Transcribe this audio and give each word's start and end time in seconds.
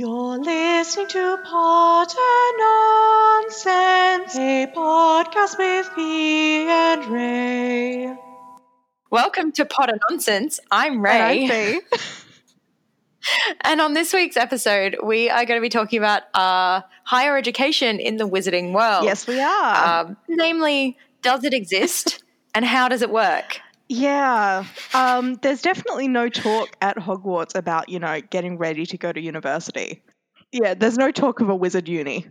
You're 0.00 0.38
listening 0.38 1.08
to 1.08 1.38
Potter 1.44 2.16
Nonsense, 2.56 4.34
a 4.34 4.66
podcast 4.74 5.58
with 5.58 5.88
Fee 5.88 6.62
and 6.66 7.04
Ray. 7.04 8.16
Welcome 9.10 9.52
to 9.52 9.66
Potter 9.66 9.98
Nonsense. 10.08 10.58
I'm 10.70 11.02
Ray. 11.02 11.44
And 11.44 11.52
I'm. 11.52 12.00
And 13.60 13.82
on 13.82 13.92
this 13.92 14.14
week's 14.14 14.38
episode, 14.38 14.96
we 15.04 15.28
are 15.28 15.44
going 15.44 15.60
to 15.60 15.62
be 15.62 15.68
talking 15.68 15.98
about 15.98 16.22
uh, 16.32 16.80
higher 17.04 17.36
education 17.36 18.00
in 18.00 18.16
the 18.16 18.26
wizarding 18.26 18.72
world. 18.72 19.04
yes, 19.04 19.26
we 19.26 19.38
are. 19.38 20.06
Um, 20.06 20.16
namely, 20.28 20.96
does 21.20 21.44
it 21.44 21.52
exist 21.52 22.24
and 22.54 22.64
how 22.64 22.88
does 22.88 23.02
it 23.02 23.10
work? 23.10 23.60
Yeah. 23.90 24.66
Um, 24.94 25.34
there's 25.42 25.62
definitely 25.62 26.06
no 26.06 26.28
talk 26.28 26.76
at 26.80 26.96
Hogwarts 26.96 27.56
about, 27.56 27.88
you 27.88 27.98
know, 27.98 28.20
getting 28.30 28.56
ready 28.56 28.86
to 28.86 28.96
go 28.96 29.12
to 29.12 29.20
university. 29.20 30.00
Yeah, 30.52 30.74
there's 30.74 30.96
no 30.96 31.10
talk 31.10 31.40
of 31.40 31.48
a 31.48 31.56
wizard 31.56 31.88
uni. 31.88 32.28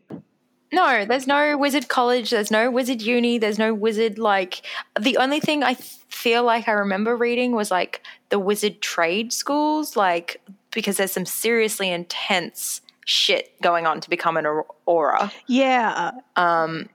No, 0.71 1.03
there's 1.03 1.27
no 1.27 1.57
wizard 1.57 1.89
college, 1.89 2.29
there's 2.29 2.49
no 2.49 2.71
wizard 2.71 3.01
uni, 3.01 3.39
there's 3.39 3.59
no 3.59 3.73
wizard 3.73 4.17
like. 4.17 4.61
The 4.97 5.17
only 5.17 5.41
thing 5.41 5.63
I 5.63 5.73
th- 5.73 5.97
feel 6.07 6.43
like 6.43 6.69
I 6.69 6.71
remember 6.71 7.17
reading 7.17 7.51
was 7.51 7.71
like 7.71 8.03
the 8.29 8.39
wizard 8.39 8.81
trade 8.81 9.33
schools, 9.33 9.97
like 9.97 10.41
because 10.71 10.95
there's 10.95 11.11
some 11.11 11.25
seriously 11.25 11.91
intense 11.91 12.79
shit 13.05 13.59
going 13.61 13.85
on 13.85 13.99
to 13.99 14.09
become 14.09 14.37
an 14.37 14.45
Auror. 14.87 15.29
Yeah. 15.47 16.11
Um, 16.37 16.87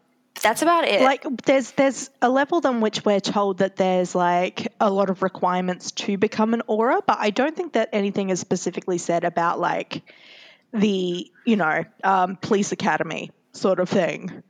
that's 0.43 0.63
about 0.63 0.85
it. 0.87 1.01
like 1.03 1.25
there's 1.45 1.71
there's 1.73 2.11
a 2.21 2.29
level 2.29 2.61
on 2.65 2.81
which 2.81 3.05
we're 3.05 3.21
told 3.21 3.59
that 3.59 3.77
there's 3.77 4.15
like 4.15 4.73
a 4.81 4.91
lot 4.91 5.09
of 5.11 5.23
requirements 5.23 5.93
to 5.93 6.17
become 6.17 6.55
an 6.55 6.63
Auror 6.69 7.01
but 7.07 7.19
i 7.21 7.31
don't 7.31 7.55
think 7.57 7.75
that 7.75 7.89
anything 7.93 8.31
is 8.31 8.41
specifically 8.41 8.99
said 8.99 9.25
about 9.25 9.61
like 9.61 10.03
the 10.73 11.31
you 11.45 11.57
know 11.57 11.85
um, 12.03 12.37
police 12.37 12.73
academy 12.73 13.31
sort 13.53 13.79
of 13.79 13.89
thing 13.89 14.43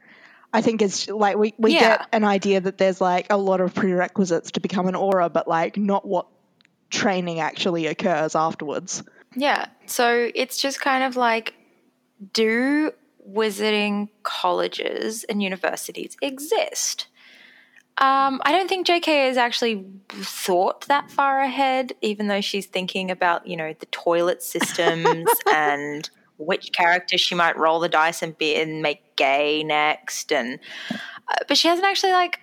i 0.52 0.62
think 0.62 0.80
it's 0.80 1.08
like 1.08 1.36
we, 1.36 1.52
we 1.58 1.72
Yeah. 1.74 1.98
get 1.98 2.08
an 2.12 2.24
idea 2.24 2.60
that 2.60 2.78
there's 2.78 3.00
like 3.00 3.26
a 3.30 3.36
lot 3.36 3.60
of 3.60 3.74
prerequisites 3.74 4.52
to 4.52 4.60
become 4.60 4.86
an 4.88 4.94
Auror 4.94 5.30
but 5.32 5.46
like 5.46 5.76
not 5.76 6.06
what 6.06 6.26
training 6.90 7.40
actually 7.40 7.86
occurs 7.86 8.34
afterwards 8.34 9.02
Yeah. 9.36 9.66
So 9.86 10.30
it's 10.34 10.56
just 10.62 10.80
kind 10.80 11.02
of 11.04 11.16
like 11.16 11.54
do 12.32 12.92
wizarding 13.28 14.08
colleges 14.22 15.24
and 15.24 15.42
universities 15.42 16.16
exist? 16.22 17.06
Um, 17.98 18.40
I 18.44 18.50
don't 18.50 18.68
think 18.68 18.86
JK 18.88 19.28
has 19.28 19.36
actually 19.36 19.84
thought 20.08 20.86
that 20.88 21.10
far 21.12 21.40
ahead, 21.40 21.92
even 22.02 22.26
though 22.26 22.40
she's 22.40 22.66
thinking 22.66 23.10
about, 23.10 23.46
you 23.46 23.56
know, 23.56 23.72
the 23.78 23.86
toilet 23.86 24.42
systems 24.42 25.28
and 25.54 26.10
which 26.36 26.72
character 26.72 27.16
she 27.16 27.36
might 27.36 27.56
roll 27.56 27.78
the 27.78 27.88
dice 27.88 28.20
and 28.20 28.36
be 28.36 28.56
and 28.60 28.82
make 28.82 29.14
gay 29.14 29.62
next. 29.62 30.32
And 30.32 30.58
uh, 30.90 31.36
but 31.46 31.56
she 31.56 31.68
hasn't 31.68 31.86
actually 31.86 32.12
like. 32.12 32.40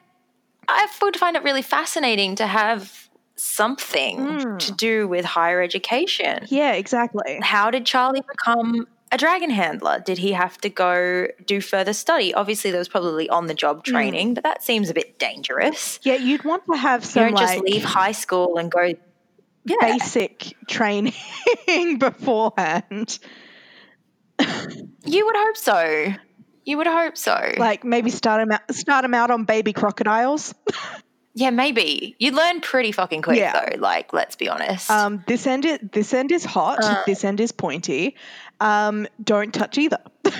I 0.69 0.87
would 1.01 1.17
find 1.17 1.35
it 1.35 1.43
really 1.43 1.63
fascinating 1.63 2.35
to 2.35 2.47
have 2.47 3.09
something 3.35 4.17
Mm. 4.19 4.59
to 4.59 4.71
do 4.73 5.07
with 5.07 5.25
higher 5.25 5.61
education 5.63 6.45
yeah 6.49 6.73
exactly 6.73 7.39
how 7.41 7.71
did 7.71 7.87
Charlie 7.87 8.21
become 8.21 8.87
a 9.11 9.17
dragon 9.17 9.49
handler? 9.49 9.99
Did 9.99 10.17
he 10.17 10.31
have 10.33 10.57
to 10.59 10.69
go 10.69 11.27
do 11.45 11.61
further 11.61 11.93
study? 11.93 12.33
Obviously, 12.33 12.71
there 12.71 12.79
was 12.79 12.89
probably 12.89 13.29
on 13.29 13.47
the 13.47 13.53
job 13.53 13.83
training, 13.83 14.33
but 14.33 14.43
that 14.43 14.63
seems 14.63 14.89
a 14.89 14.93
bit 14.93 15.19
dangerous. 15.19 15.99
yeah 16.03 16.15
you'd 16.15 16.43
want 16.43 16.63
to 16.71 16.77
have 16.77 17.01
You 17.03 17.07
some 17.09 17.23
don't 17.29 17.37
just 17.37 17.55
like 17.55 17.63
leave 17.63 17.83
high 17.83 18.11
school 18.13 18.57
and 18.57 18.71
go. 18.71 18.93
Yeah, 19.63 19.75
basic 19.81 20.53
training 20.67 21.13
beforehand 21.99 23.19
you 25.05 25.25
would 25.25 25.35
hope 25.35 25.57
so. 25.57 26.13
You 26.65 26.77
would 26.77 26.87
hope 26.87 27.17
so. 27.17 27.53
like 27.57 27.83
maybe 27.83 28.09
start 28.09 28.41
them 28.41 28.51
out, 28.51 28.73
start 28.73 29.03
'em 29.03 29.13
out 29.13 29.31
on 29.31 29.45
baby 29.45 29.73
crocodiles. 29.73 30.53
yeah, 31.33 31.49
maybe 31.49 32.15
you 32.19 32.31
learn 32.31 32.61
pretty 32.61 32.91
fucking 32.91 33.21
quick 33.23 33.37
Yeah. 33.37 33.53
though. 33.53 33.77
Like, 33.79 34.13
let's 34.13 34.35
be 34.35 34.47
honest. 34.47 34.89
Um, 34.89 35.23
this 35.27 35.47
end 35.47 35.65
is, 35.65 35.79
this 35.91 36.13
end 36.13 36.31
is 36.31 36.45
hot. 36.45 36.79
Uh. 36.83 37.03
this 37.05 37.23
end 37.23 37.39
is 37.39 37.51
pointy. 37.51 38.15
Um, 38.61 39.07
don't 39.23 39.53
touch 39.53 39.77
either. 39.77 39.99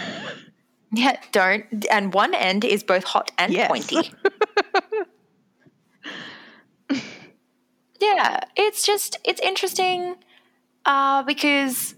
yeah, 0.94 1.18
don't. 1.32 1.66
And 1.92 2.14
one 2.14 2.34
end 2.34 2.64
is 2.66 2.84
both 2.84 3.04
hot 3.04 3.32
and 3.38 3.54
Yes. 3.54 3.70
pointy. 3.70 4.12
yeah, 8.00 8.40
it's 8.56 8.86
just 8.86 9.18
it's 9.24 9.42
interesting 9.42 10.16
uh, 10.86 11.24
because 11.24 11.96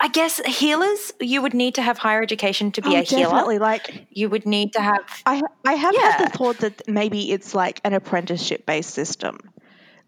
I 0.00 0.08
guess 0.08 0.40
healers 0.46 1.12
you 1.20 1.42
would 1.42 1.54
need 1.54 1.74
to 1.76 1.82
have 1.82 1.98
higher 1.98 2.22
education 2.22 2.72
to 2.72 2.82
be 2.82 2.94
Oh, 2.94 2.96
a 2.96 3.02
healer. 3.02 3.30
definitely. 3.32 3.58
Like 3.58 4.06
You 4.10 4.28
would 4.30 4.46
need 4.46 4.72
to 4.74 4.80
have 4.82 5.24
I 5.26 5.42
I 5.66 5.74
have 5.74 5.96
had 5.96 6.18
the 6.18 6.26
thought 6.28 6.60
that 6.60 6.82
maybe 6.88 7.32
it's 7.32 7.54
like 7.54 7.80
an 7.84 7.94
apprenticeship 7.94 8.66
based 8.66 8.90
system. 8.90 9.38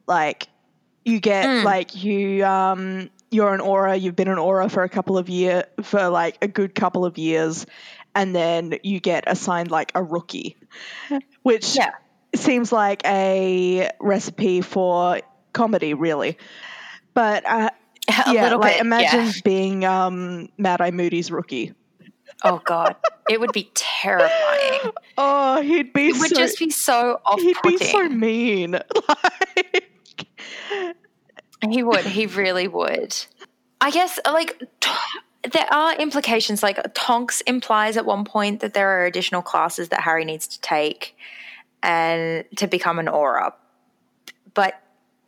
Like 0.07 0.49
you 1.05 1.21
get 1.21 1.49
Mm. 1.49 1.65
like 1.65 1.95
you 2.03 2.45
um 2.45 3.11
you're 3.31 3.55
an 3.55 3.61
Auror, 3.61 4.01
you've 4.01 4.17
been 4.17 4.29
an 4.29 4.39
Auror 4.39 4.71
for 4.71 4.83
a 4.83 4.89
couple 4.89 5.17
of 5.19 5.29
year 5.29 5.65
for 5.83 6.09
like 6.09 6.39
a 6.43 6.49
good 6.49 6.75
couple 6.75 7.05
of 7.05 7.19
years 7.19 7.67
and 8.15 8.35
then 8.35 8.75
you 8.83 8.99
get 9.01 9.25
assigned 9.27 9.71
like 9.71 9.93
a 9.95 10.03
rookie. 10.03 10.57
Which 11.43 11.77
Yeah. 11.77 11.93
seems 12.35 12.73
like 12.73 13.03
a 13.07 13.91
recipe 14.01 14.61
for 14.63 15.21
comedy 15.53 15.95
really. 15.95 16.39
But 17.15 17.45
uh, 17.47 17.71
a 18.09 18.33
yeah, 18.33 18.43
little 18.45 18.59
like 18.61 18.75
bit. 18.75 18.81
imagine 18.81 19.27
yeah. 19.27 19.33
being 19.45 19.85
um 19.85 20.49
Mad 20.59 20.81
Eye 20.81 20.91
Moody's 20.91 21.31
rookie. 21.31 21.73
Oh 22.43 22.61
god, 22.65 22.97
it 23.29 23.39
would 23.39 23.53
be 23.53 23.71
terrifying. 23.75 24.93
Oh, 25.23 25.61
he'd 25.61 25.93
be 25.93 26.07
It 26.09 26.19
would 26.19 26.31
just 26.35 26.59
be 26.59 26.71
so 26.71 27.21
He'd 27.37 27.57
be 27.63 27.77
so 27.77 28.09
mean. 28.09 28.71
like, 28.73 29.90
He 31.69 31.83
would. 31.83 32.05
He 32.05 32.27
really 32.27 32.69
would. 32.69 33.17
I 33.81 33.91
guess, 33.91 34.19
uh, 34.25 34.33
like, 34.33 34.63
t- 34.81 34.91
there 35.53 35.67
are 35.73 35.95
implications. 35.97 36.63
Like, 36.63 36.79
Tonks 36.95 37.41
implies 37.43 37.97
at 37.97 38.05
one 38.05 38.25
point 38.25 38.61
that 38.61 38.75
there 38.75 38.89
are 38.89 39.05
additional 39.05 39.43
classes 39.43 39.89
that 39.89 40.01
Harry 40.01 40.25
needs 40.25 40.47
to 40.49 40.61
take 40.61 41.17
and 41.83 42.45
to 42.57 42.67
become 42.67 42.99
an 42.99 43.07
Auror. 43.07 43.53
But 44.55 44.81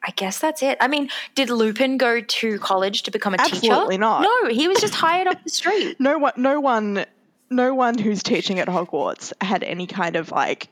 I 0.04 0.10
guess 0.10 0.38
that's 0.38 0.62
it. 0.62 0.78
I 0.80 0.88
mean, 0.88 1.08
did 1.34 1.48
Lupin 1.48 1.96
go 1.96 2.20
to 2.20 2.58
college 2.58 3.04
to 3.04 3.10
become 3.10 3.34
a 3.34 3.38
teacher? 3.38 3.56
Absolutely 3.72 3.98
not. 3.98 4.22
No, 4.22 4.50
he 4.50 4.68
was 4.68 4.80
just 4.80 4.94
hired 4.94 5.28
off 5.28 5.42
the 5.44 5.50
street. 5.60 5.96
no 6.00 6.18
one, 6.18 6.32
no 6.36 6.60
one, 6.60 7.06
no 7.50 7.74
one 7.74 7.96
who's 7.98 8.22
teaching 8.22 8.58
at 8.58 8.68
Hogwarts 8.68 9.32
had 9.40 9.62
any 9.62 9.86
kind 9.86 10.16
of 10.16 10.30
like 10.32 10.68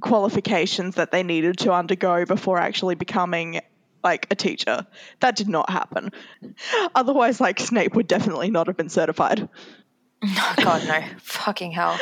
qualifications 0.00 0.94
that 0.94 1.10
they 1.10 1.22
needed 1.22 1.58
to 1.58 1.72
undergo 1.72 2.24
before 2.24 2.58
actually 2.58 2.94
becoming 2.94 3.60
like 4.02 4.26
a 4.30 4.34
teacher. 4.34 4.86
That 5.20 5.36
did 5.36 5.48
not 5.48 5.70
happen. 5.70 6.10
Otherwise, 6.94 7.40
like 7.40 7.60
Snape 7.60 7.94
would 7.94 8.06
definitely 8.06 8.50
not 8.50 8.66
have 8.66 8.76
been 8.76 8.88
certified. 8.88 9.48
Oh, 10.22 10.54
God, 10.62 10.86
no. 10.86 11.02
Fucking 11.18 11.72
hell. 11.72 11.96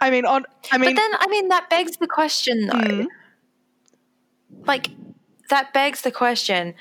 I 0.00 0.10
mean, 0.10 0.26
on. 0.26 0.44
I 0.72 0.78
mean, 0.78 0.94
but 0.94 1.00
then, 1.00 1.10
I 1.18 1.26
mean, 1.28 1.48
that 1.48 1.70
begs 1.70 1.96
the 1.96 2.08
question, 2.08 2.66
though. 2.66 2.74
Mm. 2.74 3.06
Like, 4.66 4.88
that 5.48 5.72
begs 5.72 6.02
the 6.02 6.10
question 6.10 6.74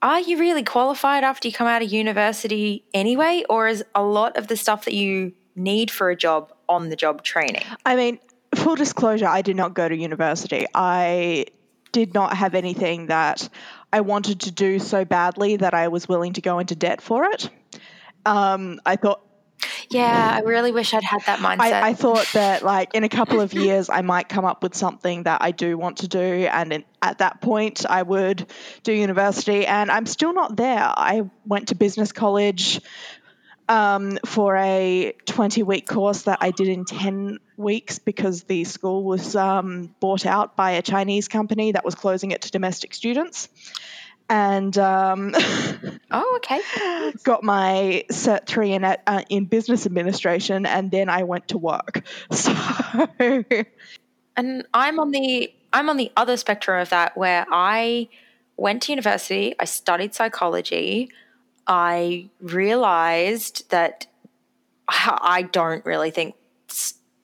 are 0.00 0.20
you 0.20 0.38
really 0.38 0.62
qualified 0.62 1.24
after 1.24 1.48
you 1.48 1.54
come 1.54 1.66
out 1.66 1.82
of 1.82 1.90
university 1.90 2.84
anyway? 2.94 3.44
Or 3.48 3.66
is 3.66 3.84
a 3.94 4.02
lot 4.02 4.36
of 4.36 4.46
the 4.46 4.56
stuff 4.56 4.84
that 4.84 4.94
you 4.94 5.32
need 5.56 5.90
for 5.90 6.10
a 6.10 6.16
job 6.16 6.52
on 6.68 6.88
the 6.88 6.96
job 6.96 7.24
training? 7.24 7.64
I 7.84 7.96
mean, 7.96 8.20
full 8.54 8.76
disclosure, 8.76 9.26
I 9.26 9.42
did 9.42 9.56
not 9.56 9.74
go 9.74 9.88
to 9.88 9.96
university. 9.96 10.66
I 10.72 11.46
did 11.92 12.14
not 12.14 12.36
have 12.36 12.54
anything 12.54 13.06
that 13.06 13.48
I 13.92 14.00
wanted 14.00 14.40
to 14.40 14.50
do 14.50 14.78
so 14.78 15.04
badly 15.04 15.56
that 15.56 15.74
I 15.74 15.88
was 15.88 16.08
willing 16.08 16.34
to 16.34 16.40
go 16.40 16.58
into 16.58 16.74
debt 16.74 17.00
for 17.00 17.24
it. 17.24 17.48
Um, 18.26 18.80
I 18.84 18.96
thought 18.96 19.22
Yeah, 19.90 20.36
I 20.36 20.40
really 20.40 20.72
wish 20.72 20.92
I'd 20.92 21.02
had 21.02 21.22
that 21.26 21.38
mindset. 21.38 21.72
I, 21.72 21.88
I 21.88 21.94
thought 21.94 22.28
that 22.34 22.62
like 22.62 22.94
in 22.94 23.04
a 23.04 23.08
couple 23.08 23.40
of 23.40 23.54
years 23.64 23.88
I 23.88 24.02
might 24.02 24.28
come 24.28 24.44
up 24.44 24.62
with 24.62 24.74
something 24.74 25.22
that 25.22 25.42
I 25.42 25.50
do 25.50 25.78
want 25.78 25.98
to 25.98 26.08
do, 26.08 26.18
and 26.18 26.72
in, 26.72 26.84
at 27.00 27.18
that 27.18 27.40
point 27.40 27.86
I 27.88 28.02
would 28.02 28.46
do 28.82 28.92
university. 28.92 29.66
And 29.66 29.90
I'm 29.90 30.06
still 30.06 30.34
not 30.34 30.56
there. 30.56 30.82
I 30.82 31.22
went 31.46 31.68
to 31.68 31.74
business 31.74 32.12
college 32.12 32.80
um, 33.68 34.18
for 34.24 34.56
a 34.56 35.14
20 35.26 35.62
week 35.62 35.86
course 35.86 36.22
that 36.22 36.38
I 36.40 36.50
did 36.50 36.68
in 36.68 36.84
10 36.84 37.38
weeks 37.56 37.98
because 37.98 38.44
the 38.44 38.64
school 38.64 39.04
was 39.04 39.36
um, 39.36 39.94
bought 40.00 40.26
out 40.26 40.56
by 40.56 40.72
a 40.72 40.82
Chinese 40.82 41.28
company 41.28 41.72
that 41.72 41.84
was 41.84 41.94
closing 41.94 42.30
it 42.30 42.42
to 42.42 42.50
domestic 42.50 42.94
students. 42.94 43.48
And 44.30 44.76
um, 44.76 45.34
oh, 46.10 46.34
okay. 46.36 46.60
got 47.24 47.42
my 47.42 48.04
cert 48.10 48.46
three 48.46 48.72
in 48.72 48.84
uh, 48.84 49.22
in 49.30 49.46
business 49.46 49.86
administration, 49.86 50.66
and 50.66 50.90
then 50.90 51.08
I 51.08 51.22
went 51.22 51.48
to 51.48 51.58
work. 51.58 52.04
So 52.30 52.54
And 54.36 54.64
I'm 54.72 55.00
on 55.00 55.10
the 55.10 55.52
I'm 55.72 55.88
on 55.88 55.96
the 55.96 56.12
other 56.16 56.36
spectrum 56.36 56.80
of 56.80 56.90
that 56.90 57.16
where 57.16 57.46
I 57.50 58.08
went 58.56 58.82
to 58.82 58.92
university, 58.92 59.54
I 59.58 59.64
studied 59.64 60.14
psychology, 60.14 61.10
I 61.68 62.30
realized 62.40 63.70
that 63.70 64.06
I 64.88 65.42
don't 65.52 65.84
really 65.84 66.10
think 66.10 66.34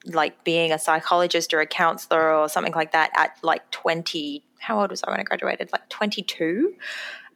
like 0.05 0.43
being 0.43 0.71
a 0.71 0.77
psychologist 0.77 1.53
or 1.53 1.61
a 1.61 1.65
counselor 1.65 2.31
or 2.31 2.47
something 2.47 2.73
like 2.73 2.91
that 2.91 3.09
at 3.17 3.37
like 3.41 3.69
20 3.71 4.43
how 4.65 4.81
old 4.81 4.89
was 4.89 5.03
I 5.03 5.11
when 5.11 5.19
I 5.19 5.23
graduated? 5.23 5.71
Like 5.71 5.87
22. 5.89 6.73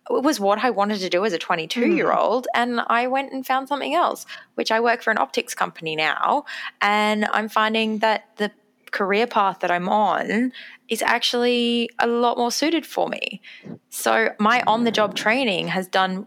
It 0.10 0.24
was 0.24 0.40
what 0.40 0.64
I 0.64 0.72
wanted 0.72 1.00
to 1.02 1.10
do 1.10 1.24
as 1.26 1.34
a 1.34 1.38
22 1.38 1.82
mm. 1.82 1.96
year 1.96 2.12
old. 2.12 2.48
And 2.56 2.82
I 2.88 3.08
went 3.08 3.32
and 3.32 3.46
found 3.46 3.68
something 3.68 3.94
else, 3.94 4.26
which 4.56 4.72
I 4.72 4.80
work 4.80 5.04
for 5.04 5.12
an 5.12 5.20
optics 5.20 5.54
company 5.54 5.96
now. 5.96 6.46
And 6.82 7.26
I'm 7.26 7.48
finding 7.48 8.00
that 8.00 8.26
the 8.38 8.52
career 8.92 9.28
path 9.28 9.60
that 9.60 9.72
I'm 9.72 9.90
on 9.90 10.52
is 10.88 11.02
actually 11.02 11.90
a 12.00 12.08
lot 12.08 12.38
more 12.38 12.52
suited 12.52 12.86
for 12.86 13.08
me. 13.08 13.42
So 13.90 14.30
my 14.40 14.64
on 14.66 14.84
the 14.84 14.92
job 14.92 15.16
training 15.16 15.68
has 15.68 15.88
done 15.88 16.26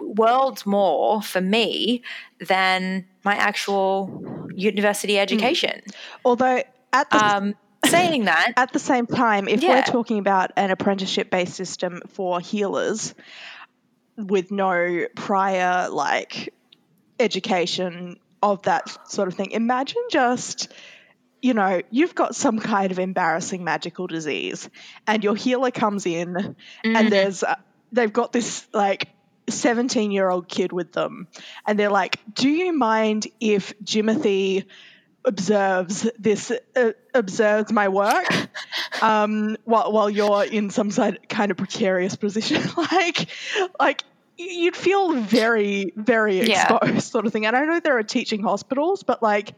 worlds 0.00 0.64
more 0.64 1.22
for 1.22 1.40
me 1.40 2.02
than 2.40 3.06
my 3.24 3.34
actual 3.34 4.48
university 4.54 5.14
hmm. 5.14 5.20
education. 5.20 5.82
Mm. 5.86 5.94
Although 6.24 6.62
at 6.92 7.10
the 7.10 7.24
um, 7.24 7.54
saying 7.84 8.24
that 8.24 8.52
at 8.56 8.72
the 8.72 8.78
same 8.78 9.06
time, 9.06 9.48
if 9.48 9.62
yeah. 9.62 9.76
we're 9.76 9.82
talking 9.82 10.18
about 10.18 10.52
an 10.56 10.70
apprenticeship 10.70 11.30
based 11.30 11.54
system 11.54 12.00
for 12.08 12.40
healers 12.40 13.14
with 14.16 14.50
no 14.50 15.06
prior 15.14 15.88
like 15.90 16.54
education 17.18 18.18
of 18.42 18.62
that 18.62 19.10
sort 19.10 19.28
of 19.28 19.34
thing, 19.34 19.50
imagine 19.50 20.02
just 20.10 20.72
you 21.44 21.52
know, 21.52 21.82
you've 21.90 22.14
got 22.14 22.34
some 22.34 22.58
kind 22.58 22.90
of 22.90 22.98
embarrassing 22.98 23.64
magical 23.64 24.06
disease, 24.06 24.70
and 25.06 25.22
your 25.22 25.36
healer 25.36 25.70
comes 25.70 26.06
in, 26.06 26.32
mm. 26.32 26.56
and 26.82 27.12
there's 27.12 27.42
uh, 27.42 27.56
they've 27.92 28.14
got 28.14 28.32
this 28.32 28.66
like 28.72 29.10
17 29.50 30.10
year 30.10 30.30
old 30.30 30.48
kid 30.48 30.72
with 30.72 30.92
them, 30.92 31.28
and 31.66 31.78
they're 31.78 31.90
like, 31.90 32.18
"Do 32.32 32.48
you 32.48 32.72
mind 32.72 33.26
if 33.40 33.78
Jimothy 33.84 34.64
observes 35.22 36.10
this 36.18 36.50
uh, 36.76 36.92
observes 37.12 37.70
my 37.70 37.88
work 37.88 38.26
um, 39.02 39.58
while 39.64 39.92
while 39.92 40.08
you're 40.08 40.44
in 40.44 40.70
some 40.70 40.90
side, 40.90 41.28
kind 41.28 41.50
of 41.50 41.58
precarious 41.58 42.16
position?" 42.16 42.62
like, 42.90 43.28
like 43.78 44.02
you'd 44.38 44.76
feel 44.76 45.12
very 45.12 45.92
very 45.94 46.38
exposed, 46.38 46.84
yeah. 46.94 46.98
sort 47.00 47.26
of 47.26 47.34
thing. 47.34 47.44
And 47.44 47.54
I 47.54 47.66
know 47.66 47.80
there 47.80 47.98
are 47.98 48.02
teaching 48.02 48.42
hospitals, 48.42 49.02
but 49.02 49.22
like 49.22 49.52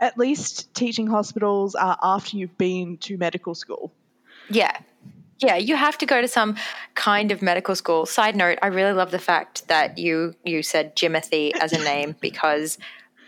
at 0.00 0.18
least 0.18 0.72
teaching 0.74 1.06
hospitals 1.06 1.74
are 1.74 1.98
after 2.02 2.36
you've 2.36 2.58
been 2.58 2.98
to 2.98 3.16
medical 3.16 3.54
school. 3.54 3.92
Yeah. 4.50 4.76
Yeah, 5.38 5.56
you 5.56 5.76
have 5.76 5.98
to 5.98 6.06
go 6.06 6.22
to 6.22 6.28
some 6.28 6.56
kind 6.94 7.30
of 7.30 7.42
medical 7.42 7.76
school. 7.76 8.06
Side 8.06 8.36
note, 8.36 8.58
I 8.62 8.68
really 8.68 8.92
love 8.92 9.10
the 9.10 9.18
fact 9.18 9.68
that 9.68 9.98
you 9.98 10.34
you 10.44 10.62
said 10.62 10.96
Jimothy 10.96 11.54
as 11.54 11.72
a 11.72 11.78
name 11.78 12.16
because 12.22 12.78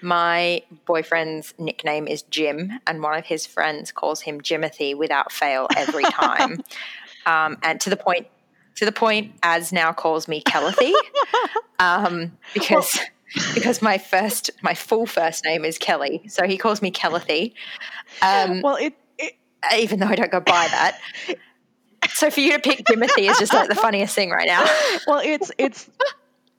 my 0.00 0.62
boyfriend's 0.86 1.52
nickname 1.58 2.08
is 2.08 2.22
Jim, 2.22 2.72
and 2.86 3.02
one 3.02 3.18
of 3.18 3.26
his 3.26 3.46
friends 3.46 3.92
calls 3.92 4.22
him 4.22 4.40
Jimothy 4.40 4.96
without 4.96 5.32
fail 5.32 5.66
every 5.76 6.04
time. 6.04 6.62
um, 7.26 7.58
and 7.62 7.80
to 7.82 7.90
the 7.90 7.96
point, 7.96 8.26
to 8.76 8.84
the 8.84 8.92
point, 8.92 9.34
as 9.42 9.72
now 9.72 9.92
calls 9.92 10.28
me 10.28 10.42
Kellethy, 10.42 10.92
um, 11.78 12.32
because. 12.54 12.96
Well, 12.96 13.06
because 13.54 13.82
my 13.82 13.98
first, 13.98 14.50
my 14.62 14.74
full 14.74 15.06
first 15.06 15.44
name 15.44 15.64
is 15.64 15.78
Kelly, 15.78 16.22
so 16.28 16.46
he 16.46 16.56
calls 16.56 16.82
me 16.82 16.90
Kelly. 16.90 17.54
Um, 18.22 18.62
well, 18.62 18.76
it, 18.76 18.94
it, 19.18 19.34
even 19.76 20.00
though 20.00 20.06
I 20.06 20.14
don't 20.14 20.32
go 20.32 20.40
by 20.40 20.68
that. 20.70 20.98
So 22.10 22.30
for 22.30 22.40
you 22.40 22.52
to 22.52 22.58
pick 22.58 22.84
Timothy 22.86 23.26
is 23.26 23.38
just 23.38 23.52
like 23.52 23.68
the 23.68 23.74
funniest 23.74 24.14
thing 24.14 24.30
right 24.30 24.46
now. 24.46 24.64
Well, 25.06 25.20
it's 25.24 25.50
it's 25.58 25.88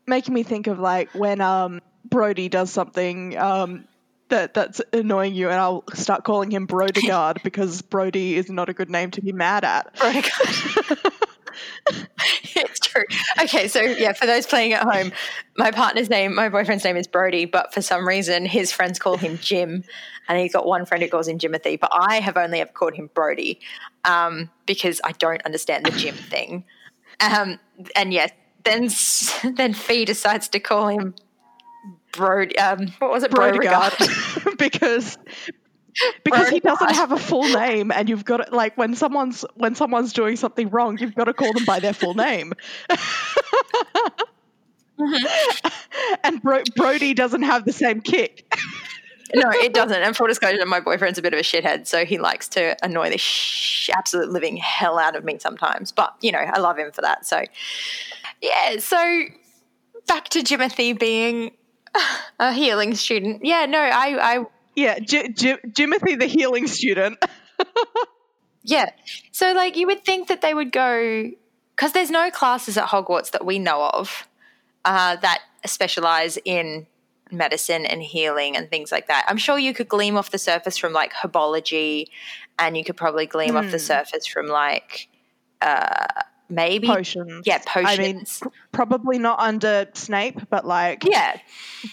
making 0.05 0.33
me 0.33 0.43
think 0.43 0.67
of 0.67 0.79
like 0.79 1.09
when 1.11 1.41
um, 1.41 1.81
Brody 2.05 2.49
does 2.49 2.71
something 2.71 3.37
um, 3.37 3.85
that 4.29 4.53
that's 4.53 4.81
annoying 4.93 5.35
you, 5.35 5.49
and 5.49 5.59
I'll 5.59 5.83
start 5.93 6.23
calling 6.23 6.51
him 6.51 6.67
Brodegard 6.67 7.43
because 7.43 7.81
Brody 7.81 8.35
is 8.35 8.49
not 8.49 8.69
a 8.69 8.73
good 8.73 8.89
name 8.89 9.11
to 9.11 9.21
be 9.21 9.31
mad 9.31 9.63
at. 9.63 9.95
Brodigard. 9.95 11.13
it's 12.79 12.87
true. 12.87 13.03
Okay, 13.41 13.67
so 13.67 13.81
yeah, 13.81 14.13
for 14.13 14.25
those 14.25 14.45
playing 14.45 14.73
at 14.73 14.83
home, 14.83 15.11
my 15.57 15.71
partner's 15.71 16.09
name, 16.09 16.35
my 16.35 16.49
boyfriend's 16.49 16.83
name 16.83 16.97
is 16.97 17.07
Brody, 17.07 17.45
but 17.45 17.73
for 17.73 17.81
some 17.81 18.07
reason 18.07 18.45
his 18.45 18.71
friends 18.71 18.99
call 18.99 19.17
him 19.17 19.37
Jim, 19.39 19.83
and 20.27 20.39
he's 20.39 20.53
got 20.53 20.65
one 20.65 20.85
friend 20.85 21.03
who 21.03 21.09
calls 21.09 21.27
him 21.27 21.37
Jimothy, 21.37 21.79
but 21.79 21.91
I 21.93 22.19
have 22.19 22.37
only 22.37 22.61
ever 22.61 22.71
called 22.71 22.93
him 22.95 23.09
Brody 23.13 23.59
um, 24.05 24.49
because 24.65 25.01
I 25.03 25.11
don't 25.13 25.43
understand 25.45 25.85
the 25.85 25.91
Jim 25.91 26.15
thing. 26.15 26.63
Um, 27.19 27.59
and 27.95 28.13
yes, 28.13 28.31
then 28.63 28.89
then 29.55 29.73
Fee 29.73 30.05
decides 30.05 30.49
to 30.49 30.59
call 30.59 30.87
him 30.87 31.15
Brody. 32.11 32.57
Um, 32.57 32.87
what 32.99 33.11
was 33.11 33.23
it? 33.23 33.31
Brodigard, 33.31 34.57
because 34.57 35.17
because 36.23 36.49
he 36.49 36.59
doesn't 36.59 36.95
have 36.95 37.11
a 37.11 37.17
full 37.17 37.43
name 37.43 37.91
and 37.91 38.09
you've 38.09 38.25
got 38.25 38.37
to, 38.37 38.55
like 38.55 38.77
when 38.77 38.95
someone's 38.95 39.43
when 39.55 39.75
someone's 39.75 40.13
doing 40.13 40.35
something 40.35 40.69
wrong 40.69 40.97
you've 40.97 41.15
got 41.15 41.25
to 41.25 41.33
call 41.33 41.51
them 41.53 41.65
by 41.65 41.79
their 41.79 41.93
full 41.93 42.13
name. 42.13 42.53
Mm-hmm. 44.99 45.67
and 46.23 46.41
Bro- 46.41 46.63
brody 46.75 47.13
doesn't 47.13 47.43
have 47.43 47.65
the 47.65 47.71
same 47.71 48.01
kick. 48.01 48.53
No 49.33 49.49
it 49.51 49.73
doesn't. 49.73 50.01
And 50.01 50.15
full 50.15 50.27
disclosure 50.27 50.65
my 50.65 50.79
boyfriend's 50.79 51.17
a 51.19 51.21
bit 51.21 51.33
of 51.33 51.39
a 51.39 51.43
shithead 51.43 51.87
so 51.87 52.03
he 52.03 52.17
likes 52.17 52.47
to 52.49 52.75
annoy 52.83 53.09
the 53.09 53.17
sh- 53.17 53.89
absolute 53.95 54.29
living 54.29 54.57
hell 54.57 54.97
out 54.99 55.15
of 55.15 55.23
me 55.23 55.37
sometimes. 55.39 55.91
But 55.91 56.15
you 56.21 56.31
know 56.31 56.39
i 56.39 56.59
love 56.59 56.77
him 56.77 56.91
for 56.91 57.01
that 57.01 57.25
so 57.25 57.43
yeah 58.41 58.79
so 58.79 59.21
back 60.07 60.29
to 60.29 60.39
jimothy 60.39 60.97
being 60.97 61.51
a 62.39 62.51
healing 62.53 62.95
student. 62.95 63.45
Yeah 63.45 63.65
no 63.67 63.79
i 63.79 64.35
i 64.37 64.45
yeah, 64.79 64.99
J- 64.99 65.29
J- 65.29 65.57
Jimothy, 65.67 66.17
the 66.17 66.25
healing 66.25 66.67
student. 66.67 67.23
yeah. 68.63 68.91
So, 69.31 69.53
like, 69.53 69.75
you 69.75 69.87
would 69.87 70.05
think 70.05 70.27
that 70.29 70.41
they 70.41 70.53
would 70.53 70.71
go, 70.71 71.29
because 71.75 71.91
there's 71.91 72.09
no 72.09 72.31
classes 72.31 72.77
at 72.77 72.87
Hogwarts 72.87 73.31
that 73.31 73.45
we 73.45 73.59
know 73.59 73.89
of 73.93 74.27
uh, 74.85 75.17
that 75.17 75.41
specialize 75.65 76.37
in 76.45 76.87
medicine 77.31 77.85
and 77.85 78.01
healing 78.01 78.55
and 78.55 78.69
things 78.69 78.91
like 78.91 79.07
that. 79.07 79.25
I'm 79.27 79.37
sure 79.37 79.59
you 79.59 79.73
could 79.73 79.89
gleam 79.89 80.17
off 80.17 80.31
the 80.31 80.37
surface 80.37 80.77
from 80.77 80.93
like 80.93 81.13
herbology, 81.13 82.07
and 82.57 82.77
you 82.77 82.83
could 82.83 82.97
probably 82.97 83.25
gleam 83.25 83.55
mm. 83.55 83.59
off 83.59 83.65
the 83.65 83.71
hmm. 83.71 83.77
surface 83.77 84.25
from 84.25 84.47
like 84.47 85.09
uh, 85.61 86.05
maybe 86.49 86.87
potions. 86.87 87.43
Yeah, 87.45 87.59
potions. 87.65 87.99
I 87.99 88.01
mean, 88.01 88.25
probably 88.71 89.19
not 89.19 89.39
under 89.39 89.87
Snape, 89.93 90.49
but 90.49 90.65
like 90.65 91.03
yeah, 91.05 91.37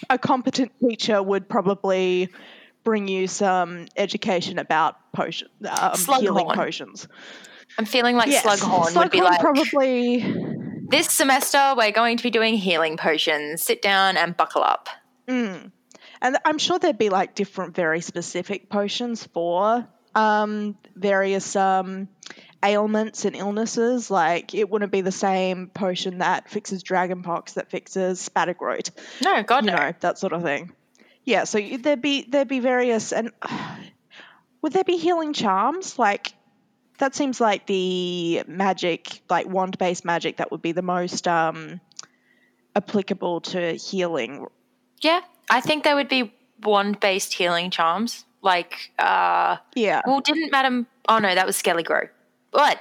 a 0.09 0.17
competent 0.17 0.71
teacher 0.79 1.21
would 1.21 1.47
probably 1.47 2.29
bring 2.87 3.09
you 3.09 3.27
some 3.27 3.85
education 3.97 4.59
about 4.59 4.95
potion, 5.11 5.49
um, 5.69 5.93
healing 6.21 6.47
potions. 6.53 7.05
I'm 7.77 7.83
feeling 7.83 8.15
like 8.15 8.29
yes. 8.29 8.45
Slughorn, 8.45 8.85
Slughorn 8.85 8.95
would 8.95 9.11
be 9.11 9.19
like 9.19 9.41
probably 9.41 10.19
this 10.89 11.11
semester 11.11 11.73
we're 11.75 11.91
going 11.91 12.15
to 12.15 12.23
be 12.23 12.29
doing 12.29 12.55
healing 12.55 12.95
potions. 12.95 13.61
Sit 13.61 13.81
down 13.81 14.15
and 14.15 14.37
buckle 14.37 14.63
up. 14.63 14.87
Mm. 15.27 15.73
And 16.21 16.37
I'm 16.45 16.57
sure 16.59 16.79
there'd 16.79 16.97
be 16.97 17.09
like 17.09 17.35
different, 17.35 17.75
very 17.75 17.99
specific 17.99 18.69
potions 18.69 19.27
for 19.33 19.85
um, 20.15 20.77
various 20.95 21.57
um, 21.57 22.07
ailments 22.63 23.25
and 23.25 23.35
illnesses. 23.35 24.09
Like 24.09 24.55
it 24.55 24.69
wouldn't 24.69 24.93
be 24.93 25.01
the 25.01 25.11
same 25.11 25.67
potion 25.67 26.19
that 26.19 26.49
fixes 26.49 26.85
dragonpox 26.85 27.55
that 27.55 27.69
fixes 27.69 28.29
spattergroit. 28.29 28.91
No, 29.21 29.43
God, 29.43 29.65
you 29.65 29.71
no. 29.71 29.77
know 29.77 29.93
that 29.99 30.19
sort 30.19 30.31
of 30.31 30.41
thing. 30.41 30.71
Yeah, 31.27 31.43
so 31.43 31.59
there'd 31.59 32.01
be 32.01 32.25
there'd 32.29 32.47
be 32.47 32.61
various 32.61 33.11
and 33.11 33.31
uh, 33.41 33.75
would 34.61 34.71
there 34.71 34.85
be 34.85 34.95
healing 34.95 35.33
charms? 35.33 35.99
Like 35.99 36.33
that 36.99 37.15
seems 37.15 37.41
like 37.41 37.67
the 37.67 38.43
magic, 38.47 39.21
like 39.29 39.45
wand 39.45 39.77
based 39.77 40.05
magic, 40.05 40.37
that 40.37 40.51
would 40.51 40.61
be 40.61 40.71
the 40.71 40.81
most 40.81 41.27
um, 41.27 41.81
applicable 42.77 43.41
to 43.41 43.73
healing. 43.73 44.47
Yeah, 45.01 45.19
I 45.49 45.59
think 45.59 45.83
there 45.83 45.97
would 45.97 46.07
be 46.07 46.33
wand 46.63 47.01
based 47.01 47.33
healing 47.33 47.71
charms. 47.71 48.23
Like, 48.41 48.93
uh, 48.97 49.57
yeah. 49.75 50.01
Well, 50.07 50.21
didn't 50.21 50.49
Madam? 50.53 50.87
Oh 51.09 51.19
no, 51.19 51.35
that 51.35 51.45
was 51.45 51.61
Skele-Gro. 51.61 52.07
What? 52.51 52.79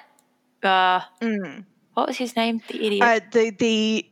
Uh, 0.63 1.01
mm. 1.21 1.65
what 1.95 2.07
was 2.07 2.17
his 2.17 2.37
name? 2.37 2.63
The 2.69 2.87
idiot. 2.87 3.03
Uh, 3.03 3.21
the 3.33 3.51
the 3.51 4.07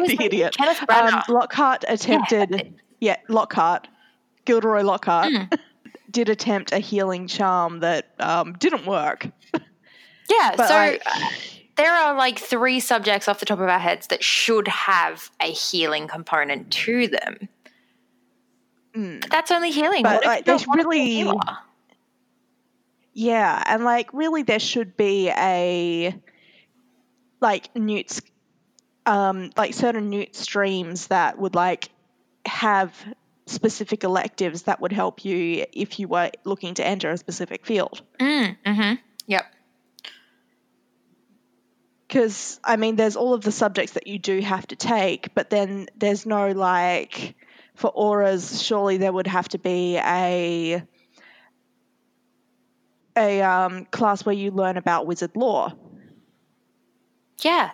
the 0.06 0.22
idiot. 0.22 0.54
Kenneth 0.56 0.84
Um, 0.88 1.22
Lockhart 1.28 1.84
attempted. 1.88 2.50
Yeah, 2.50 2.62
yeah 3.00 3.16
Lockhart, 3.28 3.88
Gilderoy 4.44 4.82
Lockhart, 4.82 5.32
mm. 5.32 5.58
did 6.10 6.28
attempt 6.28 6.72
a 6.72 6.78
healing 6.78 7.26
charm 7.26 7.80
that 7.80 8.14
um, 8.18 8.54
didn't 8.54 8.86
work. 8.86 9.28
Yeah, 10.30 10.54
but 10.56 10.68
so 10.68 10.74
I, 10.76 11.00
uh, 11.04 11.28
there 11.76 11.92
are 11.92 12.14
like 12.14 12.38
three 12.38 12.78
subjects 12.78 13.26
off 13.26 13.40
the 13.40 13.46
top 13.46 13.58
of 13.58 13.68
our 13.68 13.80
heads 13.80 14.06
that 14.06 14.22
should 14.22 14.68
have 14.68 15.28
a 15.40 15.50
healing 15.50 16.06
component 16.06 16.70
to 16.70 17.08
them. 17.08 17.48
Mm. 18.94 19.22
But 19.22 19.30
that's 19.30 19.50
only 19.50 19.72
healing. 19.72 20.04
But 20.04 20.24
like, 20.24 20.44
there's 20.44 20.66
really, 20.68 21.28
yeah, 23.12 23.62
and 23.66 23.84
like 23.84 24.12
really, 24.12 24.44
there 24.44 24.60
should 24.60 24.96
be 24.96 25.30
a 25.30 26.14
like 27.40 27.74
Newt's 27.74 28.20
um, 29.06 29.50
like 29.56 29.74
certain 29.74 30.08
new 30.08 30.26
streams 30.32 31.08
that 31.08 31.38
would 31.38 31.54
like 31.54 31.88
have 32.46 32.94
specific 33.46 34.04
electives 34.04 34.62
that 34.62 34.80
would 34.80 34.92
help 34.92 35.24
you 35.24 35.66
if 35.72 35.98
you 35.98 36.08
were 36.08 36.30
looking 36.44 36.74
to 36.74 36.86
enter 36.86 37.10
a 37.10 37.18
specific 37.18 37.66
field. 37.66 38.02
Mm, 38.18 38.56
mm-hmm. 38.64 38.94
Yep. 39.26 39.54
Because, 42.06 42.60
I 42.64 42.76
mean, 42.76 42.96
there's 42.96 43.16
all 43.16 43.34
of 43.34 43.42
the 43.42 43.52
subjects 43.52 43.92
that 43.92 44.06
you 44.06 44.18
do 44.18 44.40
have 44.40 44.66
to 44.68 44.76
take, 44.76 45.34
but 45.34 45.50
then 45.50 45.88
there's 45.96 46.26
no 46.26 46.50
like, 46.50 47.36
for 47.74 47.92
Aurors, 47.92 48.64
surely 48.64 48.96
there 48.96 49.12
would 49.12 49.28
have 49.28 49.48
to 49.50 49.58
be 49.58 49.96
a 49.96 50.82
a 53.16 53.42
um, 53.42 53.84
class 53.86 54.24
where 54.24 54.34
you 54.34 54.50
learn 54.50 54.76
about 54.76 55.06
wizard 55.06 55.32
law. 55.34 55.72
Yeah. 57.42 57.70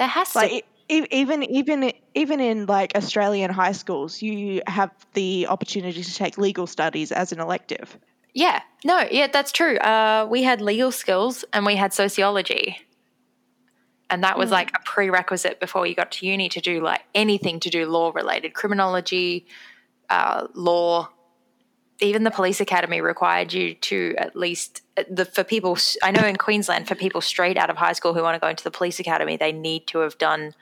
There 0.00 0.08
has 0.08 0.34
Like 0.34 0.50
to. 0.50 0.62
e- 0.88 1.06
even 1.10 1.44
even 1.44 1.92
even 2.14 2.40
in 2.40 2.64
like 2.66 2.96
Australian 2.96 3.50
high 3.50 3.72
schools, 3.72 4.22
you 4.22 4.62
have 4.66 4.90
the 5.12 5.46
opportunity 5.46 6.02
to 6.02 6.14
take 6.14 6.38
legal 6.38 6.66
studies 6.66 7.12
as 7.12 7.32
an 7.32 7.38
elective. 7.38 7.98
Yeah. 8.32 8.62
No, 8.82 9.06
yeah, 9.10 9.26
that's 9.30 9.52
true. 9.52 9.76
Uh, 9.76 10.26
we 10.30 10.42
had 10.42 10.62
legal 10.62 10.90
skills 10.90 11.44
and 11.52 11.66
we 11.66 11.76
had 11.76 11.92
sociology. 11.92 12.78
And 14.08 14.24
that 14.24 14.38
was 14.38 14.50
like 14.50 14.70
a 14.74 14.80
prerequisite 14.84 15.60
before 15.60 15.86
you 15.86 15.94
got 15.94 16.10
to 16.12 16.26
uni 16.26 16.48
to 16.48 16.60
do 16.60 16.80
like 16.80 17.02
anything 17.14 17.60
to 17.60 17.70
do 17.70 17.86
law 17.86 18.10
related, 18.14 18.54
criminology, 18.54 19.46
uh, 20.08 20.46
law. 20.54 21.10
Even 22.00 22.24
the 22.24 22.30
police 22.30 22.60
academy 22.60 23.00
required 23.00 23.52
you 23.52 23.74
to 23.74 24.14
at 24.18 24.34
least 24.34 24.82
the 25.10 25.24
for 25.24 25.44
people. 25.44 25.76
I 26.02 26.10
know 26.10 26.24
in 26.24 26.36
Queensland 26.36 26.88
for 26.88 26.94
people 26.94 27.20
straight 27.20 27.56
out 27.56 27.70
of 27.70 27.76
high 27.76 27.92
school 27.92 28.14
who 28.14 28.22
want 28.22 28.34
to 28.34 28.40
go 28.40 28.48
into 28.48 28.64
the 28.64 28.70
police 28.70 29.00
academy, 29.00 29.36
they 29.36 29.52
need 29.52 29.86
to 29.88 29.98
have 29.98 30.16
done 30.18 30.54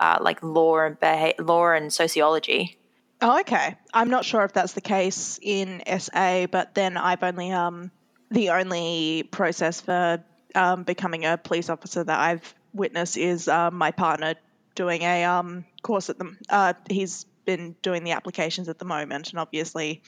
uh, 0.00 0.18
like 0.20 0.42
law 0.42 0.80
and 0.80 0.98
beha- 0.98 1.34
law 1.38 1.70
and 1.70 1.92
sociology. 1.92 2.78
Oh, 3.20 3.40
okay. 3.40 3.76
I'm 3.94 4.10
not 4.10 4.24
sure 4.24 4.44
if 4.44 4.52
that's 4.52 4.72
the 4.72 4.80
case 4.80 5.38
in 5.40 5.82
SA, 5.98 6.46
but 6.50 6.74
then 6.74 6.96
I've 6.96 7.22
only 7.22 7.52
um 7.52 7.90
the 8.30 8.50
only 8.50 9.22
process 9.30 9.80
for 9.80 10.24
um, 10.54 10.82
becoming 10.82 11.24
a 11.24 11.36
police 11.36 11.70
officer 11.70 12.02
that 12.02 12.18
I've 12.18 12.54
witnessed 12.72 13.16
is 13.16 13.46
um, 13.48 13.76
my 13.76 13.90
partner 13.90 14.34
doing 14.74 15.02
a 15.02 15.24
um 15.24 15.64
course 15.82 16.10
at 16.10 16.18
the. 16.18 16.36
Uh, 16.48 16.72
he's 16.90 17.26
been 17.44 17.76
doing 17.82 18.04
the 18.04 18.12
applications 18.12 18.68
at 18.68 18.78
the 18.78 18.84
moment, 18.84 19.30
and 19.30 19.38
obviously, 19.38 20.02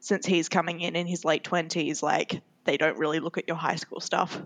since 0.00 0.26
he's 0.26 0.48
coming 0.48 0.80
in 0.80 0.96
in 0.96 1.06
his 1.06 1.24
late 1.24 1.44
twenties, 1.44 2.02
like 2.02 2.42
they 2.64 2.76
don't 2.76 2.98
really 2.98 3.20
look 3.20 3.38
at 3.38 3.48
your 3.48 3.56
high 3.56 3.76
school 3.76 4.00
stuff. 4.00 4.40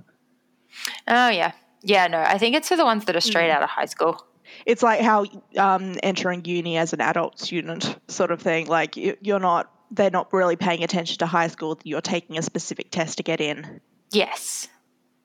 Oh 1.06 1.28
yeah, 1.28 1.52
yeah. 1.82 2.06
No, 2.06 2.18
I 2.18 2.38
think 2.38 2.54
it's 2.54 2.68
for 2.68 2.76
the 2.76 2.84
ones 2.84 3.04
that 3.06 3.16
are 3.16 3.20
straight 3.20 3.50
out 3.50 3.62
of 3.62 3.68
high 3.68 3.86
school. 3.86 4.24
It's 4.64 4.82
like 4.82 5.00
how 5.00 5.26
um, 5.58 5.96
entering 6.02 6.44
uni 6.44 6.78
as 6.78 6.92
an 6.92 7.00
adult 7.00 7.38
student, 7.38 7.98
sort 8.08 8.30
of 8.30 8.40
thing. 8.40 8.66
Like 8.66 8.96
you're 8.96 9.38
not, 9.38 9.70
they're 9.90 10.10
not 10.10 10.32
really 10.32 10.56
paying 10.56 10.82
attention 10.82 11.18
to 11.18 11.26
high 11.26 11.48
school. 11.48 11.78
You're 11.84 12.00
taking 12.00 12.38
a 12.38 12.42
specific 12.42 12.90
test 12.90 13.18
to 13.18 13.22
get 13.22 13.40
in. 13.40 13.80
Yes. 14.10 14.68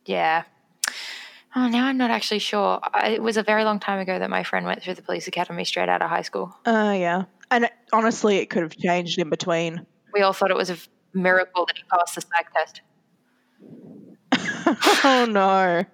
Yeah. 0.05 0.43
Oh, 1.55 1.67
now 1.67 1.85
I'm 1.85 1.97
not 1.97 2.09
actually 2.09 2.39
sure. 2.39 2.79
I, 2.93 3.09
it 3.09 3.21
was 3.21 3.37
a 3.37 3.43
very 3.43 3.63
long 3.63 3.79
time 3.79 3.99
ago 3.99 4.17
that 4.17 4.29
my 4.29 4.43
friend 4.43 4.65
went 4.65 4.81
through 4.81 4.95
the 4.95 5.01
police 5.01 5.27
academy 5.27 5.65
straight 5.65 5.89
out 5.89 6.01
of 6.01 6.09
high 6.09 6.23
school. 6.23 6.55
Oh 6.65 6.91
yeah, 6.91 7.25
and 7.51 7.65
it, 7.65 7.71
honestly, 7.91 8.37
it 8.37 8.49
could 8.49 8.63
have 8.63 8.75
changed 8.75 9.19
in 9.19 9.29
between. 9.29 9.85
We 10.13 10.21
all 10.21 10.33
thought 10.33 10.51
it 10.51 10.57
was 10.57 10.69
a 10.69 10.77
miracle 11.13 11.65
that 11.65 11.77
he 11.77 11.83
passed 11.83 12.15
the 12.15 12.21
psych 12.21 12.51
test. 12.53 12.81
oh 15.05 15.27
no, 15.29 15.85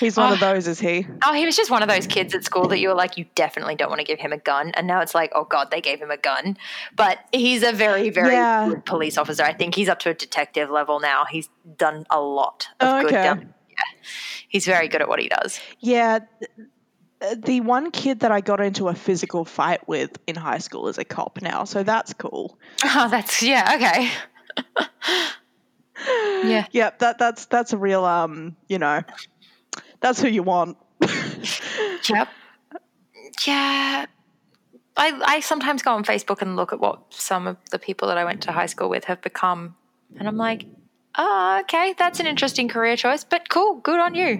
he's 0.00 0.16
one 0.16 0.32
of 0.32 0.42
oh. 0.42 0.54
those, 0.54 0.66
is 0.66 0.80
he? 0.80 1.06
Oh, 1.24 1.32
he 1.32 1.44
was 1.44 1.56
just 1.56 1.70
one 1.70 1.82
of 1.82 1.88
those 1.88 2.06
kids 2.06 2.34
at 2.34 2.44
school 2.44 2.68
that 2.68 2.78
you 2.78 2.88
were 2.88 2.94
like, 2.94 3.16
you 3.18 3.26
definitely 3.34 3.74
don't 3.74 3.88
want 3.88 4.00
to 4.00 4.06
give 4.06 4.18
him 4.18 4.32
a 4.32 4.38
gun. 4.38 4.70
And 4.74 4.86
now 4.86 5.00
it's 5.00 5.14
like, 5.14 5.32
oh 5.34 5.44
God, 5.44 5.70
they 5.70 5.80
gave 5.80 6.00
him 6.00 6.10
a 6.10 6.16
gun. 6.16 6.56
But 6.94 7.18
he's 7.32 7.62
a 7.62 7.72
very, 7.72 8.10
very 8.10 8.32
Yeah. 8.34 8.68
good 8.68 8.84
police 8.84 9.18
officer. 9.18 9.42
I 9.42 9.52
think 9.52 9.74
he's 9.74 9.88
up 9.88 9.98
to 10.00 10.10
a 10.10 10.14
detective 10.14 10.70
level 10.70 11.00
now. 11.00 11.24
He's 11.24 11.48
done 11.76 12.06
a 12.10 12.20
lot 12.20 12.68
of 12.80 12.88
Oh, 12.88 13.02
good. 13.02 13.14
okay. 13.14 13.24
Yeah. 13.24 13.82
He's 14.48 14.66
very 14.66 14.88
good 14.88 15.02
at 15.02 15.08
what 15.08 15.20
he 15.20 15.28
does. 15.28 15.60
Yeah. 15.80 16.20
The 17.34 17.60
one 17.62 17.90
kid 17.90 18.20
that 18.20 18.30
I 18.30 18.40
got 18.40 18.60
into 18.60 18.88
a 18.88 18.94
physical 18.94 19.44
fight 19.44 19.86
with 19.88 20.18
in 20.26 20.36
high 20.36 20.58
school 20.58 20.88
is 20.88 20.98
a 20.98 21.04
cop 21.04 21.40
now, 21.40 21.64
so 21.64 21.82
that's 21.82 22.12
cool. 22.12 22.58
Oh, 22.84 23.08
that's, 23.10 23.42
yeah, 23.42 23.72
okay. 23.76 24.10
yeah. 26.48 26.66
Yep, 26.70 26.98
that 26.98 27.18
that's 27.18 27.46
that's 27.46 27.72
a 27.72 27.78
real 27.78 28.04
um, 28.04 28.54
you 28.68 28.78
know, 28.78 29.02
that's 30.00 30.20
who 30.20 30.28
you 30.28 30.42
want. 30.42 30.76
Yep. 32.08 32.28
Yeah. 33.46 34.06
I, 34.96 35.20
I 35.24 35.40
sometimes 35.40 35.82
go 35.82 35.92
on 35.92 36.04
Facebook 36.04 36.40
and 36.40 36.56
look 36.56 36.72
at 36.72 36.80
what 36.80 37.00
some 37.10 37.46
of 37.46 37.56
the 37.70 37.78
people 37.78 38.08
that 38.08 38.16
I 38.16 38.24
went 38.24 38.42
to 38.42 38.52
high 38.52 38.66
school 38.66 38.88
with 38.88 39.04
have 39.04 39.20
become. 39.20 39.76
And 40.18 40.26
I'm 40.26 40.36
like, 40.36 40.64
oh, 41.16 41.58
okay, 41.62 41.94
that's 41.98 42.20
an 42.20 42.26
interesting 42.26 42.68
career 42.68 42.96
choice, 42.96 43.24
but 43.24 43.48
cool, 43.48 43.76
good 43.76 44.00
on 44.00 44.14
you. 44.14 44.38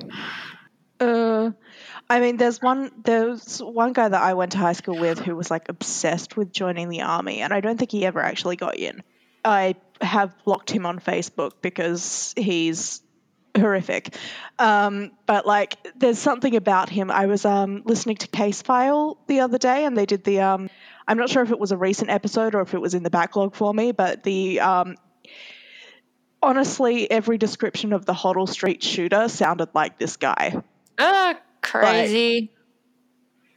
Uh, 1.00 1.50
I 2.09 2.21
mean, 2.21 2.37
there's 2.37 2.62
one 2.62 2.90
there's 3.04 3.59
one 3.59 3.92
guy 3.92 4.09
that 4.09 4.23
I 4.23 4.35
went 4.35 4.52
to 4.52 4.59
high 4.59 4.73
school 4.73 4.99
with 4.99 5.18
who 5.18 5.35
was 5.37 5.50
like 5.50 5.68
obsessed 5.68 6.37
with 6.37 6.52
joining 6.52 6.88
the 6.88 7.02
army, 7.02 7.40
and 7.40 7.52
I 7.52 7.61
don't 7.61 7.78
think 7.78 7.90
he 7.90 8.06
ever 8.06 8.21
actually 8.21 8.56
got 8.56 8.76
in. 8.76 9.02
I 9.45 9.76
have 10.00 10.35
blocked 10.45 10.71
him 10.71 10.87
on 10.87 10.99
Facebook 11.00 11.52
because 11.62 12.35
he's 12.37 13.02
horrific. 13.56 14.14
Um, 14.59 15.12
but 15.26 15.47
like, 15.47 15.76
there's 15.97 16.18
something 16.18 16.54
about 16.56 16.88
him. 16.88 17.11
I 17.11 17.26
was 17.26 17.45
um, 17.45 17.83
listening 17.85 18.16
to 18.16 18.28
Case 18.28 18.62
File 18.62 19.18
the 19.26 19.40
other 19.40 19.59
day, 19.59 19.85
and 19.85 19.97
they 19.97 20.06
did 20.06 20.25
the. 20.25 20.40
Um, 20.40 20.71
I'm 21.09 21.18
not 21.18 21.30
sure 21.30 21.42
if 21.42 21.50
it 21.50 21.59
was 21.59 21.73
a 21.73 21.76
recent 21.76 22.11
episode 22.11 22.54
or 22.54 22.62
if 22.62 22.75
it 22.75 22.80
was 22.80 22.95
in 22.95 23.02
the 23.02 23.11
backlog 23.11 23.54
for 23.54 23.73
me, 23.73 23.92
but 23.92 24.23
the. 24.23 24.61
Honestly, 26.43 27.11
every 27.11 27.38
description 27.38 27.93
of 27.93 28.05
the 28.05 28.12
Hoddle 28.12 28.49
Street 28.49 28.83
shooter 28.83 29.28
sounded 29.28 29.71
like 29.75 29.99
this 29.99 30.16
guy. 30.16 30.62
Oh, 30.99 31.35
crazy. 31.62 32.52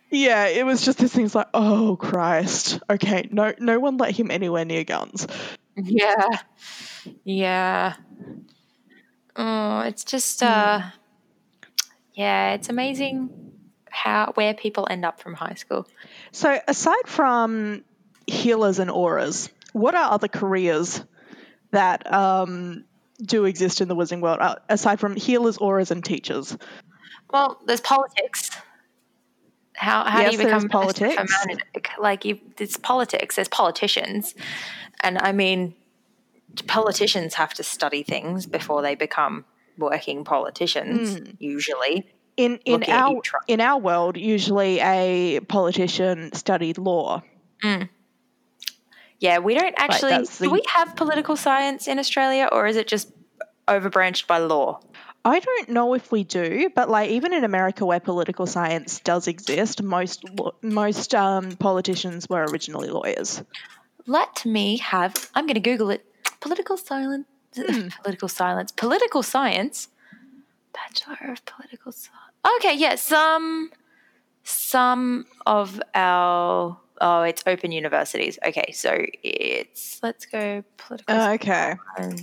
Yeah, 0.09 0.48
it 0.48 0.65
was 0.65 0.83
just 0.83 0.98
this 0.98 1.13
thing. 1.13 1.25
It's 1.25 1.36
like, 1.36 1.50
oh 1.53 1.95
Christ. 2.00 2.79
Okay, 2.89 3.29
no, 3.31 3.53
no 3.59 3.79
one 3.79 3.98
let 3.98 4.15
him 4.15 4.31
anywhere 4.31 4.65
near 4.65 4.83
guns. 4.83 5.27
yeah. 5.75 6.39
Yeah. 7.24 7.95
Oh, 9.36 9.81
it's 9.81 10.03
just, 10.03 10.41
uh, 10.41 10.81
yeah, 12.13 12.53
it's 12.53 12.69
amazing 12.69 13.29
how, 13.89 14.31
where 14.33 14.53
people 14.53 14.88
end 14.89 15.05
up 15.05 15.19
from 15.19 15.33
high 15.33 15.53
school. 15.53 15.88
So, 16.31 16.59
aside 16.67 17.07
from 17.07 17.83
healers 18.25 18.79
and 18.79 18.89
Aurors, 18.89 19.50
what 19.74 19.95
are 19.95 20.12
other 20.12 20.27
careers 20.27 21.03
that 21.71 22.11
um, 22.11 22.85
do 23.21 23.45
exist 23.45 23.81
in 23.81 23.88
the 23.88 23.95
wizarding 23.95 24.21
world 24.21 24.39
uh, 24.39 24.55
aside 24.69 24.99
from 24.99 25.15
healers, 25.15 25.57
Aurors, 25.57 25.91
and 25.91 26.03
teachers? 26.03 26.57
Well, 27.31 27.59
there's 27.65 27.81
politics. 27.81 28.51
How 29.75 30.03
how 30.03 30.21
Yes, 30.21 30.31
do 30.31 30.38
you 30.38 30.43
become 30.45 30.65
a 30.65 30.69
politics. 30.69 31.33
Like 31.97 32.25
you, 32.25 32.39
it's 32.57 32.77
politics. 32.77 33.35
There's 33.35 33.47
politicians, 33.47 34.35
and 35.01 35.17
I 35.19 35.31
mean, 35.31 35.73
politicians 36.67 37.35
have 37.35 37.53
to 37.55 37.63
study 37.63 38.03
things 38.03 38.45
before 38.45 38.81
they 38.81 38.95
become 38.95 39.45
working 39.77 40.25
politicians. 40.25 41.17
Hmm. 41.17 41.31
Usually, 41.39 42.11
In 42.35 42.59
in 42.65 42.83
our 42.89 43.21
in 43.47 43.61
our 43.61 43.79
world, 43.79 44.17
usually 44.17 44.79
a 44.79 45.39
politician 45.41 46.33
studied 46.33 46.77
law. 46.77 47.23
Yeah. 49.19 49.39
We 49.39 49.53
don't 49.53 49.73
actually. 49.77 50.11
that's 50.11 50.39
do 50.39 50.49
we 50.49 50.63
have 50.67 50.95
political 50.95 51.35
science 51.35 51.88
in 51.88 51.99
Australia, 51.99 52.49
or 52.51 52.67
is 52.67 52.75
it 52.75 52.88
just 52.88 53.11
overbranched 53.67 54.27
by 54.27 54.39
law? 54.39 54.79
I 55.25 55.39
don't 55.39 55.69
know 55.69 55.93
if 55.93 56.11
we 56.11 56.23
do, 56.23 56.69
but 56.73 56.89
like 56.89 57.09
even 57.09 57.33
in 57.33 57.43
America, 57.43 57.85
where 57.85 57.99
political 57.99 58.45
science 58.45 58.99
does 59.01 59.27
exist, 59.27 59.83
most 59.83 60.23
most 60.61 61.13
um, 61.13 61.51
politicians 61.57 62.27
were 62.29 62.45
originally 62.45 62.89
lawyers. 62.89 63.43
Let 64.07 64.45
me 64.45 64.77
have. 64.77 65.29
I'm 65.35 65.45
going 65.45 65.55
to 65.55 65.59
Google 65.59 65.89
it. 65.91 66.05
Political 66.39 66.77
silence. 66.77 67.27
Hmm. 67.55 67.89
Political 68.03 68.27
silence. 68.29 68.71
Political 68.71 69.23
science. 69.23 69.89
Bachelor 70.73 71.31
of 71.31 71.45
Political 71.45 71.91
Science. 71.91 72.55
Okay, 72.57 72.75
yeah. 72.75 72.95
Some, 72.95 73.71
some 74.43 75.25
of 75.45 75.81
our. 75.93 76.77
Oh, 77.01 77.22
it's 77.22 77.44
open 77.48 77.72
universities. 77.72 78.38
Okay, 78.46 78.72
so 78.72 78.98
it's 79.24 80.00
let's 80.03 80.25
go 80.25 80.63
political. 80.77 81.15
Uh, 81.15 81.34
okay. 81.34 81.75
science. 81.98 82.22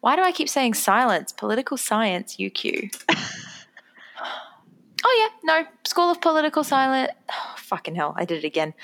Why 0.00 0.16
do 0.16 0.22
I 0.22 0.32
keep 0.32 0.48
saying 0.48 0.74
silence? 0.74 1.32
Political 1.32 1.76
science, 1.76 2.36
UQ. 2.36 2.92
oh 5.04 5.20
yeah, 5.20 5.28
no. 5.44 5.64
School 5.86 6.10
of 6.10 6.20
Political 6.20 6.64
Science. 6.64 7.12
Oh, 7.30 7.54
fucking 7.56 7.94
hell, 7.94 8.14
I 8.16 8.24
did 8.24 8.38
it 8.38 8.46
again. 8.46 8.74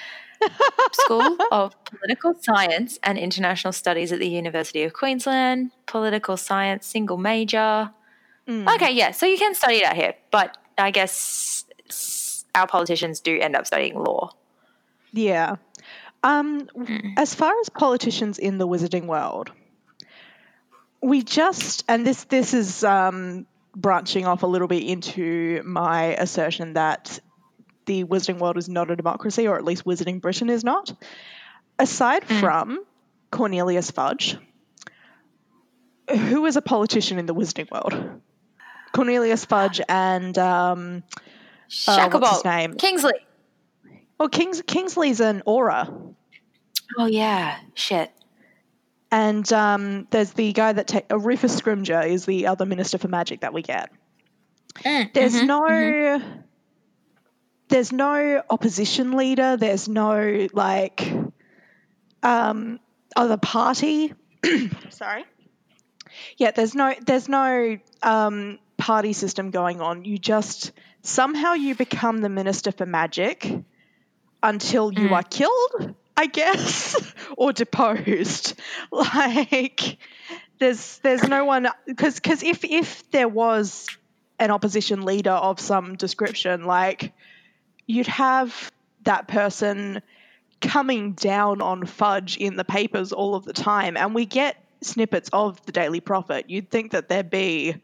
School 0.93 1.37
of 1.51 1.75
Political 1.85 2.35
Science 2.41 3.01
and 3.03 3.19
International 3.19 3.73
Studies 3.73 4.13
at 4.13 4.21
the 4.21 4.29
University 4.29 4.85
of 4.85 4.93
Queensland. 4.93 5.73
Political 5.87 6.37
Science, 6.37 6.87
single 6.87 7.17
major. 7.17 7.91
Mm. 8.47 8.73
Okay, 8.77 8.93
yeah, 8.93 9.11
so 9.11 9.27
you 9.27 9.39
can 9.39 9.55
study 9.55 9.79
it 9.79 9.85
out 9.85 9.97
here, 9.97 10.15
but 10.31 10.57
I 10.79 10.93
guess 10.93 11.65
our 12.55 12.67
politicians 12.67 13.21
do 13.21 13.39
end 13.39 13.57
up 13.57 13.67
studying 13.67 13.99
law. 13.99 14.31
Yeah. 15.13 15.57
Um, 16.23 16.63
Mm. 16.75 17.15
As 17.17 17.35
far 17.35 17.53
as 17.61 17.69
politicians 17.69 18.39
in 18.39 18.59
the 18.59 18.67
wizarding 18.67 19.07
world, 19.07 19.51
we 21.01 21.23
just, 21.23 21.85
and 21.89 22.05
this 22.07 22.25
this 22.25 22.55
is 22.55 22.83
um, 22.83 23.47
branching 23.77 24.27
off 24.27 24.43
a 24.43 24.47
little 24.47 24.67
bit 24.69 24.83
into 24.83 25.63
my 25.65 26.07
assertion 26.17 26.73
that 26.75 27.21
the 27.87 28.05
wizarding 28.05 28.39
world 28.41 28.57
is 28.59 28.69
not 28.69 28.91
a 28.91 28.97
democracy, 28.97 29.47
or 29.47 29.57
at 29.57 29.65
least 29.65 29.85
wizarding 29.85 30.21
Britain 30.21 30.51
is 30.51 30.65
not. 30.65 30.93
Aside 31.79 32.25
Mm. 32.27 32.41
from 32.41 32.85
Cornelius 33.31 33.91
Fudge, 33.93 34.37
who 36.11 36.45
is 36.47 36.57
a 36.57 36.63
politician 36.63 37.19
in 37.19 37.27
the 37.27 37.35
wizarding 37.35 37.71
world? 37.71 38.21
Cornelius 38.93 39.45
Fudge 39.45 39.81
and 39.89 40.37
um, 40.39 41.03
uh, 41.87 42.09
what's 42.11 42.31
his 42.37 42.45
name? 42.45 42.75
Kingsley. 42.75 43.13
Well, 44.19 44.29
Kings, 44.29 44.63
Kingsley's 44.67 45.21
an 45.21 45.43
Auror. 45.47 46.15
Oh 46.99 47.07
yeah, 47.07 47.59
shit. 47.75 48.11
And 49.11 49.51
um, 49.53 50.07
there's 50.11 50.33
the 50.33 50.53
guy 50.53 50.73
that 50.73 50.89
ta- 50.89 51.01
uh, 51.11 51.19
Rufus 51.19 51.59
Scrimgeour 51.61 52.09
is 52.09 52.27
the 52.27 52.49
other 52.49 52.67
minister 52.67 52.99
for 52.99 53.09
magic 53.09 53.41
that 53.41 53.53
we 53.55 53.63
get. 53.63 53.91
There's 55.15 55.35
Mhm, 55.35 55.47
no 55.47 56.43
there's 57.69 57.93
no 57.93 58.43
opposition 58.51 59.13
leader. 59.17 59.57
There's 59.57 59.89
no 59.89 60.49
like 60.53 61.11
um, 62.23 62.81
other 63.17 63.37
party. 63.37 64.15
Sorry. 64.91 65.25
Yeah, 66.37 66.51
there's 66.51 66.75
no 66.75 66.95
there's 67.07 67.29
no 67.29 67.79
um, 68.03 68.59
party 68.77 69.13
system 69.13 69.51
going 69.51 69.81
on. 69.81 70.05
You 70.05 70.19
just 70.19 70.73
somehow 71.03 71.55
you 71.55 71.75
become 71.75 72.19
the 72.19 72.29
minister 72.29 72.73
for 72.73 72.87
magic 72.87 73.51
until 74.43 74.93
you 74.93 75.09
Mm. 75.09 75.13
are 75.13 75.23
killed, 75.23 75.95
I 76.17 76.27
guess, 76.27 76.97
or 77.37 77.53
deposed. 77.53 78.55
Like 78.93 79.99
there's 80.59 80.99
there's 80.99 81.23
no 81.23 81.45
one 81.45 81.69
because 81.87 82.15
because 82.17 82.43
if 82.43 82.65
if 82.65 83.09
there 83.11 83.29
was 83.29 83.87
an 84.39 84.51
opposition 84.51 85.05
leader 85.05 85.31
of 85.33 85.61
some 85.61 85.97
description, 85.97 86.65
like 86.65 87.13
you'd 87.87 88.07
have 88.07 88.71
that 89.05 89.29
person 89.29 90.03
coming 90.61 91.13
down 91.13 91.61
on 91.61 91.87
Fudge 91.87 92.37
in 92.37 92.57
the 92.57 92.65
papers 92.65 93.13
all 93.13 93.35
of 93.35 93.45
the 93.45 93.53
time, 93.53 93.97
and 93.97 94.15
we 94.15 94.27
get 94.27 94.57
snippets 94.81 95.31
of 95.33 95.65
the 95.67 95.73
Daily 95.73 96.01
Prophet. 96.01 96.51
You'd 96.51 96.71
think 96.71 96.93
that 96.93 97.09
there'd 97.09 97.31
be 97.31 97.77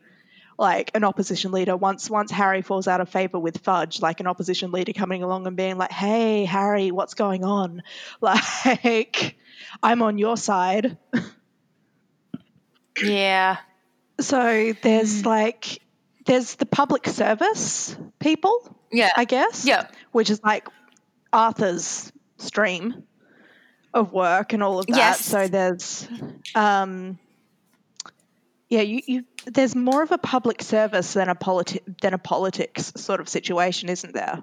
like 0.59 0.91
an 0.95 1.05
opposition 1.05 1.53
leader 1.53 1.77
once 1.77 2.09
once 2.09 2.31
Harry 2.31 2.63
falls 2.63 2.87
out 2.89 3.01
of 3.01 3.09
favor 3.09 3.39
with 3.39 3.59
Fudge, 3.59 4.01
like 4.01 4.21
an 4.21 4.27
opposition 4.27 4.71
leader 4.71 4.93
coming 4.93 5.23
along 5.23 5.47
and 5.47 5.57
being 5.57 5.77
like, 5.79 5.91
"Hey, 5.91 6.45
Harry, 6.45 6.91
what's 6.91 7.15
going 7.15 7.45
on? 7.45 7.83
Like, 8.21 9.37
I'm 9.83 10.03
on 10.03 10.19
your 10.19 10.37
side." 10.37 10.97
Yeah. 13.03 13.57
So 14.21 14.73
there's 14.83 15.27
like 15.27 15.81
there's 16.27 16.55
the 16.55 16.67
public 16.67 17.07
service 17.07 17.97
people, 18.19 18.77
Yeah. 18.93 19.11
I 19.17 19.25
guess. 19.25 19.67
Yeah. 19.67 19.89
Which 20.13 20.31
is 20.31 20.41
like 20.43 20.69
Arthur's 21.33 22.13
stream 22.39 23.03
of 23.93 24.13
work 24.13 24.53
and 24.53 24.63
all 24.63 24.79
of 24.79 24.87
that. 24.87 24.97
Yes. 24.97 25.25
So 25.25 25.49
there's 25.49 26.07
um 26.55 27.19
yeah, 28.75 28.83
you, 28.83 29.01
you 29.07 29.25
there's 29.47 29.75
more 29.77 30.03
of 30.03 30.11
a 30.11 30.19
public 30.19 30.63
service 30.63 31.13
than 31.15 31.29
a 31.29 31.35
politi- 31.35 31.81
than 32.03 32.13
a 32.15 32.19
politics 32.19 32.93
sort 32.97 33.21
of 33.21 33.29
situation, 33.29 33.89
isn't 33.89 34.13
there? 34.15 34.43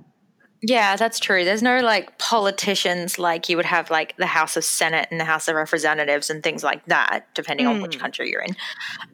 Yeah, 0.64 0.96
that's 0.96 1.20
true. 1.20 1.44
There's 1.44 1.64
no 1.64 1.80
like 1.80 2.20
politicians 2.20 3.18
like 3.18 3.50
you 3.50 3.58
would 3.58 3.66
have 3.66 3.90
like 3.90 4.16
the 4.18 4.28
House 4.28 4.56
of 4.58 4.64
Senate 4.64 5.08
and 5.10 5.20
the 5.20 5.26
House 5.26 5.48
of 5.48 5.56
Representatives 5.56 6.30
and 6.30 6.44
things 6.44 6.64
like 6.64 6.86
that, 6.86 7.26
depending 7.34 7.66
on 7.66 7.82
which 7.82 7.98
country 7.98 8.30
you're 8.30 8.42
in. 8.42 8.56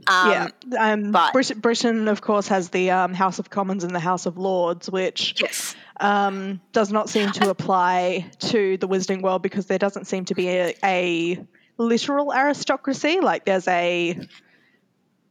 Um, 0.08 0.30
yeah. 0.32 0.48
Um, 0.78 1.12
but- 1.14 1.32
Brit- 1.32 1.62
Britain, 1.62 2.10
of 2.10 2.20
course, 2.20 2.50
has 2.50 2.70
the 2.70 2.92
um, 2.92 3.14
House 3.14 3.40
of 3.40 3.50
Commons 3.50 3.86
and 3.86 3.96
the 3.96 4.02
House 4.02 4.26
of 4.26 4.38
Lords, 4.38 4.90
which 4.92 5.42
Yes. 5.42 5.74
um, 6.02 6.60
does 6.74 6.92
not 6.92 7.10
seem 7.10 7.32
to 7.32 7.50
apply 7.56 8.30
to 8.40 8.76
the 8.78 8.88
wizarding 8.90 9.22
world 9.22 9.42
because 9.42 9.68
there 9.68 9.80
doesn't 9.80 10.06
seem 10.06 10.26
to 10.26 10.36
be 10.36 10.50
a, 10.50 10.76
a 10.84 11.40
literal 11.78 12.34
aristocracy. 12.34 13.22
Like 13.22 13.46
there's 13.46 13.70
a 13.70 14.20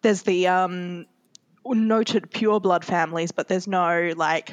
there's 0.07 0.23
the 0.23 0.47
um, 0.47 1.05
noted 1.67 2.31
pureblood 2.31 2.85
families, 2.85 3.33
but 3.33 3.49
there's 3.49 3.67
no 3.67 4.13
like 4.17 4.53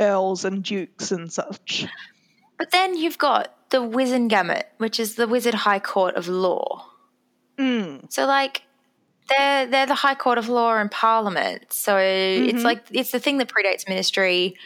earls 0.00 0.44
and 0.44 0.64
dukes 0.64 1.12
and 1.12 1.32
such. 1.32 1.86
But 2.58 2.72
then 2.72 2.96
you've 2.96 3.16
got 3.16 3.54
the 3.70 3.78
Wizengamot, 3.78 4.64
which 4.78 4.98
is 4.98 5.14
the 5.14 5.28
Wizard 5.28 5.54
High 5.54 5.78
Court 5.78 6.16
of 6.16 6.26
Law. 6.26 6.84
Mm. 7.56 8.12
So 8.12 8.26
like 8.26 8.62
they're 9.28 9.68
they're 9.68 9.86
the 9.86 9.94
High 9.94 10.16
Court 10.16 10.36
of 10.36 10.48
Law 10.48 10.76
and 10.76 10.90
Parliament. 10.90 11.72
So 11.72 11.96
it's 11.96 12.64
like 12.64 12.86
it's 12.90 13.12
the 13.12 13.20
thing 13.20 13.38
that 13.38 13.48
predates 13.48 13.88
Ministry. 13.88 14.56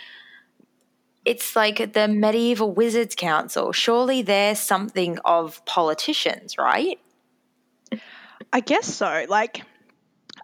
It's 1.27 1.55
like 1.55 1.93
the 1.93 2.09
medieval 2.09 2.73
Wizards 2.73 3.15
Council. 3.15 3.73
Surely 3.73 4.23
they're 4.23 4.55
something 4.55 5.19
of 5.27 5.63
politicians, 5.67 6.57
right? 6.57 6.99
I 8.51 8.61
guess 8.61 8.87
so. 8.87 9.27
Like, 9.29 9.63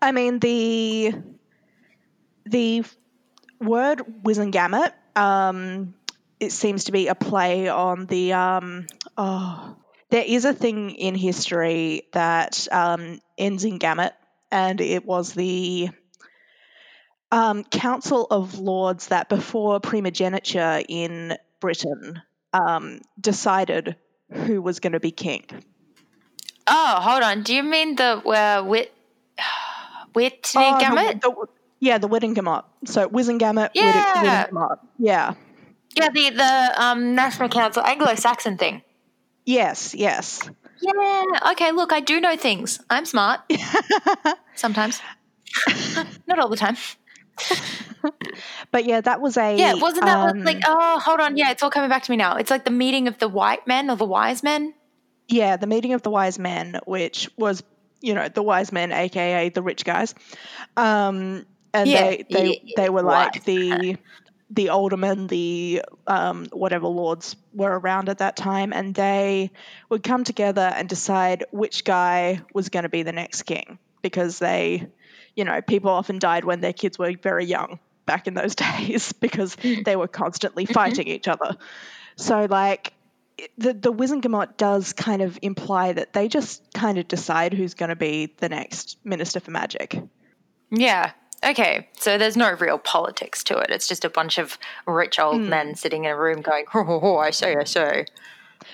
I 0.00 0.12
mean 0.12 0.38
the 0.38 1.14
the 2.44 2.84
word 3.60 4.02
Wizengamot, 4.22 4.92
um, 5.16 5.94
it 6.38 6.52
seems 6.52 6.84
to 6.84 6.92
be 6.92 7.08
a 7.08 7.14
play 7.14 7.68
on 7.68 8.06
the 8.06 8.32
um, 8.34 8.86
oh, 9.16 9.76
there 10.10 10.24
is 10.26 10.44
a 10.44 10.52
thing 10.52 10.90
in 10.90 11.14
history 11.14 12.02
that 12.12 12.68
um, 12.70 13.20
ends 13.36 13.64
in 13.64 13.78
gamut, 13.78 14.12
and 14.50 14.80
it 14.80 15.04
was 15.04 15.32
the 15.32 15.90
um, 17.32 17.64
Council 17.64 18.26
of 18.30 18.58
Lords 18.58 19.08
that 19.08 19.28
before 19.28 19.80
primogeniture 19.80 20.82
in 20.88 21.36
Britain 21.60 22.22
um, 22.52 23.00
decided 23.20 23.96
who 24.30 24.62
was 24.62 24.80
going 24.80 24.92
to 24.92 25.00
be 25.00 25.10
king. 25.10 25.44
Oh, 26.66 27.00
hold 27.00 27.22
on. 27.22 27.42
Do 27.42 27.54
you 27.54 27.62
mean 27.62 27.96
the 27.96 28.18
uh, 28.18 28.62
Wit 28.64 28.92
Whitney 30.16 30.64
Oh, 30.64 30.80
Gamut? 30.80 31.20
the- 31.20 31.46
yeah, 31.78 31.98
the 31.98 32.08
Witenagemot. 32.08 32.64
So 32.86 33.08
Wizengamot, 33.08 33.70
Yeah. 33.74 33.92
Witenagemot. 34.48 34.78
Yeah. 34.98 35.34
Yeah, 35.94 36.08
the 36.10 36.30
the 36.30 36.52
um, 36.82 37.14
National 37.14 37.48
Council 37.48 37.82
Anglo-Saxon 37.84 38.56
thing. 38.56 38.82
Yes, 39.44 39.94
yes. 39.94 40.40
Yeah. 40.80 41.52
Okay. 41.52 41.72
Look, 41.72 41.92
I 41.92 42.00
do 42.00 42.20
know 42.20 42.36
things. 42.36 42.80
I'm 42.90 43.04
smart. 43.04 43.40
Sometimes. 44.56 45.00
Not 46.26 46.38
all 46.40 46.48
the 46.48 46.56
time. 46.56 46.76
But 48.70 48.84
yeah, 48.84 49.00
that 49.00 49.20
was 49.20 49.36
a 49.36 49.56
Yeah, 49.56 49.74
wasn't 49.74 50.04
that 50.06 50.30
um, 50.30 50.42
like? 50.44 50.62
Oh, 50.66 50.98
hold 50.98 51.20
on. 51.20 51.36
Yeah, 51.36 51.50
it's 51.50 51.62
all 51.62 51.70
coming 51.70 51.88
back 51.90 52.04
to 52.04 52.10
me 52.10 52.16
now. 52.16 52.36
It's 52.36 52.50
like 52.50 52.64
the 52.64 52.70
meeting 52.70 53.08
of 53.08 53.18
the 53.18 53.28
white 53.28 53.66
men 53.66 53.90
or 53.90 53.96
the 53.96 54.04
wise 54.04 54.42
men. 54.42 54.74
yeah, 55.28 55.56
the 55.56 55.66
meeting 55.66 55.92
of 55.92 56.02
the 56.02 56.10
wise 56.10 56.38
men, 56.38 56.78
which 56.86 57.28
was 57.36 57.62
you 58.00 58.14
know 58.14 58.28
the 58.28 58.42
wise 58.42 58.72
men, 58.72 58.92
aka 58.92 59.48
the 59.48 59.62
rich 59.62 59.84
guys, 59.84 60.14
um, 60.76 61.44
and 61.72 61.92
Yeah, 61.92 61.94
they 61.94 62.26
they 62.32 62.56
yeah, 62.62 62.76
they 62.76 62.88
were 62.90 63.02
like 63.02 63.44
the 63.44 63.96
the 64.50 64.68
aldermen, 64.70 65.26
the 65.26 65.82
um, 66.06 66.46
whatever 66.52 66.86
lords 66.86 67.36
were 67.52 67.78
around 67.78 68.08
at 68.08 68.18
that 68.18 68.36
time, 68.36 68.72
and 68.72 68.94
they 68.94 69.50
would 69.90 70.02
come 70.02 70.24
together 70.24 70.60
and 70.62 70.88
decide 70.88 71.44
which 71.50 71.84
guy 71.84 72.40
was 72.54 72.68
going 72.68 72.84
to 72.84 72.88
be 72.88 73.02
the 73.02 73.12
next 73.12 73.42
king 73.42 73.78
because 74.02 74.38
they, 74.38 74.86
you 75.34 75.44
know, 75.44 75.60
people 75.62 75.90
often 75.90 76.18
died 76.18 76.44
when 76.44 76.60
their 76.60 76.72
kids 76.72 76.98
were 76.98 77.12
very 77.22 77.44
young 77.44 77.80
back 78.06 78.26
in 78.28 78.34
those 78.34 78.54
days 78.56 79.12
because 79.12 79.56
they 79.84 79.96
were 79.96 80.08
constantly 80.08 80.64
fighting 80.66 81.08
each 81.08 81.28
other. 81.28 81.56
So 82.16 82.46
like 82.48 82.92
the 83.58 83.74
the 83.74 83.92
Wizengamot 83.92 84.56
does 84.56 84.92
kind 84.92 85.22
of 85.22 85.38
imply 85.42 85.92
that 85.92 86.12
they 86.12 86.28
just 86.28 86.62
kind 86.74 86.98
of 86.98 87.06
decide 87.08 87.52
who's 87.52 87.74
going 87.74 87.90
to 87.90 87.96
be 87.96 88.34
the 88.38 88.48
next 88.48 88.98
minister 89.04 89.40
for 89.40 89.50
magic. 89.50 90.00
Yeah. 90.70 91.12
Okay. 91.44 91.88
So 91.98 92.16
there's 92.16 92.36
no 92.36 92.52
real 92.52 92.78
politics 92.78 93.44
to 93.44 93.58
it. 93.58 93.70
It's 93.70 93.86
just 93.86 94.04
a 94.04 94.10
bunch 94.10 94.38
of 94.38 94.58
rich 94.86 95.18
old 95.18 95.36
Hmm. 95.42 95.48
men 95.50 95.74
sitting 95.74 96.04
in 96.04 96.10
a 96.12 96.16
room 96.16 96.40
going, 96.40 96.64
"Ho 96.72 96.82
ho 96.82 96.98
ho! 96.98 97.18
I 97.18 97.30
say, 97.30 97.56
I 97.56 97.64
say." 97.64 98.06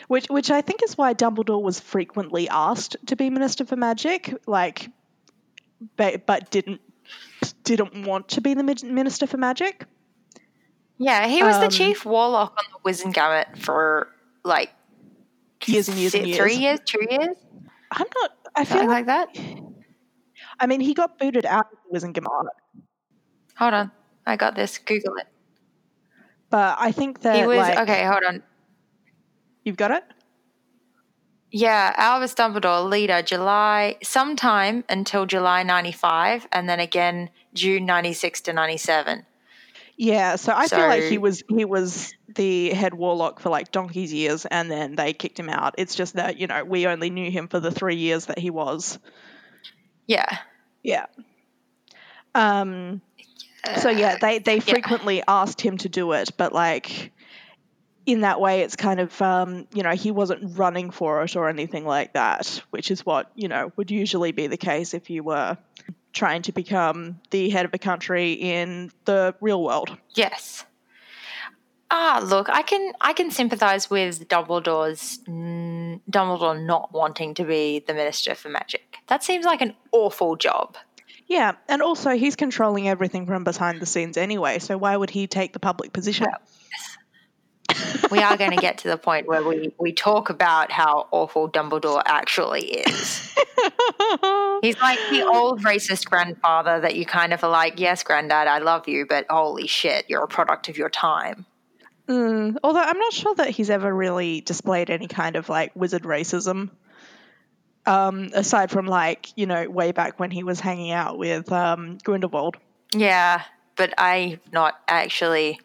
Which 0.08 0.26
which 0.28 0.50
I 0.50 0.60
think 0.62 0.82
is 0.82 0.96
why 0.96 1.12
Dumbledore 1.12 1.60
was 1.60 1.80
frequently 1.80 2.48
asked 2.48 2.96
to 3.06 3.16
be 3.16 3.30
minister 3.30 3.64
for 3.64 3.76
magic, 3.76 4.32
like 4.46 4.88
but, 5.96 6.24
but 6.24 6.50
didn't 6.50 6.80
didn't 7.64 8.06
want 8.06 8.28
to 8.28 8.40
be 8.40 8.54
the 8.54 8.62
minister 8.84 9.26
for 9.26 9.36
magic. 9.36 9.84
Yeah, 10.98 11.26
he 11.26 11.42
was 11.42 11.58
the 11.58 11.64
Um, 11.64 11.70
chief 11.70 12.04
warlock 12.04 12.56
on 12.56 12.64
the 12.72 12.88
Wizengamot 12.88 13.58
for 13.58 14.08
like 14.44 14.70
Years 15.66 15.88
and 15.88 15.96
years 15.98 16.14
and 16.14 16.24
si- 16.26 16.34
three 16.34 16.54
years. 16.54 16.60
years, 16.60 16.80
two 16.84 17.06
years, 17.08 17.36
I'm 17.92 18.06
not. 18.20 18.30
I 18.56 18.64
feel 18.64 18.78
like. 18.86 19.06
like 19.06 19.06
that. 19.06 19.28
I 20.58 20.66
mean, 20.66 20.80
he 20.80 20.92
got 20.94 21.18
booted 21.18 21.46
out 21.46 21.66
He 21.70 21.90
was 21.92 22.04
in 22.04 22.12
Wizengamot. 22.12 22.46
Hold 23.56 23.74
on, 23.74 23.90
I 24.26 24.36
got 24.36 24.54
this. 24.56 24.78
Google 24.78 25.16
it. 25.16 25.26
But 26.50 26.76
I 26.78 26.92
think 26.92 27.20
that 27.22 27.36
He 27.36 27.46
was 27.46 27.58
like, 27.58 27.78
okay. 27.78 28.04
Hold 28.04 28.22
on. 28.26 28.42
you've 29.64 29.76
got 29.76 29.90
it. 29.92 30.04
Yeah, 31.54 31.92
Albus 31.96 32.34
Dumbledore, 32.34 32.88
leader, 32.88 33.20
July, 33.22 33.96
sometime 34.02 34.84
until 34.88 35.26
July 35.26 35.62
95, 35.62 36.48
and 36.50 36.66
then 36.68 36.80
again 36.80 37.28
June 37.52 37.84
96 37.84 38.40
to 38.42 38.52
97. 38.54 39.26
Yeah, 39.96 40.36
so 40.36 40.52
I 40.54 40.68
feel 40.68 40.86
like 40.88 41.04
he 41.04 41.18
was 41.18 41.42
he 41.48 41.64
was 41.64 42.14
the 42.34 42.70
head 42.70 42.94
warlock 42.94 43.40
for 43.40 43.50
like 43.50 43.70
donkey's 43.70 44.12
years, 44.12 44.46
and 44.46 44.70
then 44.70 44.96
they 44.96 45.12
kicked 45.12 45.38
him 45.38 45.48
out. 45.48 45.74
It's 45.78 45.94
just 45.94 46.14
that 46.14 46.38
you 46.38 46.46
know 46.46 46.64
we 46.64 46.86
only 46.86 47.10
knew 47.10 47.30
him 47.30 47.48
for 47.48 47.60
the 47.60 47.70
three 47.70 47.96
years 47.96 48.26
that 48.26 48.38
he 48.38 48.50
was. 48.50 48.98
Yeah. 50.06 50.38
Yeah. 50.82 51.06
Um. 52.34 53.00
So 53.76 53.90
yeah, 53.90 54.16
they 54.20 54.38
they 54.38 54.60
Yeah. 54.66 54.74
frequently 54.74 55.22
asked 55.26 55.60
him 55.60 55.78
to 55.78 55.88
do 55.88 56.12
it, 56.12 56.30
but 56.36 56.52
like 56.52 57.12
in 58.06 58.22
that 58.22 58.40
way, 58.40 58.62
it's 58.62 58.76
kind 58.76 59.00
of 59.00 59.20
um 59.22 59.66
you 59.72 59.82
know 59.82 59.92
he 59.92 60.10
wasn't 60.10 60.58
running 60.58 60.90
for 60.90 61.22
it 61.22 61.36
or 61.36 61.48
anything 61.48 61.84
like 61.84 62.14
that, 62.14 62.62
which 62.70 62.90
is 62.90 63.04
what 63.06 63.30
you 63.34 63.48
know 63.48 63.72
would 63.76 63.90
usually 63.90 64.32
be 64.32 64.46
the 64.48 64.56
case 64.56 64.94
if 64.94 65.10
you 65.10 65.22
were 65.22 65.56
trying 66.12 66.42
to 66.42 66.52
become 66.52 67.20
the 67.30 67.50
head 67.50 67.64
of 67.64 67.74
a 67.74 67.78
country 67.78 68.32
in 68.32 68.90
the 69.04 69.34
real 69.40 69.62
world. 69.62 69.96
Yes. 70.14 70.64
Ah, 71.90 72.22
look, 72.24 72.48
I 72.48 72.62
can 72.62 72.92
I 73.02 73.12
can 73.12 73.30
sympathize 73.30 73.90
with 73.90 74.26
Dumbledore's 74.26 75.18
Dumbledore 75.28 76.64
not 76.64 76.92
wanting 76.92 77.34
to 77.34 77.44
be 77.44 77.84
the 77.86 77.92
Minister 77.92 78.34
for 78.34 78.48
Magic. 78.48 78.96
That 79.08 79.22
seems 79.22 79.44
like 79.44 79.60
an 79.60 79.74
awful 79.92 80.36
job. 80.36 80.78
Yeah, 81.26 81.52
and 81.68 81.82
also 81.82 82.10
he's 82.10 82.34
controlling 82.34 82.88
everything 82.88 83.26
from 83.26 83.44
behind 83.44 83.80
the 83.80 83.86
scenes 83.86 84.16
anyway, 84.16 84.58
so 84.58 84.78
why 84.78 84.96
would 84.96 85.10
he 85.10 85.26
take 85.26 85.52
the 85.52 85.60
public 85.60 85.92
position? 85.92 86.28
We 88.10 88.18
are 88.18 88.36
going 88.36 88.50
to 88.50 88.56
get 88.56 88.78
to 88.78 88.88
the 88.88 88.98
point 88.98 89.26
where 89.26 89.42
we, 89.42 89.72
we 89.78 89.92
talk 89.92 90.30
about 90.30 90.70
how 90.70 91.08
awful 91.10 91.48
Dumbledore 91.50 92.02
actually 92.04 92.64
is. 92.64 93.34
He's 94.62 94.80
like 94.80 94.98
the 95.10 95.26
old 95.32 95.62
racist 95.62 96.08
grandfather 96.08 96.80
that 96.80 96.96
you 96.96 97.06
kind 97.06 97.32
of 97.32 97.42
are 97.42 97.50
like, 97.50 97.80
yes, 97.80 98.02
granddad, 98.02 98.48
I 98.48 98.58
love 98.58 98.88
you, 98.88 99.06
but 99.06 99.26
holy 99.30 99.66
shit, 99.66 100.06
you're 100.08 100.24
a 100.24 100.28
product 100.28 100.68
of 100.68 100.76
your 100.76 100.90
time. 100.90 101.46
Mm, 102.08 102.56
although 102.62 102.80
I'm 102.80 102.98
not 102.98 103.12
sure 103.12 103.34
that 103.36 103.50
he's 103.50 103.70
ever 103.70 103.94
really 103.94 104.40
displayed 104.40 104.90
any 104.90 105.08
kind 105.08 105.36
of 105.36 105.48
like 105.48 105.74
wizard 105.74 106.02
racism. 106.02 106.70
Um, 107.84 108.30
aside 108.32 108.70
from 108.70 108.86
like, 108.86 109.36
you 109.36 109.46
know, 109.46 109.68
way 109.68 109.90
back 109.90 110.20
when 110.20 110.30
he 110.30 110.44
was 110.44 110.60
hanging 110.60 110.92
out 110.92 111.18
with 111.18 111.50
um, 111.50 111.98
Grindelwald. 112.04 112.56
Yeah, 112.94 113.42
but 113.76 113.92
I've 113.98 114.40
not 114.52 114.78
actually, 114.86 115.58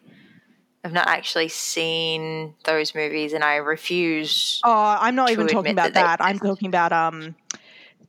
I've 0.84 0.92
not 0.92 1.08
actually 1.08 1.48
seen 1.48 2.54
those 2.64 2.94
movies, 2.94 3.32
and 3.32 3.42
I 3.42 3.56
refuse. 3.56 4.60
Oh, 4.64 4.96
I'm 5.00 5.14
not 5.14 5.30
even 5.30 5.48
talking 5.48 5.72
about 5.72 5.94
that 5.94 6.18
that. 6.18 6.24
I'm 6.24 6.38
talking 6.38 6.68
about 6.68 6.92
um 6.92 7.34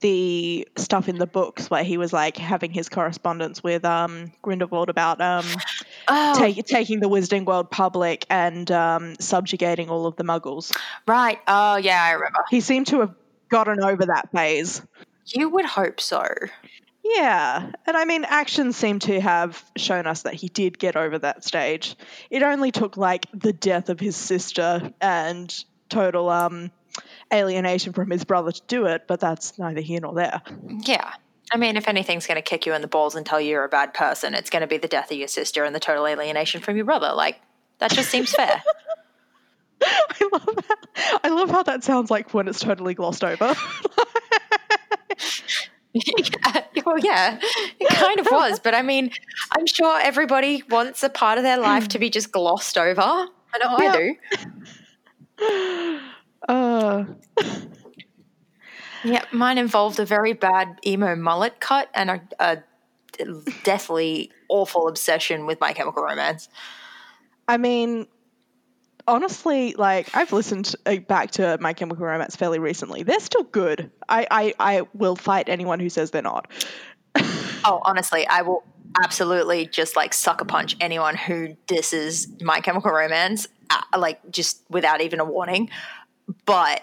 the 0.02 0.68
stuff 0.78 1.10
in 1.10 1.18
the 1.18 1.28
books 1.28 1.70
where 1.70 1.84
he 1.84 1.98
was 1.98 2.14
like 2.14 2.38
having 2.38 2.72
his 2.72 2.88
correspondence 2.88 3.64
with 3.64 3.84
um 3.86 4.32
Grindelwald 4.42 4.90
about 4.90 5.20
um 5.20 5.46
Oh, 6.12 6.34
take, 6.40 6.66
taking 6.66 7.00
the 7.00 7.10
Wizarding 7.10 7.46
World 7.46 7.70
public 7.70 8.26
and 8.30 8.70
um 8.72 9.16
subjugating 9.20 9.90
all 9.90 10.06
of 10.06 10.16
the 10.16 10.24
Muggles. 10.24 10.76
right. 11.08 11.40
Oh, 11.48 11.78
yeah, 11.78 12.04
I 12.04 12.12
remember. 12.12 12.44
He 12.50 12.62
seemed 12.62 12.88
to 12.88 13.02
have 13.02 13.16
gotten 13.50 13.84
over 13.84 14.06
that 14.08 14.30
phase. 14.34 14.82
You 15.26 15.50
would 15.50 15.66
hope 15.66 16.02
so. 16.02 16.24
Yeah, 17.16 17.72
and 17.88 17.98
I 17.98 18.06
mean, 18.06 18.24
actions 18.24 18.78
seem 18.78 19.00
to 19.00 19.20
have 19.20 19.64
shown 19.76 20.06
us 20.06 20.24
that 20.24 20.36
he 20.36 20.48
did 20.48 20.78
get 20.78 20.96
over 20.96 21.18
that 21.18 21.44
stage. 21.44 21.96
It 22.30 22.44
only 22.44 22.72
took 22.72 22.98
like 22.98 23.26
the 23.34 23.52
death 23.52 23.90
of 23.90 24.00
his 24.00 24.16
sister 24.16 24.94
and 25.02 25.64
total 25.90 26.30
um, 26.30 26.70
alienation 27.34 27.94
from 27.94 28.12
his 28.12 28.24
brother 28.26 28.52
to 28.52 28.62
do 28.68 28.86
it, 28.86 29.06
but 29.08 29.20
that's 29.20 29.58
neither 29.58 29.82
here 29.82 30.02
nor 30.02 30.14
there. 30.14 30.42
Yeah. 30.68 31.12
I 31.52 31.58
mean, 31.58 31.78
if 31.78 31.88
anything's 31.88 32.28
going 32.28 32.36
to 32.36 32.44
kick 32.44 32.68
you 32.68 32.74
in 32.74 32.82
the 32.82 32.88
balls 32.88 33.16
and 33.16 33.26
tell 33.26 33.42
you 33.42 33.50
you're 33.50 33.64
a 33.64 33.70
bad 33.70 33.96
person, 33.96 34.36
it's 34.36 34.52
going 34.52 34.62
to 34.62 34.68
be 34.68 34.78
the 34.78 34.88
death 34.88 35.10
of 35.10 35.18
your 35.18 35.28
sister 35.28 35.64
and 35.64 35.74
the 35.74 35.80
total 35.80 36.06
alienation 36.06 36.62
from 36.62 36.76
your 36.76 36.86
brother. 36.86 37.12
Like, 37.14 37.42
that 37.80 37.92
just 37.92 38.12
seems 38.12 38.32
fair. 38.32 38.62
I 39.82 40.30
love 40.32 40.46
that. 40.46 41.20
I 41.24 41.30
love 41.30 41.50
how 41.50 41.64
that 41.64 41.84
sounds 41.84 42.12
like 42.12 42.36
when 42.36 42.48
it's 42.48 42.60
totally 42.60 42.94
glossed 42.94 43.24
over. 43.24 43.56
yeah, 45.94 46.62
well, 46.86 47.00
yeah, 47.00 47.40
it 47.80 47.90
kind 47.90 48.20
of 48.20 48.28
was. 48.32 48.60
But 48.60 48.74
I 48.76 48.82
mean, 48.82 49.12
I'm 49.58 49.66
sure 49.66 50.00
everybody 50.02 50.64
wants 50.70 51.04
a 51.04 51.10
part 51.10 51.38
of 51.38 51.44
their 51.44 51.58
life 51.58 51.88
to 51.90 52.00
be 52.00 52.10
just 52.10 52.32
glossed 52.32 52.78
over. 52.78 53.02
I 53.02 53.58
know 53.60 53.78
Yeah. 53.80 53.92
I 53.92 53.98
do. 55.38 56.00
uh, 56.50 57.04
Yeah, 59.04 59.24
mine 59.32 59.58
involved 59.58 60.00
a 60.00 60.06
very 60.06 60.34
bad 60.34 60.78
emo 60.86 61.16
mullet 61.16 61.60
cut 61.62 61.90
and 61.94 62.10
a, 62.10 62.22
a 62.40 62.58
deathly 63.64 64.32
awful 64.50 64.88
obsession 64.88 65.46
with 65.46 65.60
My 65.62 65.72
Chemical 65.74 66.04
Romance. 66.04 66.50
I 67.48 67.58
mean, 67.58 68.08
honestly, 69.10 69.74
like 69.78 70.16
I've 70.16 70.32
listened 70.32 70.76
uh, 70.86 70.98
back 70.98 71.32
to 71.32 71.58
My 71.60 71.74
Chemical 71.74 72.06
Romance 72.06 72.36
fairly 72.36 72.60
recently. 72.60 73.04
They're 73.04 73.20
still 73.20 73.44
good. 73.44 73.92
I, 74.08 74.28
I, 74.32 74.54
I 74.60 74.82
will 74.94 75.16
fight 75.16 75.50
anyone 75.50 75.80
who 75.80 75.90
says 75.90 76.12
they're 76.12 76.22
not. 76.22 76.50
Oh, 77.66 77.82
honestly, 77.84 78.26
I 78.26 78.42
will 78.44 78.64
absolutely 79.04 79.66
just 79.68 79.98
like 79.98 80.14
sucker 80.14 80.46
punch 80.46 80.78
anyone 80.80 81.18
who 81.18 81.58
disses 81.68 82.26
My 82.42 82.62
Chemical 82.62 82.90
Romance, 82.90 83.50
uh, 83.70 83.82
like 83.98 84.22
just 84.32 84.64
without 84.70 85.02
even 85.02 85.20
a 85.20 85.26
warning. 85.26 85.70
But 86.46 86.82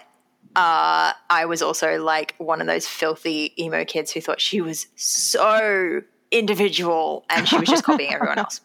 uh, 0.55 1.13
I 1.31 1.45
was 1.45 1.63
also 1.63 1.97
like 2.03 2.35
one 2.37 2.61
of 2.61 2.67
those 2.67 2.87
filthy 2.87 3.53
emo 3.59 3.85
kids 3.85 4.11
who 4.11 4.21
thought 4.21 4.39
she 4.39 4.61
was 4.61 4.85
so 4.95 6.01
individual 6.29 7.25
and 7.27 7.47
she 7.47 7.57
was 7.57 7.67
just 7.67 7.83
copying 7.83 8.13
everyone 8.13 8.37
else. 8.45 8.61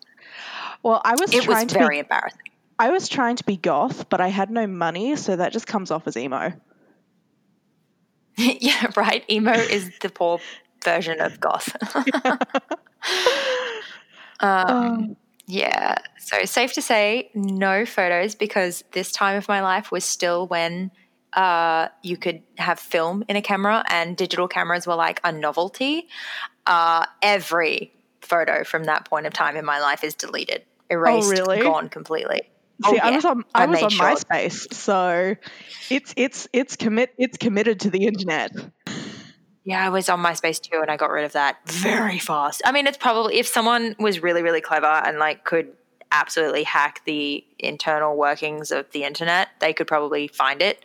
Well, 0.83 1.01
I 1.03 1.15
was 1.19 1.33
It 1.33 1.49
was 1.49 1.65
to 1.65 1.75
very 1.75 1.97
be, 1.97 2.01
embarrassing. 2.01 2.41
I 2.83 2.91
was 2.91 3.09
trying 3.09 3.37
to 3.37 3.45
be 3.45 3.57
goth, 3.57 4.09
but 4.09 4.21
I 4.21 4.27
had 4.27 4.51
no 4.51 4.67
money, 4.67 5.15
so 5.15 5.37
that 5.37 5.53
just 5.53 5.69
comes 5.69 5.93
off 5.93 6.09
as 6.09 6.17
emo. 6.17 6.53
yeah, 8.37 8.91
right. 8.97 9.25
Emo 9.31 9.53
is 9.53 9.89
the 10.01 10.09
poor 10.09 10.41
version 10.83 11.21
of 11.21 11.39
goth. 11.39 11.77
um, 14.41 15.17
yeah. 15.47 15.95
So 16.19 16.45
safe 16.45 16.73
to 16.73 16.83
say, 16.83 17.31
no 17.37 17.87
photos 17.87 18.35
because 18.35 18.83
this 18.91 19.13
time 19.13 19.37
of 19.37 19.47
my 19.47 19.61
life 19.61 19.93
was 19.93 20.05
still 20.05 20.49
when 20.49 20.91
uh, 21.35 21.87
you 22.03 22.17
could 22.17 22.43
have 22.59 22.81
film 22.81 23.23
in 23.29 23.37
a 23.37 23.43
camera 23.43 23.85
and 23.91 24.17
digital 24.17 24.49
cameras 24.49 24.89
were 24.89 24.97
like 24.97 25.21
a 25.23 25.31
novelty. 25.31 26.09
Uh, 26.67 27.07
every 27.23 27.93
photo 28.23 28.65
from 28.65 28.83
that 28.85 29.05
point 29.05 29.27
of 29.27 29.33
time 29.33 29.57
in 29.57 29.65
my 29.65 29.79
life 29.79 30.03
is 30.03 30.17
deleted, 30.17 30.65
erased, 30.91 31.31
really? 31.31 31.61
gone 31.61 31.89
completely. 31.89 32.49
Oh, 32.85 32.93
See, 32.93 33.01
Oh, 33.03 33.07
I 33.07 33.11
was 33.13 33.25
on 33.25 33.45
I, 33.55 33.63
I 33.65 33.67
was 33.67 33.83
on 33.83 33.91
sure. 33.91 34.07
MySpace, 34.07 34.73
so 34.73 35.35
it's 35.91 36.15
it's 36.17 36.49
it's 36.53 36.77
commit 36.77 37.11
it's 37.19 37.39
committed 37.39 37.81
to 37.81 37.91
the 37.91 38.07
internet. 38.07 38.51
Yeah, 39.65 39.85
I 39.85 39.91
was 39.91 40.09
on 40.09 40.21
MySpace 40.21 40.61
too, 40.61 40.81
and 40.81 40.91
I 40.91 40.97
got 40.97 41.11
rid 41.11 41.25
of 41.25 41.33
that 41.33 41.59
very 41.69 42.19
fast. 42.19 42.63
I 42.65 42.73
mean, 42.73 42.87
it's 42.87 42.97
probably 42.99 43.39
if 43.39 43.47
someone 43.47 43.95
was 43.99 44.21
really, 44.23 44.43
really 44.43 44.61
clever 44.61 44.87
and 44.87 45.19
like 45.19 45.45
could 45.45 45.73
absolutely 46.11 46.65
hack 46.65 47.01
the 47.07 47.45
internal 47.59 48.17
workings 48.17 48.73
of 48.73 48.91
the 48.91 49.05
internet, 49.05 49.49
they 49.61 49.73
could 49.73 49.87
probably 49.87 50.27
find 50.27 50.61
it. 50.63 50.85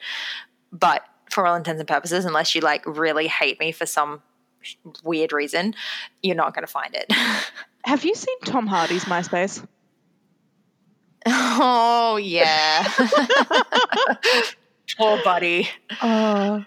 But 0.72 1.04
for 1.32 1.46
all 1.48 1.56
intents 1.56 1.80
and 1.80 1.88
purposes, 1.88 2.26
unless 2.26 2.54
you 2.54 2.62
like 2.62 2.86
really 2.86 3.28
hate 3.28 3.60
me 3.60 3.72
for 3.72 3.86
some 3.86 4.22
weird 5.04 5.34
reason, 5.34 5.74
you're 6.22 6.36
not 6.36 6.54
going 6.54 6.66
to 6.66 6.72
find 6.72 6.94
it. 6.96 7.12
Have 7.86 8.06
you 8.06 8.16
seen 8.16 8.38
Tom 8.46 8.68
Hardy's 8.68 9.06
MySpace? 9.06 9.66
Oh 11.28 12.18
yeah, 12.22 12.88
poor 14.98 15.22
buddy. 15.24 15.70
Uh, 16.02 16.62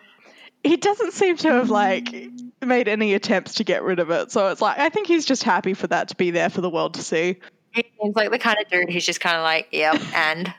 he 0.63 0.77
doesn't 0.77 1.13
seem 1.13 1.37
to 1.39 1.53
have 1.53 1.71
like 1.71 2.15
made 2.63 2.89
any 2.89 3.15
attempts 3.15 3.55
to 3.55 3.65
get 3.65 3.83
rid 3.83 3.99
of 3.99 4.11
it. 4.11 4.31
So 4.31 4.49
it's 4.49 4.61
like 4.61 4.79
I 4.79 4.89
think 4.89 5.07
he's 5.07 5.25
just 5.25 5.43
happy 5.43 5.75
for 5.75 5.87
that 5.89 6.09
to 6.09 6.17
be 6.17 6.31
there 6.31 6.51
for 6.51 6.61
the 6.61 6.71
world 6.71 6.95
to 6.95 7.03
see. 7.03 7.39
He 7.73 7.85
seems 8.01 8.17
like 8.17 8.31
the 8.31 8.39
kind 8.39 8.59
of 8.61 8.69
dude 8.71 8.91
who's 8.91 9.07
just 9.07 9.21
kind 9.21 9.37
of 9.37 9.43
like, 9.43 9.69
yep, 9.71 10.01
and 10.15 10.53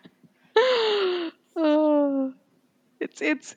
Uh, 1.56 2.30
it's 3.00 3.22
it's 3.22 3.56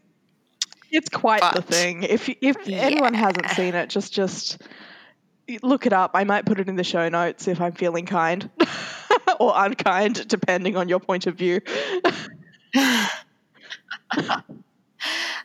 it's 0.91 1.09
quite 1.09 1.55
the 1.55 1.63
thing. 1.63 2.03
If 2.03 2.29
if 2.41 2.57
anyone 2.69 3.15
hasn't 3.15 3.51
seen 3.51 3.75
it, 3.75 3.91
just 3.91 4.13
just 4.13 4.63
look 5.63 5.87
it 5.87 5.93
up. 5.93 6.13
I 6.15 6.25
might 6.25 6.47
put 6.47 6.61
it 6.61 6.69
in 6.69 6.77
the 6.77 6.85
show 6.85 7.09
notes 7.09 7.49
if 7.49 7.61
I'm 7.61 7.73
feeling 7.73 8.07
kind 8.07 8.49
or 9.41 9.53
unkind, 9.55 10.27
depending 10.29 10.77
on 10.77 10.89
your 10.89 11.01
point 11.01 11.27
of 11.27 11.37
view. 11.37 11.61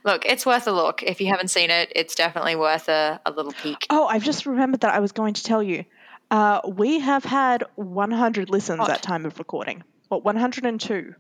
Look, 0.06 0.26
it's 0.26 0.46
worth 0.46 0.68
a 0.68 0.72
look. 0.72 1.04
If 1.04 1.20
you 1.20 1.28
haven't 1.28 1.50
seen 1.50 1.70
it, 1.70 1.92
it's 1.94 2.16
definitely 2.16 2.56
worth 2.56 2.88
a, 2.88 3.20
a 3.26 3.32
little 3.32 3.52
peek. 3.52 3.86
Oh, 3.90 4.08
I've 4.08 4.24
just 4.24 4.46
remembered 4.46 4.80
that 4.82 4.94
I 4.94 5.00
was 5.00 5.12
going 5.12 5.34
to 5.34 5.44
tell 5.44 5.62
you. 5.62 5.84
Uh, 6.32 6.62
we 6.66 7.00
have 7.00 7.26
had 7.26 7.66
100 7.76 8.50
listens 8.50 8.80
What? 8.80 8.90
at 8.90 9.02
time 9.02 9.26
of 9.26 9.38
recording. 9.38 9.84
what 10.08 10.24
102. 10.24 11.14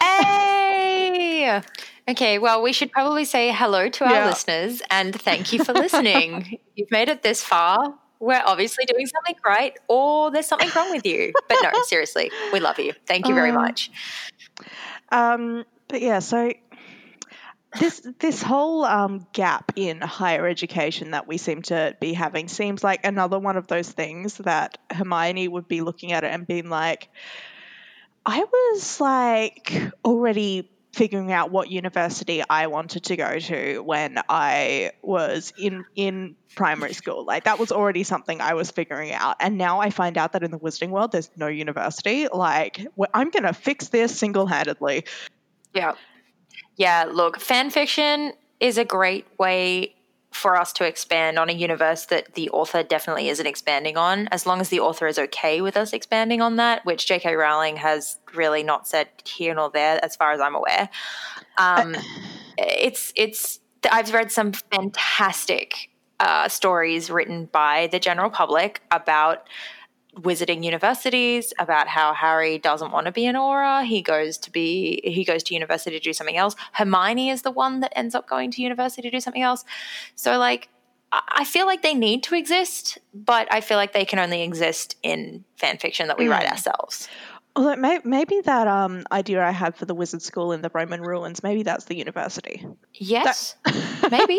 Hey! 0.00 1.60
Okay, 2.08 2.38
well, 2.38 2.62
we 2.62 2.72
should 2.72 2.92
probably 2.92 3.24
say 3.24 3.50
hello 3.52 3.88
to 3.88 4.04
our 4.04 4.12
Yeah. 4.12 4.26
listeners 4.26 4.80
and 4.90 5.18
thank 5.20 5.52
you 5.52 5.64
for 5.64 5.72
listening. 5.72 6.60
You've 6.76 6.90
made 6.92 7.08
it 7.08 7.22
this 7.22 7.42
far. 7.42 7.94
We're 8.24 8.42
obviously 8.44 8.86
doing 8.86 9.06
something 9.06 9.36
right, 9.44 9.76
or 9.86 10.30
there's 10.30 10.46
something 10.46 10.70
wrong 10.74 10.90
with 10.90 11.04
you. 11.04 11.32
But 11.46 11.58
no, 11.62 11.70
seriously, 11.84 12.30
we 12.52 12.60
love 12.60 12.78
you. 12.78 12.94
Thank 13.06 13.28
you 13.28 13.34
very 13.34 13.50
Uh, 13.50 13.54
much. 13.54 13.90
Um, 15.10 15.64
but 15.88 16.00
yeah, 16.00 16.20
so 16.20 16.52
this 17.78 18.06
this 18.20 18.42
whole 18.42 18.84
um, 18.84 19.26
gap 19.32 19.72
in 19.76 20.00
higher 20.00 20.46
education 20.46 21.10
that 21.10 21.28
we 21.28 21.36
seem 21.36 21.62
to 21.62 21.96
be 22.00 22.14
having 22.14 22.48
seems 22.48 22.82
like 22.82 23.04
another 23.04 23.38
one 23.38 23.56
of 23.56 23.66
those 23.66 23.90
things 23.90 24.38
that 24.38 24.78
Hermione 24.90 25.48
would 25.48 25.68
be 25.68 25.82
looking 25.82 26.12
at 26.12 26.24
it 26.24 26.32
and 26.32 26.46
being 26.46 26.70
like, 26.70 27.10
I 28.24 28.38
was 28.44 29.00
like 29.00 29.72
already 30.04 30.70
figuring 30.94 31.32
out 31.32 31.50
what 31.50 31.70
university 31.70 32.42
I 32.48 32.68
wanted 32.68 33.04
to 33.04 33.16
go 33.16 33.38
to 33.38 33.80
when 33.80 34.18
I 34.28 34.92
was 35.02 35.52
in 35.58 35.84
in 35.94 36.36
primary 36.54 36.94
school. 36.94 37.24
Like 37.24 37.44
that 37.44 37.58
was 37.58 37.72
already 37.72 38.04
something 38.04 38.40
I 38.40 38.54
was 38.54 38.70
figuring 38.70 39.12
out. 39.12 39.36
And 39.40 39.58
now 39.58 39.80
I 39.80 39.90
find 39.90 40.16
out 40.16 40.32
that 40.32 40.42
in 40.42 40.50
the 40.50 40.58
wizarding 40.58 40.90
world 40.90 41.12
there's 41.12 41.30
no 41.36 41.48
university. 41.48 42.28
Like 42.32 42.86
I'm 43.12 43.30
to 43.30 43.52
fix 43.52 43.88
this 43.88 44.16
single-handedly. 44.16 45.04
Yeah. 45.74 45.94
Yeah, 46.76 47.04
look, 47.10 47.40
fan 47.40 47.70
fiction 47.70 48.32
is 48.60 48.78
a 48.78 48.84
great 48.84 49.26
way 49.38 49.94
for 50.34 50.56
us 50.56 50.72
to 50.74 50.84
expand 50.84 51.38
on 51.38 51.48
a 51.48 51.52
universe 51.52 52.06
that 52.06 52.34
the 52.34 52.50
author 52.50 52.82
definitely 52.82 53.28
isn't 53.28 53.46
expanding 53.46 53.96
on, 53.96 54.26
as 54.28 54.46
long 54.46 54.60
as 54.60 54.68
the 54.68 54.80
author 54.80 55.06
is 55.06 55.18
okay 55.18 55.60
with 55.60 55.76
us 55.76 55.92
expanding 55.92 56.42
on 56.42 56.56
that, 56.56 56.84
which 56.84 57.06
J.K. 57.06 57.36
Rowling 57.36 57.76
has 57.76 58.18
really 58.34 58.62
not 58.62 58.88
said 58.88 59.08
here 59.24 59.54
nor 59.54 59.70
there, 59.70 60.04
as 60.04 60.16
far 60.16 60.32
as 60.32 60.40
I'm 60.40 60.54
aware. 60.54 60.88
Um, 61.56 61.96
it's 62.58 63.12
it's 63.16 63.60
I've 63.90 64.12
read 64.12 64.32
some 64.32 64.52
fantastic 64.52 65.90
uh, 66.18 66.48
stories 66.48 67.10
written 67.10 67.46
by 67.46 67.88
the 67.92 68.00
general 68.00 68.30
public 68.30 68.82
about 68.90 69.48
wizarding 70.14 70.64
universities 70.64 71.52
about 71.58 71.88
how 71.88 72.14
Harry 72.14 72.58
doesn't 72.58 72.92
want 72.92 73.06
to 73.06 73.12
be 73.12 73.26
an 73.26 73.34
Auror. 73.34 73.84
He 73.84 74.02
goes 74.02 74.38
to 74.38 74.50
be 74.50 75.00
he 75.04 75.24
goes 75.24 75.42
to 75.44 75.54
university 75.54 75.98
to 75.98 76.02
do 76.02 76.12
something 76.12 76.36
else. 76.36 76.54
Hermione 76.72 77.30
is 77.30 77.42
the 77.42 77.50
one 77.50 77.80
that 77.80 77.92
ends 77.96 78.14
up 78.14 78.28
going 78.28 78.50
to 78.52 78.62
university 78.62 79.02
to 79.02 79.10
do 79.10 79.20
something 79.20 79.42
else. 79.42 79.64
So 80.14 80.38
like 80.38 80.68
I 81.12 81.44
feel 81.44 81.66
like 81.66 81.82
they 81.82 81.94
need 81.94 82.24
to 82.24 82.34
exist, 82.34 82.98
but 83.12 83.46
I 83.52 83.60
feel 83.60 83.76
like 83.76 83.92
they 83.92 84.04
can 84.04 84.18
only 84.18 84.42
exist 84.42 84.96
in 85.02 85.44
fan 85.56 85.78
fiction 85.78 86.08
that 86.08 86.18
we 86.18 86.26
write 86.26 86.50
ourselves. 86.50 87.08
Although 87.54 87.76
may- 87.76 88.00
maybe 88.02 88.40
that 88.40 88.66
um, 88.66 89.04
idea 89.12 89.44
I 89.44 89.52
had 89.52 89.76
for 89.76 89.84
the 89.84 89.94
wizard 89.94 90.22
school 90.22 90.50
in 90.50 90.60
the 90.60 90.70
Roman 90.74 91.02
ruins, 91.02 91.44
maybe 91.44 91.62
that's 91.62 91.84
the 91.84 91.96
university. 91.96 92.66
Yes. 92.94 93.54
maybe. 94.10 94.38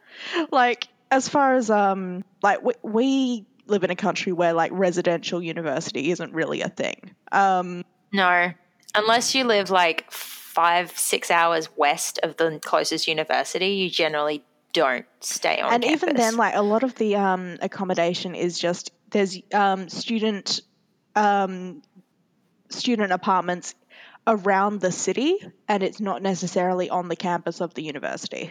like 0.50 0.88
as 1.10 1.28
far 1.28 1.54
as 1.54 1.70
um 1.70 2.24
like 2.42 2.62
we, 2.62 2.72
we 2.82 3.46
live 3.66 3.84
in 3.84 3.90
a 3.90 3.96
country 3.96 4.32
where 4.32 4.52
like 4.52 4.70
residential 4.74 5.42
university 5.42 6.10
isn't 6.10 6.32
really 6.32 6.62
a 6.62 6.68
thing. 6.68 7.14
Um 7.32 7.84
No. 8.12 8.52
Unless 8.94 9.34
you 9.34 9.44
live 9.44 9.70
like 9.70 10.10
five, 10.10 10.96
six 10.96 11.30
hours 11.30 11.68
west 11.76 12.18
of 12.22 12.36
the 12.36 12.58
closest 12.64 13.06
university, 13.06 13.68
you 13.68 13.90
generally 13.90 14.42
don't 14.72 15.06
stay 15.20 15.60
on 15.60 15.70
campus. 15.70 15.74
and 15.74 15.82
campus. 15.84 16.02
even 16.02 16.16
then 16.16 16.36
like 16.36 16.54
a 16.54 16.62
lot 16.62 16.82
of 16.82 16.94
the 16.96 17.16
um 17.16 17.56
accommodation 17.62 18.34
is 18.34 18.58
just 18.58 18.92
there's 19.10 19.38
um 19.52 19.88
student 19.88 20.60
um 21.14 21.82
student 22.68 23.12
apartments 23.12 23.74
around 24.26 24.80
the 24.80 24.90
city 24.92 25.38
and 25.68 25.82
it's 25.82 26.00
not 26.00 26.20
necessarily 26.22 26.90
on 26.90 27.08
the 27.08 27.16
campus 27.16 27.60
of 27.60 27.74
the 27.74 27.82
university. 27.82 28.50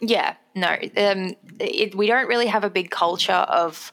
Yeah, 0.00 0.34
no. 0.54 0.70
Um, 0.96 1.34
it, 1.60 1.94
we 1.94 2.06
don't 2.06 2.26
really 2.26 2.46
have 2.46 2.64
a 2.64 2.70
big 2.70 2.90
culture 2.90 3.32
of 3.32 3.92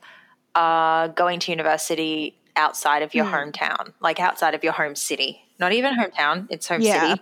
uh, 0.55 1.07
going 1.09 1.39
to 1.41 1.51
university 1.51 2.37
outside 2.55 3.01
of 3.01 3.13
your 3.15 3.25
Hmm. 3.25 3.33
hometown, 3.51 3.93
like 4.01 4.19
outside 4.19 4.53
of 4.53 4.63
your 4.63 4.73
home 4.73 4.95
city. 4.95 5.41
Not 5.59 5.73
even 5.73 5.95
hometown, 5.95 6.47
it's 6.49 6.67
home 6.67 6.81
Yeah. 6.81 7.09
city. 7.15 7.21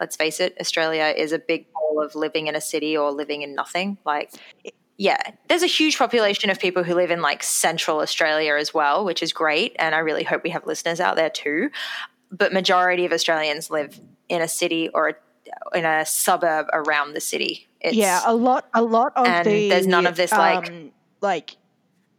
Let's 0.00 0.16
face 0.16 0.40
it, 0.40 0.56
Australia 0.60 1.12
is 1.16 1.32
a 1.32 1.38
big 1.38 1.66
pool 1.72 2.00
of 2.00 2.14
living 2.14 2.46
in 2.46 2.54
a 2.54 2.60
city 2.60 2.96
or 2.96 3.10
living 3.10 3.42
in 3.42 3.54
nothing. 3.54 3.98
Like, 4.06 4.30
yeah, 4.96 5.18
there's 5.48 5.62
a 5.62 5.66
huge 5.66 5.98
population 5.98 6.48
of 6.50 6.58
people 6.58 6.82
who 6.84 6.94
live 6.94 7.10
in 7.10 7.20
like 7.20 7.42
central 7.42 8.00
Australia 8.00 8.54
as 8.54 8.72
well, 8.72 9.04
which 9.04 9.22
is 9.22 9.32
great. 9.32 9.74
And 9.78 9.94
I 9.94 9.98
really 9.98 10.24
hope 10.24 10.42
we 10.44 10.50
have 10.50 10.66
listeners 10.66 11.00
out 11.00 11.16
there 11.16 11.30
too. 11.30 11.70
But 12.32 12.52
majority 12.52 13.04
of 13.04 13.12
Australians 13.12 13.70
live 13.70 14.00
in 14.28 14.40
a 14.40 14.48
city 14.48 14.88
or 14.94 15.08
a, 15.08 15.78
in 15.78 15.84
a 15.84 16.06
suburb 16.06 16.66
around 16.72 17.12
the 17.14 17.20
city. 17.20 17.66
It's, 17.80 17.96
yeah, 17.96 18.20
a 18.24 18.34
lot 18.34 18.68
a 18.72 18.82
lot 18.82 19.12
of 19.16 19.26
and 19.26 19.46
the 19.46 19.68
there's 19.68 19.86
none 19.86 20.06
of 20.06 20.16
this, 20.16 20.30
like- 20.32 20.68
um, 20.70 20.92
like 21.20 21.56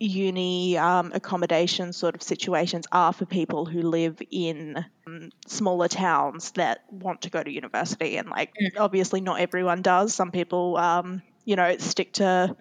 uni 0.01 0.77
um, 0.77 1.11
accommodation 1.13 1.93
sort 1.93 2.15
of 2.15 2.23
situations 2.23 2.85
are 2.91 3.13
for 3.13 3.25
people 3.25 3.65
who 3.65 3.81
live 3.81 4.21
in 4.31 4.83
um, 5.07 5.29
smaller 5.47 5.87
towns 5.87 6.51
that 6.51 6.83
want 6.89 7.21
to 7.21 7.29
go 7.29 7.41
to 7.41 7.51
university 7.51 8.17
and 8.17 8.29
like 8.29 8.51
Mm. 8.61 8.79
obviously 8.79 9.21
not 9.21 9.39
everyone 9.39 9.81
does 9.81 10.13
some 10.13 10.31
people 10.31 10.77
um, 10.77 11.21
you 11.45 11.55
know 11.55 11.77
stick 11.77 12.13
to 12.13 12.55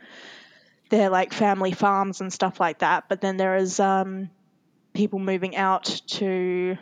their 0.90 1.09
like 1.11 1.33
family 1.33 1.72
farms 1.72 2.20
and 2.20 2.33
stuff 2.33 2.61
like 2.61 2.81
that 2.81 3.09
but 3.09 3.20
then 3.20 3.37
there 3.37 3.57
is 3.57 3.81
um, 3.81 4.31
people 4.94 5.18
moving 5.18 5.57
out 5.57 5.85
to 6.07 6.76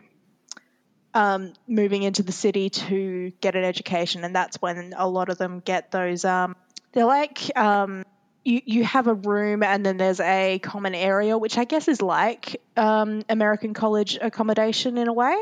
um, 1.14 1.52
moving 1.66 2.02
into 2.02 2.22
the 2.22 2.32
city 2.32 2.70
to 2.70 3.32
get 3.40 3.56
an 3.56 3.64
education, 3.64 4.24
and 4.24 4.34
that's 4.34 4.60
when 4.60 4.94
a 4.96 5.08
lot 5.08 5.30
of 5.30 5.38
them 5.38 5.60
get 5.60 5.90
those. 5.90 6.24
Um, 6.24 6.54
they're 6.92 7.06
like 7.06 7.56
um, 7.56 8.04
you 8.48 8.62
you 8.64 8.84
have 8.84 9.06
a 9.06 9.14
room, 9.14 9.62
and 9.62 9.84
then 9.84 9.98
there's 9.98 10.20
a 10.20 10.58
common 10.60 10.94
area, 10.94 11.36
which 11.36 11.58
I 11.58 11.64
guess 11.64 11.86
is 11.86 12.00
like 12.00 12.60
um, 12.76 13.22
American 13.28 13.74
college 13.74 14.18
accommodation 14.20 14.96
in 14.98 15.06
a 15.06 15.12
way. 15.12 15.36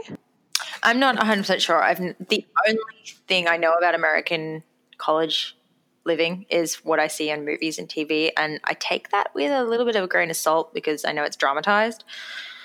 I'm 0.82 0.98
not 0.98 1.16
100% 1.16 1.60
sure. 1.60 1.82
I've 1.82 1.98
the 1.98 2.46
only 2.68 2.80
thing 3.28 3.48
I 3.48 3.56
know 3.56 3.74
about 3.74 3.94
American 3.94 4.62
college 4.98 5.56
living 6.04 6.46
is 6.50 6.76
what 6.84 7.00
I 7.00 7.08
see 7.08 7.30
in 7.30 7.44
movies 7.44 7.78
and 7.78 7.88
TV 7.88 8.30
and 8.36 8.60
I 8.62 8.74
take 8.74 9.10
that 9.10 9.34
with 9.34 9.50
a 9.50 9.64
little 9.64 9.84
bit 9.84 9.96
of 9.96 10.04
a 10.04 10.06
grain 10.06 10.30
of 10.30 10.36
salt 10.36 10.72
because 10.72 11.04
I 11.04 11.12
know 11.12 11.24
it's 11.24 11.36
dramatized. 11.36 12.04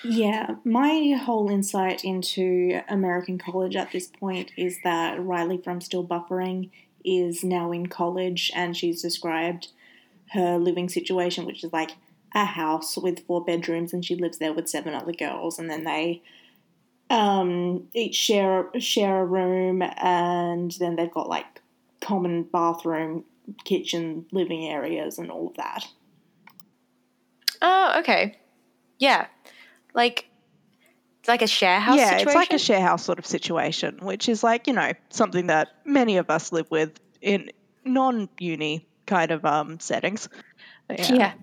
Yeah, 0.04 0.56
my 0.64 1.20
whole 1.20 1.50
insight 1.50 2.04
into 2.04 2.82
American 2.88 3.38
college 3.40 3.76
at 3.76 3.92
this 3.92 4.08
point 4.08 4.52
is 4.58 4.78
that 4.84 5.24
Riley 5.24 5.58
from 5.58 5.82
Still 5.82 6.06
Buffering 6.06 6.70
is 7.04 7.44
now 7.44 7.72
in 7.72 7.88
college 7.88 8.52
and 8.56 8.78
she's 8.78 9.02
described 9.02 9.70
her 10.34 10.58
living 10.58 10.90
situation, 10.90 11.46
which 11.46 11.64
is 11.64 11.74
like 11.74 11.92
a 12.34 12.46
house 12.46 12.98
with 12.98 13.26
four 13.26 13.44
bedrooms, 13.44 13.94
and 13.94 14.04
she 14.04 14.16
lives 14.16 14.38
there 14.38 14.54
with 14.54 14.70
seven 14.70 14.94
other 14.94 15.14
girls, 15.14 15.60
and 15.60 15.70
then 15.70 15.84
they 15.84 16.22
um, 17.10 17.88
each 17.94 18.16
share 18.16 18.70
share 18.80 19.22
a 19.22 19.26
room, 19.26 19.82
and 19.82 20.72
then 20.80 20.96
they've 20.96 21.12
got 21.12 21.28
like 21.28 21.62
common 22.00 22.44
bathroom, 22.44 23.26
kitchen, 23.66 24.26
living 24.32 24.66
areas, 24.68 25.18
and 25.18 25.30
all 25.30 25.48
of 25.48 25.56
that. 25.56 25.86
Oh, 27.62 27.96
okay. 28.00 28.38
Yeah. 28.98 29.28
Like 29.94 30.28
it's 31.20 31.28
like 31.28 31.42
a 31.42 31.48
share 31.48 31.80
house 31.80 31.98
yeah, 31.98 32.06
situation. 32.06 32.28
it's 32.28 32.36
like 32.36 32.54
a 32.54 32.58
share 32.58 32.82
house 32.82 33.04
sort 33.04 33.20
of 33.20 33.26
situation, 33.26 34.00
which 34.02 34.30
is 34.30 34.44
like 34.44 34.66
you 34.68 34.74
know 34.74 34.94
something 35.10 35.48
that 35.48 35.70
many 35.86 36.18
of 36.18 36.30
us 36.30 36.52
live 36.52 36.70
with 36.72 37.00
in 37.22 37.52
non-uni 37.84 38.88
kind 39.12 39.32
of 39.32 39.44
um, 39.46 39.80
settings. 39.80 40.30
But 40.88 41.10
Yeah. 41.10 41.34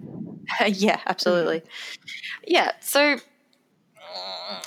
yeah, 0.66 0.98
absolutely. 1.06 1.62
Yeah. 2.46 2.72
So 2.80 3.16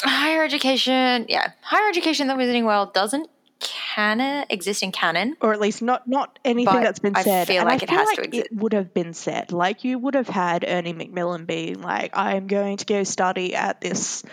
higher 0.03 0.43
education, 0.43 1.25
yeah. 1.29 1.51
Higher 1.61 1.89
education 1.89 2.29
in 2.29 2.37
the 2.37 2.41
wizarding 2.43 2.65
world 2.65 2.93
doesn't 2.93 3.29
canon 3.59 4.45
exist 4.49 4.81
in 4.81 4.91
canon. 4.91 5.35
or 5.41 5.53
at 5.53 5.59
least 5.59 5.81
not 5.83 6.07
not 6.07 6.39
anything 6.43 6.73
But 6.73 6.81
that's 6.81 6.99
been 6.99 7.15
I 7.15 7.21
said. 7.23 7.47
feel 7.47 7.61
and 7.61 7.69
like 7.69 7.81
I 7.81 7.83
it 7.83 7.89
feel 7.89 7.97
has 7.99 8.07
like 8.07 8.17
to 8.17 8.23
exist. 8.23 8.47
it 8.51 8.55
would 8.57 8.73
have 8.73 8.93
been 8.93 9.13
said. 9.13 9.51
Like 9.51 9.83
you 9.83 9.99
would 9.99 10.15
have 10.15 10.27
had 10.29 10.65
Ernie 10.67 10.93
Macmillan 10.93 11.45
being 11.45 11.81
like, 11.81 12.15
"I 12.17 12.35
am 12.37 12.47
going 12.47 12.77
to 12.77 12.85
go 12.85 13.03
study 13.03 13.53
at 13.55 13.79
this 13.81 14.23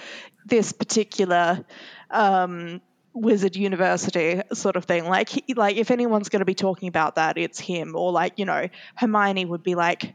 this 0.46 0.72
particular." 0.72 1.64
Um, 2.10 2.80
wizard 3.20 3.56
university 3.56 4.40
sort 4.52 4.76
of 4.76 4.84
thing 4.84 5.04
like 5.06 5.28
he, 5.28 5.44
like 5.54 5.76
if 5.76 5.90
anyone's 5.90 6.28
going 6.28 6.40
to 6.40 6.46
be 6.46 6.54
talking 6.54 6.88
about 6.88 7.16
that 7.16 7.36
it's 7.38 7.58
him 7.58 7.94
or 7.96 8.12
like 8.12 8.32
you 8.36 8.44
know 8.44 8.68
hermione 8.96 9.44
would 9.44 9.62
be 9.62 9.74
like 9.74 10.14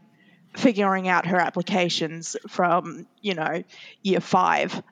figuring 0.56 1.08
out 1.08 1.26
her 1.26 1.38
applications 1.38 2.36
from 2.48 3.06
you 3.20 3.34
know 3.34 3.62
year 4.02 4.20
five 4.20 4.82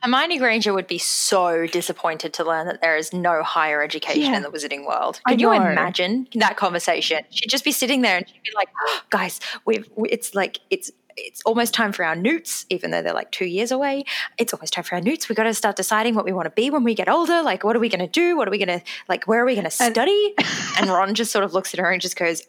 Hermione 0.00 0.38
Granger 0.38 0.72
would 0.72 0.86
be 0.86 0.98
so 0.98 1.66
disappointed 1.66 2.32
to 2.34 2.44
learn 2.44 2.68
that 2.68 2.80
there 2.80 2.96
is 2.96 3.12
no 3.12 3.42
higher 3.42 3.82
education 3.82 4.30
Yeah. 4.30 4.36
in 4.36 4.42
the 4.44 4.48
wizarding 4.48 4.86
world. 4.86 5.20
Can 5.26 5.40
you 5.40 5.50
imagine 5.52 6.28
that 6.36 6.56
conversation? 6.56 7.22
She'd 7.30 7.48
just 7.50 7.64
be 7.64 7.72
sitting 7.72 8.02
there 8.02 8.16
and 8.18 8.28
she'd 8.28 8.40
be 8.44 8.50
like, 8.54 8.68
"Oh, 8.86 9.00
"Guys, 9.10 9.40
we've 9.64 9.88
we- 9.96 10.08
it's 10.08 10.36
like 10.36 10.60
it's 10.70 10.92
it's 11.18 11.42
almost 11.42 11.74
time 11.74 11.92
for 11.92 12.04
our 12.04 12.16
newts, 12.16 12.66
even 12.70 12.90
though 12.90 13.02
they're 13.02 13.12
like 13.14 13.30
two 13.30 13.44
years 13.46 13.70
away. 13.70 14.04
It's 14.38 14.52
almost 14.54 14.72
time 14.72 14.84
for 14.84 14.94
our 14.94 15.00
newts. 15.00 15.28
We 15.28 15.34
got 15.34 15.44
to 15.44 15.54
start 15.54 15.76
deciding 15.76 16.14
what 16.14 16.24
we 16.24 16.32
want 16.32 16.46
to 16.46 16.50
be 16.50 16.70
when 16.70 16.84
we 16.84 16.94
get 16.94 17.08
older. 17.08 17.42
Like, 17.42 17.64
what 17.64 17.76
are 17.76 17.80
we 17.80 17.88
going 17.88 18.00
to 18.00 18.06
do? 18.06 18.36
What 18.36 18.48
are 18.48 18.50
we 18.50 18.58
going 18.58 18.80
to 18.80 18.84
like? 19.08 19.26
Where 19.26 19.42
are 19.42 19.46
we 19.46 19.54
going 19.54 19.64
to 19.64 19.70
study? 19.70 20.34
and 20.78 20.88
Ron 20.88 21.14
just 21.14 21.32
sort 21.32 21.44
of 21.44 21.52
looks 21.54 21.74
at 21.74 21.80
her 21.80 21.90
and 21.90 22.00
just 22.00 22.16
goes, 22.16 22.42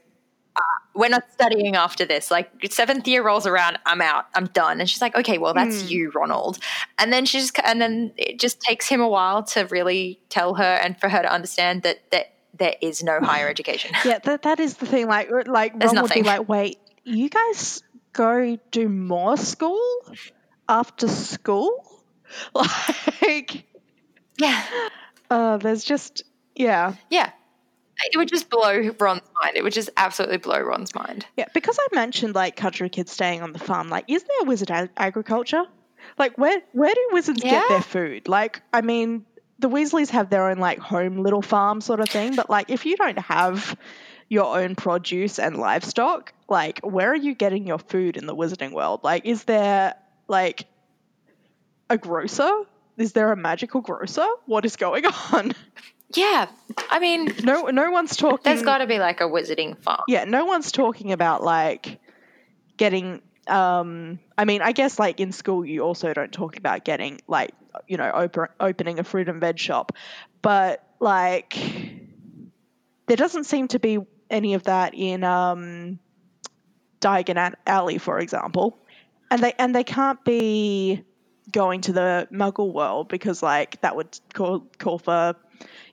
uh, 0.56 0.62
"We're 0.96 1.10
not 1.10 1.24
studying 1.32 1.76
after 1.76 2.06
this. 2.06 2.32
Like, 2.32 2.50
seventh 2.70 3.08
year 3.08 3.24
rolls 3.24 3.46
around, 3.46 3.80
I'm 3.86 4.02
out. 4.02 4.26
I'm 4.36 4.46
done." 4.48 4.80
And 4.80 4.90
she's 4.90 5.02
like, 5.02 5.16
"Okay, 5.16 5.38
well, 5.38 5.54
that's 5.54 5.84
Mm. 5.84 5.90
you, 5.90 6.12
Ronald." 6.12 6.60
And 6.98 7.12
then 7.12 7.26
she 7.26 7.40
just 7.40 7.58
and 7.64 7.82
then 7.82 8.14
it 8.18 8.40
just 8.40 8.62
takes 8.62 8.88
him 8.88 9.02
a 9.02 9.08
while 9.08 9.44
to 9.44 9.66
really 9.66 10.20
tell 10.30 10.56
her 10.56 10.64
and 10.64 11.00
for 11.00 11.10
her 11.10 11.22
to 11.22 11.32
understand 11.32 11.84
that 11.84 12.10
that 12.12 12.34
there 12.58 12.76
is 12.82 13.02
no 13.04 13.20
higher 13.22 13.48
education. 13.48 13.92
Yeah, 14.04 14.20
that 14.20 14.42
that 14.44 14.60
is 14.60 14.78
the 14.78 14.86
thing. 14.86 15.08
Like, 15.08 15.30
like 15.48 15.80
There's 15.80 15.94
Ron 15.94 16.04
would 16.04 16.12
be 16.14 16.24
like, 16.24 16.50
"Wait, 16.50 16.78
you 17.06 17.30
guys 17.30 17.82
go 18.14 18.58
do 18.72 18.90
more 18.90 19.38
school 19.38 19.82
after 20.68 21.08
school?" 21.08 21.86
Like, 22.54 23.66
yeah. 24.38 24.64
uh, 25.32 25.58
there's 25.58 25.84
just 25.84 26.24
yeah, 26.56 26.94
Yeah. 27.10 27.32
It 28.02 28.18
would 28.18 28.30
just 28.30 28.50
blow 28.50 28.92
Ron's 29.00 29.24
mind. 29.42 29.58
It 29.58 29.64
would 29.64 29.74
just 29.74 29.90
absolutely 29.98 30.38
blow 30.38 30.60
Ron's 30.60 30.96
mind. 30.96 31.26
yeah. 31.36 31.48
Because 31.54 31.78
I 31.80 31.88
mentioned 31.96 32.34
like 32.36 32.56
country 32.56 32.88
kids 32.90 33.12
staying 33.12 33.42
on 33.42 33.52
the 33.52 33.60
farm. 33.60 33.90
Like, 33.90 34.06
is 34.08 34.24
there 34.24 34.48
wizard 34.48 34.72
ag- 34.72 34.92
agriculture? 34.96 35.64
Like, 36.18 36.38
where 36.38 36.62
where 36.72 36.94
do 36.94 37.10
wizards 37.12 37.42
get 37.42 37.68
their 37.68 37.82
food? 37.82 38.28
Like, 38.30 38.62
I 38.74 38.82
mean, 38.82 39.26
the 39.60 39.70
Weasleys 39.70 40.10
have 40.12 40.30
their 40.30 40.50
own 40.50 40.60
like 40.60 40.80
home 40.80 41.18
little 41.18 41.42
farm 41.42 41.82
sort 41.82 42.00
of 42.00 42.08
thing. 42.08 42.36
But 42.36 42.50
like, 42.50 42.70
if 42.70 42.86
you 42.86 42.96
don't 42.96 43.20
have 43.20 43.76
your 44.30 44.58
own 44.60 44.76
produce 44.76 45.40
and 45.40 45.58
livestock, 45.58 46.34
like, 46.48 46.80
where 46.84 47.12
are 47.12 47.16
you 47.16 47.34
getting 47.36 47.66
your 47.68 47.80
food 47.80 48.16
in 48.16 48.26
the 48.28 48.36
wizarding 48.36 48.72
world? 48.74 49.02
Like, 49.04 49.26
is 49.26 49.44
there 49.46 49.96
like 50.28 50.66
a 51.90 51.98
grocer? 51.98 52.50
Is 52.98 53.14
there 53.14 53.32
a 53.32 53.36
magical 53.36 53.82
grocer? 53.82 54.28
What 54.46 54.66
is 54.66 54.76
going 54.76 55.06
on? 55.34 55.54
Yeah. 56.16 56.48
I 56.90 57.00
mean, 57.00 57.34
No, 57.44 57.68
no 57.68 57.92
one's 57.92 58.16
talking. 58.16 58.40
there's 58.44 58.62
got 58.64 58.80
to 58.80 58.88
be 58.88 59.00
like 59.00 59.22
a 59.22 59.26
wizarding 59.26 59.78
farm. 59.82 60.02
yeah, 60.08 60.26
no 60.26 60.46
one's 60.46 60.72
talking 60.72 61.12
about 61.12 61.44
like 61.44 62.00
getting. 62.78 63.22
Um, 63.48 64.20
I 64.38 64.46
mean, 64.46 64.62
I 64.62 64.74
guess 64.74 65.00
like 65.00 65.20
in 65.20 65.32
school, 65.32 65.66
you 65.66 65.82
also 65.82 66.14
don't 66.14 66.32
talk 66.32 66.58
about 66.58 66.86
getting 66.86 67.20
like 67.28 67.52
you 67.88 67.98
know 67.98 68.12
open, 68.14 68.46
opening 68.60 69.00
a 69.00 69.04
fruit 69.04 69.28
and 69.30 69.40
veg 69.42 69.58
shop, 69.58 69.92
but 70.44 70.84
like 71.00 71.58
there 73.08 73.18
doesn't 73.18 73.46
seem 73.46 73.68
to 73.70 73.80
be 73.80 74.00
any 74.30 74.54
of 74.54 74.64
that 74.64 74.94
in 74.94 75.24
um, 75.24 76.00
Diagon 77.02 77.54
Alley, 77.66 77.98
for 77.98 78.20
example, 78.20 78.78
and 79.32 79.42
they 79.42 79.54
and 79.58 79.74
they 79.74 79.84
can't 79.84 80.24
be 80.24 81.04
going 81.52 81.82
to 81.82 81.94
the 81.94 82.28
Muggle 82.32 82.74
world 82.74 83.08
because 83.08 83.42
like 83.42 83.82
that 83.82 83.96
would 83.96 84.20
call 84.34 84.68
call 84.78 85.00
for 85.00 85.36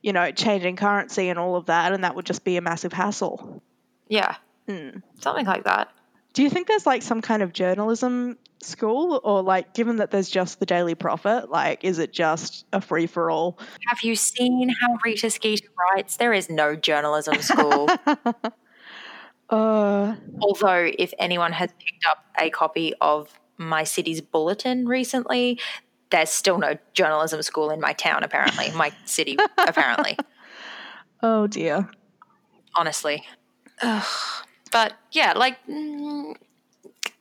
you 0.03 0.13
know 0.13 0.31
changing 0.31 0.77
currency 0.77 1.29
and 1.29 1.39
all 1.39 1.57
of 1.57 1.67
that, 1.67 1.93
and 1.93 2.05
that 2.05 2.15
would 2.15 2.27
just 2.27 2.45
be 2.45 2.57
a 2.57 2.61
massive 2.61 2.93
hassle. 2.93 3.63
Yeah. 4.09 4.37
Hmm. 4.69 4.99
Something 5.21 5.47
like 5.47 5.65
that. 5.65 5.93
Do 6.33 6.43
you 6.43 6.51
think 6.51 6.67
there's 6.69 6.87
like 6.87 7.03
some 7.03 7.23
kind 7.23 7.43
of 7.43 7.53
journalism 7.53 8.37
school, 8.63 9.21
or 9.25 9.43
like 9.43 9.75
given 9.75 9.97
that 9.97 10.11
there's 10.11 10.29
just 10.29 10.61
the 10.61 10.67
Daily 10.67 10.95
Prophet 10.95 11.51
like 11.51 11.85
is 11.85 11.99
it 11.99 12.13
just 12.13 12.67
a 12.73 12.81
free 12.81 13.07
for 13.07 13.31
all? 13.31 13.59
Have 13.89 14.03
you 14.03 14.17
seen 14.17 14.69
how 14.69 14.97
Rita 15.05 15.31
Skeeter 15.31 15.69
writes? 15.95 16.17
There 16.17 16.33
is 16.33 16.49
no 16.51 16.75
journalism 16.77 17.41
school. 17.43 17.89
Uh, 19.49 20.17
Although, 20.41 20.91
if 20.99 21.13
anyone 21.21 21.53
has 21.53 21.71
picked 21.79 22.05
up 22.09 22.19
a 22.37 22.51
copy 22.51 22.93
of 23.01 23.39
my 23.59 23.85
city's 23.85 24.21
bulletin 24.21 24.87
recently, 24.89 25.61
there's 26.11 26.31
still 26.31 26.59
no 26.59 26.77
journalism 26.95 27.41
school 27.43 27.71
in 27.71 27.81
my 27.81 27.93
town, 27.93 28.25
apparently. 28.25 28.73
My 28.73 28.93
city, 29.05 29.37
apparently. 29.59 30.17
oh 31.23 31.47
dear. 31.47 31.89
honestly. 32.75 33.25
Ugh. 33.83 34.05
But 34.73 34.95
yeah, 35.13 35.33
like 35.35 35.59
mm, 35.69 36.35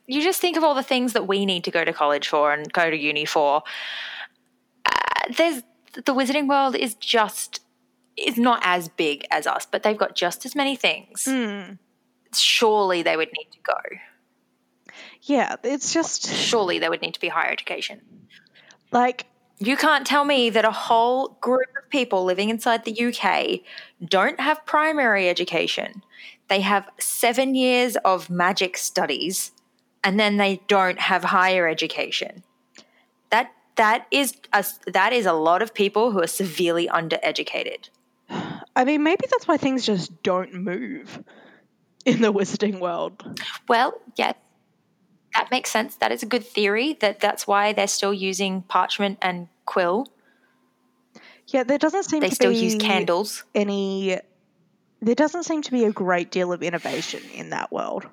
you 0.07 0.21
just 0.21 0.39
think 0.39 0.57
of 0.57 0.63
all 0.63 0.75
the 0.75 0.83
things 0.83 1.13
that 1.13 1.27
we 1.27 1.45
need 1.45 1.63
to 1.63 1.71
go 1.71 1.83
to 1.83 1.93
college 1.93 2.27
for 2.27 2.53
and 2.53 2.71
go 2.71 2.89
to 2.89 2.97
uni 2.97 3.25
for. 3.25 3.63
Uh, 4.85 4.91
there's 5.35 5.63
the 5.93 6.13
wizarding 6.13 6.47
world 6.47 6.75
is 6.75 6.95
just 6.95 7.61
is 8.17 8.37
not 8.37 8.61
as 8.63 8.87
big 8.87 9.25
as 9.31 9.47
us, 9.47 9.65
but 9.69 9.83
they've 9.83 9.97
got 9.97 10.15
just 10.15 10.45
as 10.45 10.55
many 10.55 10.75
things. 10.75 11.25
Hmm. 11.25 11.73
Surely 12.33 13.01
they 13.01 13.17
would 13.17 13.29
need 13.37 13.49
to 13.51 13.59
go. 13.63 13.97
Yeah, 15.21 15.55
it's 15.63 15.93
just 15.93 16.31
Surely 16.31 16.79
there 16.79 16.89
would 16.89 17.01
need 17.01 17.13
to 17.15 17.19
be 17.19 17.29
higher 17.29 17.51
education. 17.51 18.01
like 18.91 19.25
You 19.59 19.75
can't 19.75 20.05
tell 20.05 20.23
me 20.23 20.49
that 20.49 20.65
a 20.65 20.71
whole 20.71 21.37
group 21.41 21.67
of 21.81 21.89
people 21.89 22.23
living 22.23 22.49
inside 22.49 22.85
the 22.85 23.05
UK 23.07 23.61
don't 24.07 24.39
have 24.39 24.65
primary 24.65 25.27
education. 25.27 26.03
They 26.47 26.61
have 26.61 26.87
seven 26.99 27.55
years 27.55 27.97
of 28.05 28.29
magic 28.29 28.77
studies 28.77 29.51
and 30.05 30.19
then 30.19 30.37
they 30.37 30.61
don't 30.67 30.99
have 30.99 31.23
higher 31.23 31.67
education. 31.67 32.43
That 33.31 33.51
that 33.75 34.05
is 34.11 34.37
a, 34.53 34.63
that 34.93 35.11
is 35.11 35.25
a 35.25 35.33
lot 35.33 35.61
of 35.61 35.73
people 35.73 36.11
who 36.11 36.21
are 36.21 36.27
severely 36.27 36.87
undereducated. 36.87 37.89
I 38.29 38.85
mean, 38.85 39.03
maybe 39.03 39.25
that's 39.29 39.47
why 39.47 39.57
things 39.57 39.85
just 39.85 40.21
don't 40.23 40.53
move 40.53 41.21
in 42.05 42.21
the 42.21 42.31
wizarding 42.31 42.79
world. 42.79 43.41
Well, 43.67 43.99
yes, 44.15 44.35
that 45.33 45.49
makes 45.51 45.71
sense. 45.71 45.95
That 45.97 46.11
is 46.11 46.23
a 46.23 46.25
good 46.27 46.45
theory. 46.45 46.97
That 47.01 47.19
that's 47.19 47.47
why 47.47 47.73
they're 47.73 47.87
still 47.87 48.13
using 48.13 48.61
parchment 48.61 49.17
and 49.21 49.47
quill. 49.65 50.07
Yeah, 51.47 51.63
there 51.63 51.77
doesn't 51.77 52.03
seem 52.03 52.21
They 52.21 52.29
to 52.29 52.35
still 52.35 52.51
be 52.51 52.57
use 52.57 52.75
candles. 52.75 53.43
any. 53.55 54.19
There 55.01 55.15
doesn't 55.15 55.43
seem 55.43 55.61
to 55.63 55.71
be 55.71 55.85
a 55.85 55.91
great 55.91 56.31
deal 56.31 56.53
of 56.53 56.63
innovation 56.63 57.21
in 57.33 57.49
that 57.49 57.71
world. 57.71 58.07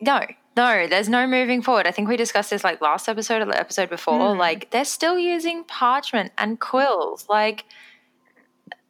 No, 0.00 0.20
no, 0.60 0.86
there's 0.86 1.08
no 1.08 1.26
moving 1.26 1.62
forward. 1.62 1.86
I 1.86 1.90
think 1.90 2.06
we 2.06 2.18
discussed 2.18 2.50
this 2.50 2.62
like 2.62 2.82
last 2.82 3.08
episode 3.08 3.40
or 3.40 3.46
the 3.46 3.58
episode 3.58 3.88
before. 3.88 4.34
Mm. 4.34 4.38
Like 4.38 4.70
they're 4.70 4.84
still 4.84 5.18
using 5.18 5.64
parchment 5.64 6.32
and 6.36 6.60
quills. 6.60 7.26
Like 7.30 7.64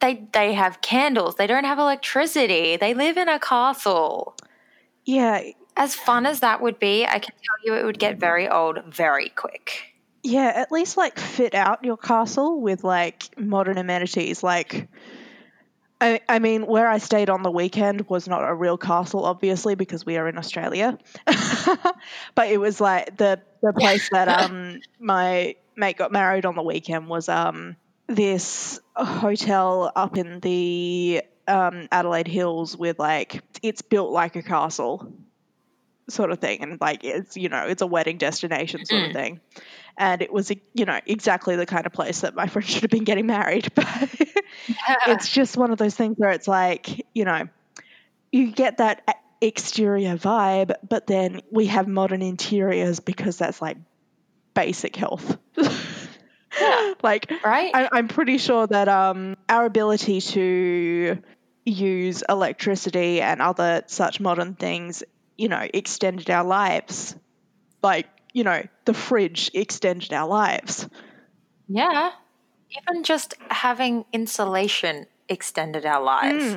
they 0.01 0.27
they 0.33 0.53
have 0.53 0.81
candles. 0.81 1.35
They 1.35 1.47
don't 1.47 1.63
have 1.63 1.79
electricity. 1.79 2.75
They 2.75 2.93
live 2.93 3.15
in 3.15 3.29
a 3.29 3.39
castle. 3.39 4.35
Yeah, 5.05 5.41
As 5.77 5.95
fun 5.95 6.25
as 6.25 6.41
that 6.41 6.61
would 6.61 6.77
be, 6.77 7.05
I 7.05 7.19
can 7.19 7.33
tell 7.33 7.59
you 7.63 7.73
it 7.79 7.85
would 7.85 7.99
get 7.99 8.19
very 8.19 8.49
old 8.49 8.83
very 8.85 9.29
quick. 9.29 9.93
Yeah, 10.23 10.51
at 10.53 10.71
least 10.73 10.97
like 10.97 11.17
fit 11.17 11.55
out 11.55 11.85
your 11.85 11.97
castle 11.97 12.59
with 12.61 12.83
like 12.83 13.29
modern 13.39 13.77
amenities. 13.77 14.43
Like, 14.43 14.89
I, 16.01 16.19
I 16.27 16.39
mean, 16.39 16.65
where 16.65 16.87
I 16.87 16.97
stayed 16.97 17.29
on 17.29 17.43
the 17.43 17.51
weekend 17.51 18.09
was 18.09 18.27
not 18.27 18.43
a 18.43 18.53
real 18.53 18.77
castle, 18.77 19.23
obviously, 19.23 19.75
because 19.75 20.03
we 20.03 20.17
are 20.17 20.27
in 20.27 20.37
Australia. 20.37 20.97
but 21.27 22.49
it 22.49 22.59
was 22.59 22.81
like 22.81 23.17
the 23.17 23.39
the 23.61 23.71
place 23.71 24.09
that 24.09 24.27
um 24.41 24.79
my 24.99 25.55
mate 25.75 25.97
got 25.97 26.11
married 26.11 26.45
on 26.45 26.55
the 26.55 26.63
weekend 26.63 27.07
was 27.07 27.29
um 27.29 27.75
this 28.07 28.79
hotel 28.95 29.91
up 29.95 30.17
in 30.17 30.39
the 30.39 31.23
um, 31.47 31.87
Adelaide 31.91 32.27
Hills 32.27 32.75
with 32.75 32.99
like 32.99 33.43
it's 33.61 33.81
built 33.81 34.11
like 34.11 34.35
a 34.35 34.43
castle 34.43 35.13
sort 36.09 36.31
of 36.31 36.39
thing 36.39 36.61
and 36.61 36.81
like 36.81 37.03
it's 37.03 37.37
you 37.37 37.47
know 37.47 37.65
it's 37.67 37.81
a 37.81 37.87
wedding 37.87 38.17
destination 38.17 38.85
sort 38.85 39.03
of 39.03 39.13
thing 39.13 39.39
and 39.97 40.21
it 40.21 40.31
was 40.31 40.51
you 40.73 40.85
know 40.85 40.99
exactly 41.05 41.55
the 41.55 41.65
kind 41.65 41.85
of 41.85 41.93
place 41.93 42.21
that 42.21 42.35
my 42.35 42.47
friend 42.47 42.67
should 42.67 42.83
have 42.83 42.91
been 42.91 43.03
getting 43.03 43.25
married 43.25 43.71
but 43.75 43.87
it's 45.07 45.29
just 45.29 45.57
one 45.57 45.71
of 45.71 45.77
those 45.77 45.95
things 45.95 46.17
where 46.17 46.31
it's 46.31 46.47
like 46.47 47.05
you 47.13 47.25
know 47.25 47.47
you 48.31 48.51
get 48.51 48.77
that 48.77 49.17
exterior 49.41 50.15
vibe 50.17 50.73
but 50.87 51.07
then 51.07 51.41
we 51.51 51.65
have 51.65 51.87
modern 51.87 52.21
interiors 52.21 52.99
because 52.99 53.37
that's 53.37 53.61
like 53.61 53.77
basic 54.53 54.95
health 54.95 55.37
like 57.01 57.31
Right? 57.43 57.71
I, 57.73 57.89
I'm 57.91 58.07
pretty 58.07 58.37
sure 58.37 58.67
that 58.67 58.87
um, 58.87 59.37
our 59.49 59.65
ability 59.65 60.21
to 60.21 61.21
use 61.65 62.23
electricity 62.27 63.21
and 63.21 63.41
other 63.41 63.83
such 63.87 64.19
modern 64.19 64.55
things, 64.55 65.03
you 65.37 65.47
know, 65.47 65.67
extended 65.73 66.29
our 66.29 66.43
lives. 66.43 67.15
Like, 67.81 68.07
you 68.33 68.43
know, 68.43 68.63
the 68.85 68.93
fridge 68.93 69.51
extended 69.53 70.13
our 70.13 70.27
lives. 70.27 70.87
yeah. 71.67 72.11
Even 72.87 73.03
just 73.03 73.33
having 73.49 74.05
insulation 74.13 75.05
extended 75.27 75.85
our 75.85 76.01
lives. 76.01 76.55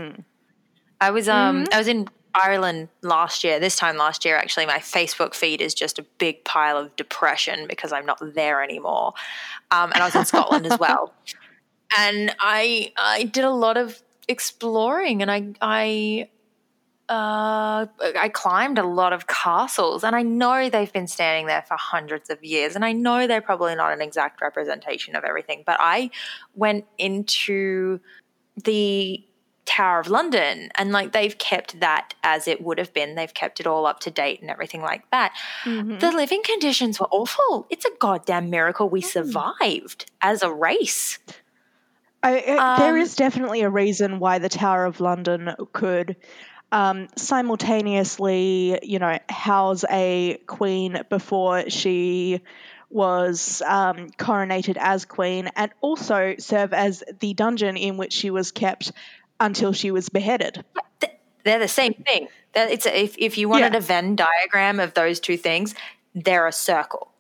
I 1.01 1.11
was 1.11 1.29
um 1.29 1.67
I 1.73 1.79
was 1.79 1.89
in 1.89 2.09
Ireland 2.35 2.89
last 3.03 3.45
year. 3.45 3.61
This 3.61 3.77
time 3.77 3.97
last 3.97 4.25
year, 4.25 4.37
actually, 4.37 4.67
my 4.67 4.79
Facebook 4.79 5.35
feed 5.35 5.61
is 5.61 5.75
just 5.75 5.99
a 5.99 6.03
big 6.19 6.45
pile 6.45 6.77
of 6.77 6.95
depression 6.97 7.67
because 7.69 7.93
I'm 7.93 8.07
not 8.07 8.19
there 8.35 8.63
anymore. 8.63 9.15
Um, 9.71 9.93
and 9.93 10.03
I 10.03 10.07
was 10.07 10.15
in 10.15 10.25
Scotland 10.25 10.67
as 10.67 10.79
well, 10.79 11.13
and 11.99 12.35
I 12.41 12.93
I 12.97 13.25
did 13.25 13.45
a 13.45 13.51
lot 13.51 13.77
of 13.77 14.03
exploring, 14.29 15.23
and 15.23 15.31
I 15.31 15.55
I 15.61 16.29
Uh, 17.09 17.87
I 18.01 18.31
climbed 18.33 18.79
a 18.79 18.83
lot 18.83 19.13
of 19.13 19.27
castles, 19.27 20.05
and 20.05 20.17
I 20.17 20.23
know 20.23 20.71
they've 20.71 20.93
been 20.93 21.07
standing 21.07 21.47
there 21.47 21.63
for 21.63 21.77
hundreds 21.77 22.31
of 22.31 22.43
years, 22.43 22.75
and 22.75 22.85
I 22.85 22.93
know 22.93 23.27
they're 23.27 23.43
probably 23.43 23.75
not 23.75 23.93
an 23.93 24.01
exact 24.01 24.41
representation 24.41 25.15
of 25.15 25.23
everything. 25.25 25.65
But 25.67 25.77
I 25.81 26.11
went 26.55 26.87
into 26.97 28.01
the 28.57 29.23
Tower 29.67 30.01
of 30.01 30.09
London, 30.09 30.71
and 30.77 30.93
like 30.93 31.13
they've 31.13 31.37
kept 31.37 31.81
that 31.81 32.15
as 32.23 32.49
it 32.49 32.63
would 32.63 32.79
have 32.79 32.93
been. 32.95 33.15
They've 33.17 33.33
kept 33.33 33.61
it 33.61 33.67
all 33.67 33.87
up 33.87 34.01
to 34.01 34.11
date 34.11 34.41
and 34.41 34.51
everything 34.51 34.83
like 34.83 35.11
that. 35.11 35.35
Mhm. 35.65 36.01
The 36.01 36.11
living 36.11 36.43
conditions 36.43 37.01
were 37.01 37.09
awful. 37.11 37.67
It's 37.71 37.85
a 37.85 37.91
goddamn 37.99 38.49
miracle 38.51 38.89
we 38.89 39.03
Mm. 39.03 39.07
survived 39.07 40.11
as 40.23 40.43
a 40.43 40.51
race. 40.53 41.19
I, 42.23 42.57
I, 42.59 42.89
Um, 42.89 42.97
is 42.97 43.17
definitely 43.17 43.61
a 43.63 43.69
reason 43.69 44.19
why 44.19 44.39
the 44.39 44.49
Tower 44.49 44.87
of 44.87 45.01
London 45.01 45.55
could 45.75 46.17
um, 46.75 47.07
simultaneously, 47.15 48.81
you 48.83 48.99
know, 48.99 49.17
house 49.29 49.85
a 49.89 50.39
queen 50.49 51.01
before 51.09 51.71
she 51.71 52.41
was 52.91 53.63
um, 53.65 54.11
coronated 54.11 54.77
as 54.79 55.05
queen, 55.05 55.49
and 55.55 55.71
also 55.81 56.35
serve 56.39 56.73
as 56.73 57.05
the 57.21 57.33
dungeon 57.33 57.77
in 57.77 57.97
which 57.97 58.13
she 58.13 58.31
was 58.31 58.51
kept 58.51 58.91
until 59.39 59.73
she 59.73 59.93
was 59.93 60.09
beheaded. 60.09 60.65
They're 61.45 61.61
the 61.61 61.69
same 61.69 61.95
thing. 61.95 62.27
That 62.55 62.71
it's 62.71 62.87
if 62.87 63.17
if 63.19 63.39
you 63.39 63.49
wanted 63.49 63.73
Yeah. 63.73 63.79
a 63.79 63.81
Venn 63.81 64.17
diagram 64.17 64.81
of 64.81 64.95
those 64.95 65.21
two 65.21 65.37
things, 65.37 65.75
they're 66.15 66.47
a 66.47 66.53
circle. 66.53 67.13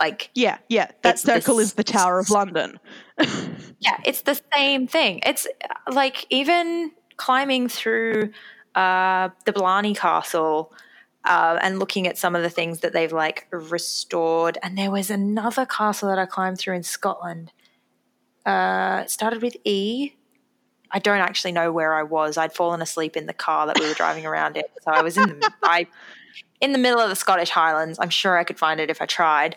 Like 0.00 0.30
Yeah, 0.34 0.58
yeah, 0.68 0.92
that 1.02 1.14
It's 1.16 1.22
the 1.24 1.40
circle 1.40 1.58
is 1.58 1.74
the 1.74 1.84
Tower 1.84 2.20
of 2.20 2.30
London. 2.30 2.78
yeah, 3.18 3.98
it's 4.06 4.22
the 4.22 4.40
same 4.54 4.86
thing. 4.86 5.20
It's 5.26 5.46
uh, 5.46 5.92
like 5.92 6.24
even 6.30 6.92
climbing 7.16 7.68
through 7.68 8.30
uh, 8.78 9.30
the 9.44 9.52
Blarney 9.52 9.92
Castle 9.92 10.72
uh, 11.24 11.58
and 11.60 11.80
looking 11.80 12.06
at 12.06 12.16
some 12.16 12.36
of 12.36 12.42
the 12.42 12.50
things 12.50 12.78
that 12.80 12.92
they've 12.92 13.12
like 13.12 13.48
restored. 13.50 14.56
And 14.62 14.78
there 14.78 14.92
was 14.92 15.10
another 15.10 15.66
castle 15.66 16.08
that 16.08 16.18
I 16.18 16.26
climbed 16.26 16.60
through 16.60 16.76
in 16.76 16.84
Scotland. 16.84 17.50
Uh, 18.46 19.02
it 19.04 19.10
started 19.10 19.42
with 19.42 19.56
E. 19.64 20.12
I 20.92 21.00
don't 21.00 21.18
actually 21.18 21.50
know 21.50 21.72
where 21.72 21.92
I 21.94 22.04
was. 22.04 22.38
I'd 22.38 22.52
fallen 22.52 22.80
asleep 22.80 23.16
in 23.16 23.26
the 23.26 23.32
car 23.32 23.66
that 23.66 23.80
we 23.80 23.88
were 23.88 23.94
driving 23.94 24.24
around 24.24 24.56
in, 24.56 24.62
so 24.82 24.92
I 24.92 25.02
was 25.02 25.18
in 25.18 25.40
the 25.40 25.52
I 25.64 25.88
in 26.60 26.70
the 26.70 26.78
middle 26.78 27.00
of 27.00 27.10
the 27.10 27.16
Scottish 27.16 27.50
Highlands. 27.50 27.98
I'm 27.98 28.10
sure 28.10 28.38
I 28.38 28.44
could 28.44 28.58
find 28.58 28.78
it 28.78 28.90
if 28.90 29.02
I 29.02 29.06
tried. 29.06 29.56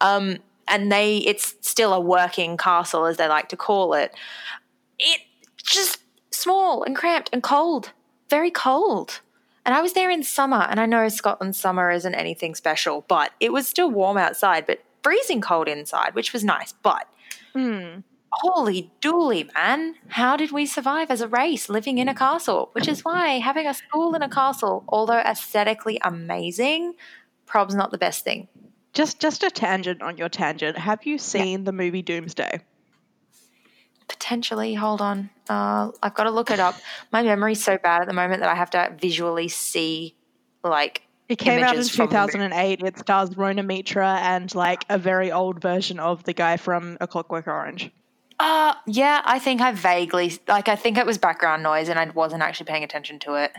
Um, 0.00 0.38
and 0.68 0.92
they, 0.92 1.18
it's 1.18 1.56
still 1.60 1.92
a 1.92 2.00
working 2.00 2.56
castle, 2.56 3.04
as 3.06 3.16
they 3.16 3.26
like 3.26 3.48
to 3.48 3.56
call 3.56 3.94
it. 3.94 4.14
It 4.98 5.22
just 5.56 5.98
small 6.30 6.84
and 6.84 6.94
cramped 6.94 7.30
and 7.32 7.42
cold, 7.42 7.92
very 8.30 8.50
cold. 8.50 9.20
And 9.66 9.74
I 9.74 9.82
was 9.82 9.92
there 9.92 10.10
in 10.10 10.22
summer, 10.22 10.66
and 10.70 10.80
I 10.80 10.86
know 10.86 11.08
Scotland 11.08 11.54
summer 11.54 11.90
isn't 11.90 12.14
anything 12.14 12.54
special, 12.54 13.04
but 13.08 13.32
it 13.40 13.52
was 13.52 13.68
still 13.68 13.90
warm 13.90 14.16
outside, 14.16 14.66
but 14.66 14.82
freezing 15.02 15.40
cold 15.40 15.68
inside, 15.68 16.14
which 16.14 16.32
was 16.32 16.42
nice. 16.44 16.72
But 16.72 17.06
Hmm. 17.52 18.00
holy 18.32 18.90
dooly, 19.02 19.52
man, 19.54 19.96
how 20.08 20.36
did 20.36 20.50
we 20.52 20.64
survive 20.64 21.10
as 21.10 21.20
a 21.20 21.28
race 21.28 21.68
living 21.68 21.98
in 21.98 22.08
a 22.08 22.14
castle? 22.14 22.70
Which 22.72 22.88
is 22.88 23.04
why 23.04 23.38
having 23.40 23.66
a 23.66 23.74
school 23.74 24.14
in 24.14 24.22
a 24.22 24.28
castle, 24.28 24.84
although 24.88 25.18
aesthetically 25.18 25.98
amazing, 26.02 26.94
prob's 27.44 27.74
not 27.74 27.90
the 27.90 27.98
best 27.98 28.24
thing. 28.24 28.48
Just, 28.92 29.20
just 29.20 29.42
a 29.42 29.50
tangent 29.50 30.00
on 30.02 30.16
your 30.16 30.28
tangent. 30.28 30.78
Have 30.78 31.04
you 31.04 31.18
seen 31.18 31.64
the 31.64 31.72
movie 31.72 32.02
Doomsday? 32.02 32.60
Potentially, 34.20 34.74
hold 34.74 35.00
on. 35.00 35.30
Uh, 35.48 35.90
I've 36.02 36.14
got 36.14 36.24
to 36.24 36.30
look 36.30 36.50
it 36.50 36.60
up. 36.60 36.76
My 37.10 37.22
memory's 37.22 37.64
so 37.64 37.78
bad 37.78 38.02
at 38.02 38.06
the 38.06 38.12
moment 38.12 38.40
that 38.40 38.50
I 38.50 38.54
have 38.54 38.68
to 38.70 38.94
visually 39.00 39.48
see, 39.48 40.14
like, 40.62 41.02
It 41.30 41.36
came 41.38 41.62
out 41.62 41.70
in 41.70 41.74
Images 41.76 41.90
from 41.90 42.10
the 42.10 42.20
movie. 42.20 42.32
2008. 42.32 42.82
It 42.82 42.98
stars 42.98 43.36
Rona 43.36 43.62
Mitra 43.62 44.18
and 44.20 44.54
like 44.54 44.84
a 44.90 44.98
very 44.98 45.32
old 45.32 45.60
version 45.62 45.98
of 45.98 46.22
the 46.24 46.34
guy 46.34 46.58
from 46.58 46.98
A 47.00 47.06
Clockwork 47.06 47.46
Orange. 47.48 47.90
uh, 48.38 48.74
yeah, 48.86 49.22
I 49.24 49.38
think 49.38 49.62
I 49.62 49.72
vaguely, 49.72 50.38
like, 50.46 50.68
I 50.68 50.76
think 50.76 50.98
it 50.98 51.06
was 51.06 51.16
background 51.18 51.62
noise 51.62 51.88
and 51.88 51.98
I 51.98 52.08
wasn't 52.10 52.42
actually 52.42 52.66
paying 52.66 52.84
attention 52.84 53.18
to 53.20 53.34
it. 53.34 53.52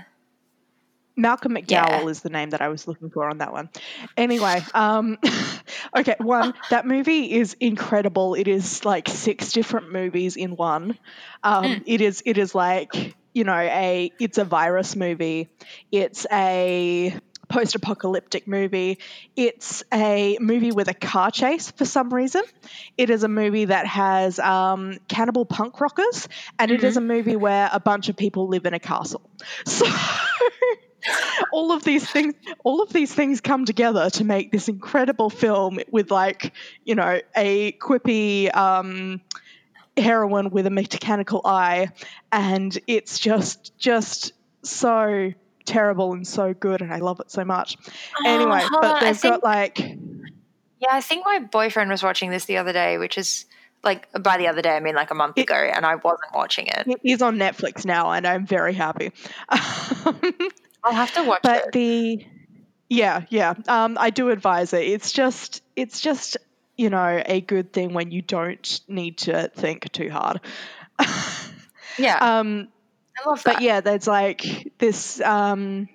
Malcolm 1.21 1.53
McDowell 1.53 2.03
Yeah. 2.03 2.09
is 2.09 2.21
the 2.21 2.29
name 2.29 2.51
that 2.51 2.61
I 2.61 2.69
was 2.69 2.87
looking 2.87 3.09
for 3.11 3.29
on 3.29 3.37
that 3.39 3.53
one. 3.53 3.69
Anyway, 4.17 4.65
um, 4.73 5.17
okay, 5.95 6.15
one 6.19 6.53
that 6.69 6.85
movie 6.85 7.31
is 7.31 7.55
incredible. 7.59 8.33
It 8.35 8.47
is 8.47 8.83
like 8.85 9.07
six 9.07 9.51
different 9.53 9.91
movies 9.91 10.35
in 10.35 10.55
one. 10.55 10.97
Um, 11.43 11.81
It 11.85 12.01
is 12.01 12.23
it 12.25 12.37
is 12.37 12.55
like 12.55 13.15
you 13.33 13.43
know 13.43 13.55
a 13.57 14.11
it's 14.19 14.37
a 14.37 14.45
virus 14.45 14.95
movie. 14.95 15.49
It's 15.91 16.25
a 16.31 17.17
post-apocalyptic 17.49 18.47
movie. 18.47 18.97
It's 19.35 19.83
a 19.93 20.37
movie 20.39 20.71
with 20.71 20.87
a 20.87 20.93
car 20.93 21.31
chase 21.31 21.69
for 21.71 21.83
some 21.85 22.13
reason. 22.13 22.43
It 22.97 23.09
is 23.09 23.23
a 23.23 23.27
movie 23.27 23.65
that 23.65 23.85
has 23.87 24.39
um, 24.39 24.97
cannibal 25.09 25.45
punk 25.45 25.79
rockers, 25.81 26.29
and 26.59 26.71
it 26.71 26.83
is 26.83 26.95
a 26.95 27.01
movie 27.01 27.35
where 27.35 27.69
a 27.71 27.79
bunch 27.79 28.07
of 28.09 28.15
people 28.15 28.47
live 28.47 28.65
in 28.65 28.73
a 28.73 28.79
castle. 28.79 29.29
So 29.65 29.85
all 31.53 31.71
of 31.71 31.83
these 31.83 32.09
things 32.09 32.33
all 32.63 32.81
of 32.81 32.91
these 32.93 33.13
things 33.13 33.41
come 33.41 33.65
together 33.65 34.09
to 34.11 34.23
make 34.23 34.51
this 34.51 34.67
incredible 34.69 35.29
film 35.29 35.79
with 35.91 36.11
like 36.11 36.53
you 36.85 36.95
know 36.95 37.19
a 37.35 37.71
quippy 37.73 38.53
um, 38.55 39.21
heroine 39.97 40.49
with 40.51 40.65
a 40.67 40.69
mechanical 40.69 41.41
eye. 41.45 41.89
And 42.31 42.77
it's 42.87 43.19
just 43.19 43.77
just 43.77 44.33
so 44.63 45.33
terrible 45.65 46.13
and 46.13 46.27
so 46.27 46.53
good 46.55 46.81
and 46.81 46.91
i 46.91 46.97
love 46.97 47.19
it 47.19 47.29
so 47.31 47.45
much. 47.45 47.77
Anyway 48.25 48.61
Oh, 48.63 48.67
hold 48.69 48.81
but 48.81 48.99
they've 49.01 49.17
think- 49.17 49.35
got 49.35 49.43
like 49.43 49.79
Yeah, 49.79 50.89
I 50.91 51.01
think 51.01 51.23
my 51.25 51.39
boyfriend 51.39 51.89
was 51.91 52.01
watching 52.01 52.31
this 52.31 52.45
the 52.45 52.57
other 52.57 52.73
day, 52.73 52.97
which 52.97 53.17
is 53.17 53.45
like 53.83 54.07
by 54.21 54.37
the 54.37 54.47
other 54.47 54.61
day, 54.61 54.75
I 54.75 54.79
mean 54.79 54.95
like 54.95 55.11
a 55.11 55.15
month 55.15 55.37
It- 55.37 55.43
ago, 55.43 55.55
and 55.55 55.85
I 55.85 55.95
wasn't 55.95 56.33
watching 56.33 56.67
it. 56.67 56.83
it 56.87 56.99
is 57.03 57.21
on 57.21 57.37
netflix 57.37 57.85
now 57.85 58.11
and 58.11 58.25
i'm 58.27 58.45
very 58.45 58.73
happy 58.73 59.11
I'll 60.83 60.93
have 60.93 61.13
to 61.13 61.23
watch 61.23 61.41
but 61.43 61.67
it. 61.67 61.71
the 61.73 62.25
yeah 62.89 63.25
yeah. 63.29 63.53
Um, 63.67 63.97
i 63.99 64.09
do 64.09 64.29
advise 64.29 64.73
it. 64.73 64.83
It's 64.83 65.11
just 65.11 65.63
it's 65.75 66.01
just 66.01 66.37
you 66.77 66.89
know 66.89 67.21
a 67.25 67.41
good 67.41 67.71
thing 67.73 67.93
when 67.93 68.11
you 68.11 68.21
don't 68.21 68.81
need 68.87 69.17
to 69.19 69.49
think 69.55 69.91
too 69.91 70.09
hard. 70.09 70.41
Yeah, 71.97 72.17
um, 72.39 72.69
I 73.21 73.29
love 73.29 73.43
that. 73.43 73.55
but 73.55 73.61
yeah 73.61 73.81
there's 73.81 74.07
like 74.07 74.71
this 74.77 75.19
um, 75.21 75.89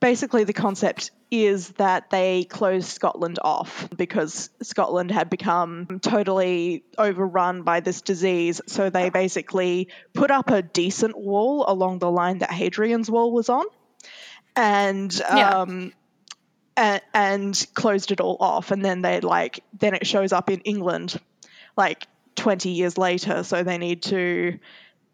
basically 0.00 0.44
the 0.44 0.52
concept 0.52 1.12
is 1.30 1.68
that 1.74 2.10
they 2.10 2.42
closed 2.42 2.88
scotland 2.88 3.38
off 3.40 3.88
because 3.96 4.50
scotland 4.62 5.12
had 5.12 5.30
become 5.30 6.00
totally 6.02 6.82
overrun 6.98 7.62
by 7.62 7.78
this 7.80 8.02
disease. 8.02 8.60
So 8.66 8.90
they 8.90 9.10
basically 9.10 9.88
put 10.12 10.32
up 10.32 10.50
a 10.50 10.62
decent 10.62 11.16
wall 11.16 11.64
along 11.68 12.00
the 12.00 12.10
line 12.10 12.38
that 12.38 12.50
hadrian's 12.50 13.08
wall 13.08 13.30
was 13.32 13.48
on 13.48 13.64
and 14.56 15.12
Yeah. 15.18 15.50
um, 15.60 15.92
and, 16.76 17.02
and 17.12 17.66
closed 17.74 18.10
it 18.12 18.20
all 18.20 18.36
off. 18.40 18.70
And 18.70 18.84
then 18.84 19.02
they 19.02 19.20
like 19.20 19.60
then 19.78 19.94
it 19.94 20.06
shows 20.06 20.32
up 20.32 20.50
in 20.50 20.60
england 20.60 21.18
like 21.76 22.06
20 22.36 22.70
years 22.70 22.96
later. 22.96 23.42
So 23.42 23.62
they 23.62 23.78
need 23.78 24.02
to 24.04 24.58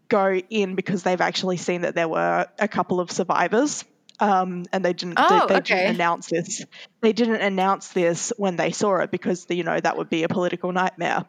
go 0.09 0.34
in 0.34 0.74
because 0.76 1.03
they've 1.03 1.20
actually 1.20 1.57
seen 1.57 1.80
that 1.82 1.95
there 1.95 2.09
were 2.09 2.47
a 2.59 2.68
couple 2.68 3.01
of 3.01 3.11
survivors. 3.11 3.84
Um, 4.18 4.64
and 4.72 4.82
they 4.82 4.95
didn't 4.95 5.14
Oh, 5.18 5.47
they, 5.47 5.55
they 5.55 5.59
okay. 5.61 5.74
didn't 5.76 5.95
announce 5.97 6.28
this. 6.28 6.64
They 7.03 7.12
didn't 7.12 7.43
announce 7.43 7.89
this 7.89 8.32
when 8.39 8.57
they 8.57 8.70
saw 8.70 8.97
it 9.01 9.11
because 9.11 9.47
you 9.51 9.62
know 9.62 9.78
that 9.78 9.99
would 9.99 10.09
be 10.09 10.22
a 10.22 10.28
political 10.28 10.72
nightmare. 10.72 11.26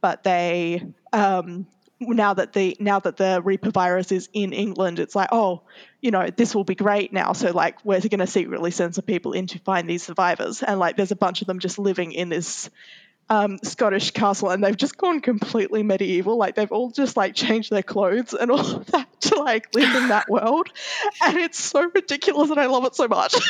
But 0.00 0.22
they 0.22 0.82
um, 1.12 1.66
now 2.08 2.34
that 2.34 2.52
the 2.52 2.76
now 2.80 3.00
that 3.00 3.16
the 3.16 3.40
Reaper 3.42 3.70
virus 3.70 4.12
is 4.12 4.28
in 4.32 4.52
England, 4.52 4.98
it's 4.98 5.14
like, 5.14 5.28
oh, 5.32 5.62
you 6.00 6.10
know, 6.10 6.28
this 6.28 6.54
will 6.54 6.64
be 6.64 6.74
great 6.74 7.12
now. 7.12 7.32
So 7.32 7.52
like, 7.52 7.84
we're 7.84 8.00
going 8.00 8.18
to 8.18 8.26
secretly 8.26 8.70
send 8.70 8.94
some 8.94 9.04
people 9.04 9.32
in 9.32 9.46
to 9.48 9.58
find 9.60 9.88
these 9.88 10.02
survivors, 10.02 10.62
and 10.62 10.78
like, 10.78 10.96
there's 10.96 11.12
a 11.12 11.16
bunch 11.16 11.40
of 11.40 11.46
them 11.46 11.58
just 11.58 11.78
living 11.78 12.12
in 12.12 12.28
this 12.28 12.70
um, 13.28 13.58
Scottish 13.62 14.10
castle, 14.10 14.50
and 14.50 14.62
they've 14.62 14.76
just 14.76 14.98
gone 14.98 15.20
completely 15.20 15.82
medieval. 15.82 16.36
Like, 16.36 16.54
they've 16.54 16.70
all 16.70 16.90
just 16.90 17.16
like 17.16 17.34
changed 17.34 17.70
their 17.70 17.82
clothes 17.82 18.34
and 18.34 18.50
all 18.50 18.60
of 18.76 18.86
that 18.86 19.20
to 19.22 19.36
like 19.36 19.74
live 19.74 19.94
in 19.94 20.08
that 20.08 20.28
world, 20.28 20.68
and 21.22 21.38
it's 21.38 21.58
so 21.58 21.90
ridiculous, 21.94 22.50
and 22.50 22.60
I 22.60 22.66
love 22.66 22.84
it 22.84 22.94
so 22.94 23.08
much. 23.08 23.34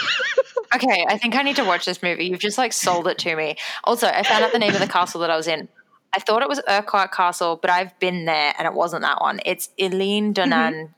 Okay, 0.75 1.05
I 1.07 1.19
think 1.19 1.35
I 1.35 1.43
need 1.43 1.57
to 1.57 1.65
watch 1.65 1.85
this 1.85 2.03
movie. 2.03 2.27
You've 2.27 2.41
just 2.41 2.57
like 2.57 2.73
sold 2.73 3.07
it 3.07 3.19
to 3.19 3.37
me. 3.37 3.57
Also, 3.85 4.07
I 4.07 4.23
found 4.23 4.43
out 4.43 4.53
the 4.53 4.59
name 4.59 4.73
of 4.73 4.81
the 4.81 4.87
castle 4.87 5.21
that 5.21 5.31
I 5.31 5.37
was 5.37 5.47
in. 5.47 5.69
I 6.15 6.19
thought 6.19 6.43
it 6.43 6.49
was 6.49 6.61
Urquhart 6.69 7.13
Castle, 7.13 7.57
but 7.61 7.71
I've 7.71 7.99
been 7.99 8.25
there 8.27 8.55
and 8.59 8.67
it 8.67 8.75
wasn't 8.75 9.03
that 9.03 9.21
one. 9.21 9.41
It's 9.47 9.71
Eilean 9.79 10.35
Donan 10.35 10.91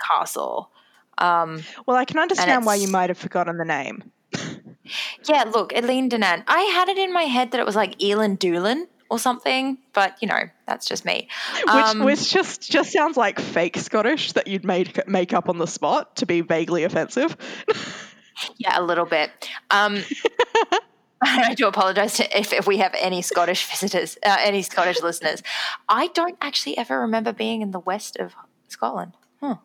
Castle. 0.00 0.70
Um, 1.18 1.62
well, 1.86 1.96
I 1.96 2.04
can 2.04 2.18
understand 2.18 2.64
why 2.64 2.76
you 2.76 2.88
might 2.88 3.10
have 3.10 3.18
forgotten 3.18 3.58
the 3.58 3.64
name. 3.64 4.10
yeah, 5.28 5.44
look, 5.44 5.72
Eilean 5.72 6.08
Donan. 6.08 6.44
I 6.48 6.60
had 6.60 6.88
it 6.88 6.96
in 6.96 7.12
my 7.12 7.24
head 7.24 7.50
that 7.50 7.60
it 7.60 7.66
was 7.66 7.76
like 7.76 8.02
Elin 8.02 8.36
Doolin, 8.36 8.86
or 9.10 9.18
something. 9.18 9.76
But 9.92 10.16
you 10.22 10.28
know, 10.28 10.40
that's 10.66 10.86
just 10.86 11.04
me. 11.04 11.28
Which, 11.56 11.68
Um, 11.68 11.98
which 12.04 12.30
just 12.30 12.70
just 12.70 12.92
sounds 12.92 13.16
like 13.18 13.38
fake 13.38 13.76
Scottish 13.76 14.32
that 14.32 14.46
you'd 14.46 14.64
made 14.64 15.02
make 15.06 15.34
up 15.34 15.50
on 15.50 15.58
the 15.58 15.66
spot 15.66 16.16
to 16.16 16.26
be 16.26 16.40
vaguely 16.40 16.84
offensive. 16.84 17.36
Yeah, 18.56 18.80
a 18.80 18.82
little 18.82 19.04
bit. 19.04 19.30
Um, 19.70 20.02
I 21.22 21.54
do 21.54 21.66
apologize 21.66 22.14
to 22.14 22.38
if, 22.38 22.52
if 22.52 22.66
we 22.66 22.78
have 22.78 22.94
any 22.98 23.22
Scottish 23.22 23.66
visitors, 23.70 24.16
uh, 24.24 24.36
any 24.40 24.62
Scottish 24.62 25.02
listeners. 25.02 25.42
I 25.88 26.08
don't 26.08 26.38
actually 26.40 26.78
ever 26.78 27.00
remember 27.00 27.32
being 27.32 27.62
in 27.62 27.72
the 27.72 27.80
west 27.80 28.16
of 28.16 28.34
Scotland. 28.68 29.12
Huh. 29.40 29.56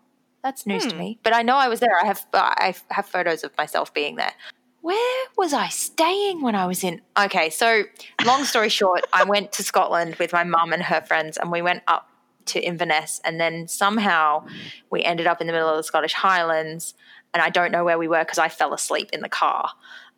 That's 0.44 0.66
news 0.68 0.86
to 0.86 0.96
me. 0.96 1.20
But 1.24 1.34
I 1.34 1.42
know 1.42 1.56
I 1.56 1.68
was 1.68 1.80
there. 1.80 1.98
I 2.02 2.06
have 2.06 2.26
uh, 2.34 2.54
I 2.56 2.76
have 2.92 3.08
photos 3.08 3.44
of 3.44 3.58
myself 3.58 3.94
being 3.94 4.16
there. 4.16 4.34
Where 4.82 5.26
was 5.36 5.54
I 5.54 5.70
staying 5.70 6.44
when 6.44 6.54
I 6.54 6.68
was 6.68 6.84
in? 6.84 7.02
Okay, 7.18 7.50
so 7.50 7.86
long 8.24 8.44
story 8.44 8.70
short, 8.70 9.02
I 9.12 9.24
went 9.24 9.52
to 9.54 9.64
Scotland 9.64 10.16
with 10.18 10.32
my 10.32 10.44
mum 10.44 10.72
and 10.74 10.84
her 10.84 11.02
friends, 11.02 11.38
and 11.38 11.52
we 11.52 11.64
went 11.64 11.82
up 11.88 12.08
to 12.46 12.62
Inverness, 12.64 13.20
and 13.26 13.42
then 13.42 13.68
somehow 13.68 14.46
we 14.92 15.04
ended 15.04 15.26
up 15.26 15.42
in 15.42 15.48
the 15.48 15.54
middle 15.54 15.70
of 15.70 15.78
the 15.78 15.84
Scottish 15.84 16.14
Highlands, 16.14 16.94
and 17.34 17.42
I 17.42 17.50
don't 17.50 17.72
know 17.72 17.84
where 17.84 17.98
we 17.98 18.08
were 18.08 18.20
because 18.20 18.38
I 18.38 18.50
fell 18.50 18.76
asleep 18.76 19.10
in 19.12 19.22
the 19.22 19.30
car. 19.30 19.72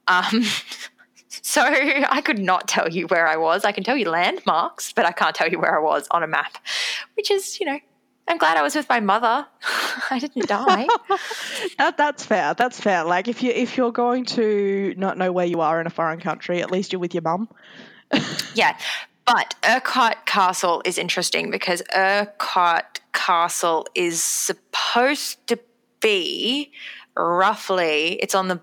Um, 0.09 0.43
so 1.29 1.61
I 1.65 2.21
could 2.21 2.39
not 2.39 2.67
tell 2.67 2.89
you 2.89 3.07
where 3.07 3.27
I 3.27 3.37
was. 3.37 3.65
I 3.65 3.71
can 3.71 3.83
tell 3.83 3.97
you 3.97 4.09
landmarks, 4.09 4.93
but 4.93 5.05
I 5.05 5.11
can't 5.11 5.35
tell 5.35 5.49
you 5.49 5.59
where 5.59 5.77
I 5.77 5.81
was 5.81 6.07
on 6.11 6.23
a 6.23 6.27
map, 6.27 6.57
which 7.15 7.31
is, 7.31 7.59
you 7.59 7.65
know, 7.65 7.79
I'm 8.27 8.37
glad 8.37 8.57
I 8.57 8.61
was 8.61 8.75
with 8.75 8.89
my 8.89 8.99
mother. 8.99 9.47
I 10.09 10.19
didn't 10.19 10.47
die. 10.47 10.87
That, 11.77 11.95
that's 11.95 12.25
fair. 12.25 12.53
That's 12.55 12.79
fair. 12.79 13.03
Like 13.03 13.27
if 13.27 13.43
you 13.43 13.51
if 13.51 13.77
you're 13.77 13.91
going 13.91 14.25
to 14.25 14.93
not 14.97 15.17
know 15.17 15.31
where 15.31 15.45
you 15.45 15.61
are 15.61 15.79
in 15.79 15.85
a 15.85 15.91
foreign 15.91 16.19
country, 16.19 16.61
at 16.61 16.71
least 16.71 16.91
you're 16.91 16.99
with 16.99 17.13
your 17.13 17.21
mum. 17.21 17.47
yeah. 18.55 18.77
But 19.25 19.55
Urquhart 19.67 20.25
Castle 20.25 20.81
is 20.85 20.97
interesting 20.97 21.51
because 21.51 21.83
Urquhart 21.95 23.01
Castle 23.13 23.85
is 23.93 24.23
supposed 24.23 25.45
to 25.47 25.59
be 25.99 26.71
roughly, 27.15 28.13
it's 28.13 28.33
on 28.35 28.47
the, 28.47 28.61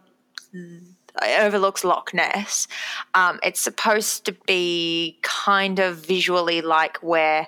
it 1.22 1.40
overlooks 1.40 1.84
Loch 1.84 2.12
Ness. 2.12 2.66
Um, 3.14 3.38
it's 3.42 3.60
supposed 3.60 4.24
to 4.26 4.32
be 4.46 5.18
kind 5.22 5.78
of 5.78 5.98
visually 5.98 6.60
like 6.60 6.98
where 6.98 7.46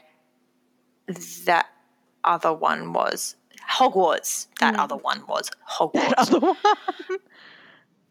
that 1.44 1.66
other 2.24 2.52
one 2.52 2.92
was. 2.92 3.36
Hogwarts, 3.68 4.46
that 4.60 4.76
other 4.76 4.96
one 4.96 5.24
was 5.26 5.50
Hogwarts. 5.68 5.92
That 5.92 6.18
Other 6.18 6.38
one. 6.38 6.56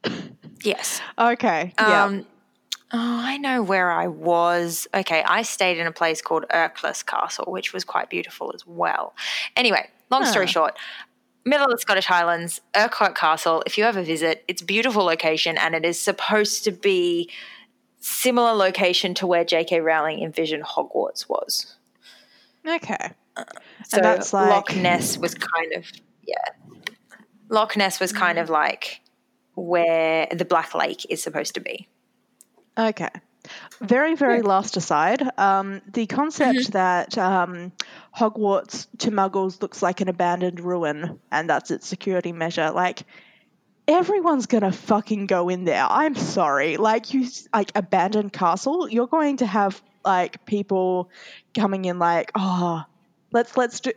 yes. 0.63 1.01
Okay. 1.17 1.73
Yeah. 1.79 2.03
Um, 2.03 2.25
oh, 2.91 3.21
I 3.23 3.37
know 3.37 3.63
where 3.63 3.89
I 3.89 4.07
was. 4.07 4.87
Okay, 4.93 5.23
I 5.23 5.43
stayed 5.43 5.77
in 5.77 5.87
a 5.87 5.93
place 5.93 6.21
called 6.21 6.45
Ercles 6.53 7.05
Castle, 7.05 7.51
which 7.51 7.71
was 7.71 7.85
quite 7.85 8.09
beautiful 8.09 8.51
as 8.53 8.67
well. 8.67 9.13
Anyway, 9.55 9.89
long 10.11 10.25
story 10.25 10.47
short, 10.47 10.77
middle 11.45 11.65
of 11.65 11.71
the 11.71 11.77
Scottish 11.77 12.05
Highlands, 12.05 12.59
Urquhart 12.75 13.15
Castle. 13.15 13.63
If 13.65 13.77
you 13.77 13.85
ever 13.85 14.01
visit, 14.01 14.43
it's 14.47 14.61
a 14.61 14.65
beautiful 14.65 15.03
location, 15.03 15.57
and 15.57 15.75
it 15.75 15.85
is 15.85 15.99
supposed 15.99 16.63
to 16.65 16.71
be 16.71 17.29
similar 17.99 18.53
location 18.53 19.13
to 19.15 19.27
where 19.27 19.45
J.K. 19.45 19.79
Rowling 19.81 20.21
envisioned 20.21 20.63
Hogwarts 20.63 21.29
was. 21.29 21.75
okay. 22.67 23.11
Uh, 23.37 23.43
so 23.87 23.99
that's 24.01 24.31
Loch 24.31 24.75
Ness 24.75 25.17
was 25.17 25.35
kind 25.35 25.73
of 25.73 25.85
yeah. 26.25 26.35
Loch 27.49 27.75
Ness 27.75 27.99
was 27.99 28.13
kind 28.13 28.39
of 28.39 28.47
mm. 28.47 28.51
like 28.51 29.01
where 29.55 30.27
the 30.31 30.45
Black 30.45 30.73
Lake 30.73 31.05
is 31.09 31.21
supposed 31.21 31.53
to 31.55 31.59
be. 31.59 31.87
Okay. 32.77 33.09
Very, 33.81 34.15
very 34.15 34.41
last 34.41 34.77
aside, 34.77 35.21
um, 35.37 35.81
the 35.91 36.05
concept 36.07 36.71
that 36.71 37.17
um, 37.17 37.71
Hogwarts 38.15 38.87
to 38.99 39.11
Muggles 39.11 39.61
looks 39.61 39.81
like 39.81 40.01
an 40.01 40.07
abandoned 40.07 40.59
ruin 40.59 41.19
and 41.31 41.49
that's 41.49 41.71
its 41.71 41.87
security 41.87 42.31
measure, 42.31 42.71
like, 42.71 43.03
everyone's 43.87 44.45
gonna 44.45 44.71
fucking 44.71 45.27
go 45.27 45.49
in 45.49 45.65
there. 45.65 45.85
I'm 45.87 46.15
sorry. 46.15 46.77
Like, 46.77 47.13
you, 47.13 47.27
like, 47.53 47.71
abandoned 47.75 48.33
castle, 48.33 48.89
you're 48.89 49.07
going 49.07 49.37
to 49.37 49.45
have, 49.45 49.81
like, 50.03 50.45
people 50.45 51.09
coming 51.53 51.85
in, 51.85 51.99
like, 51.99 52.31
oh, 52.35 52.83
let's, 53.31 53.55
let's 53.57 53.81
do, 53.81 53.91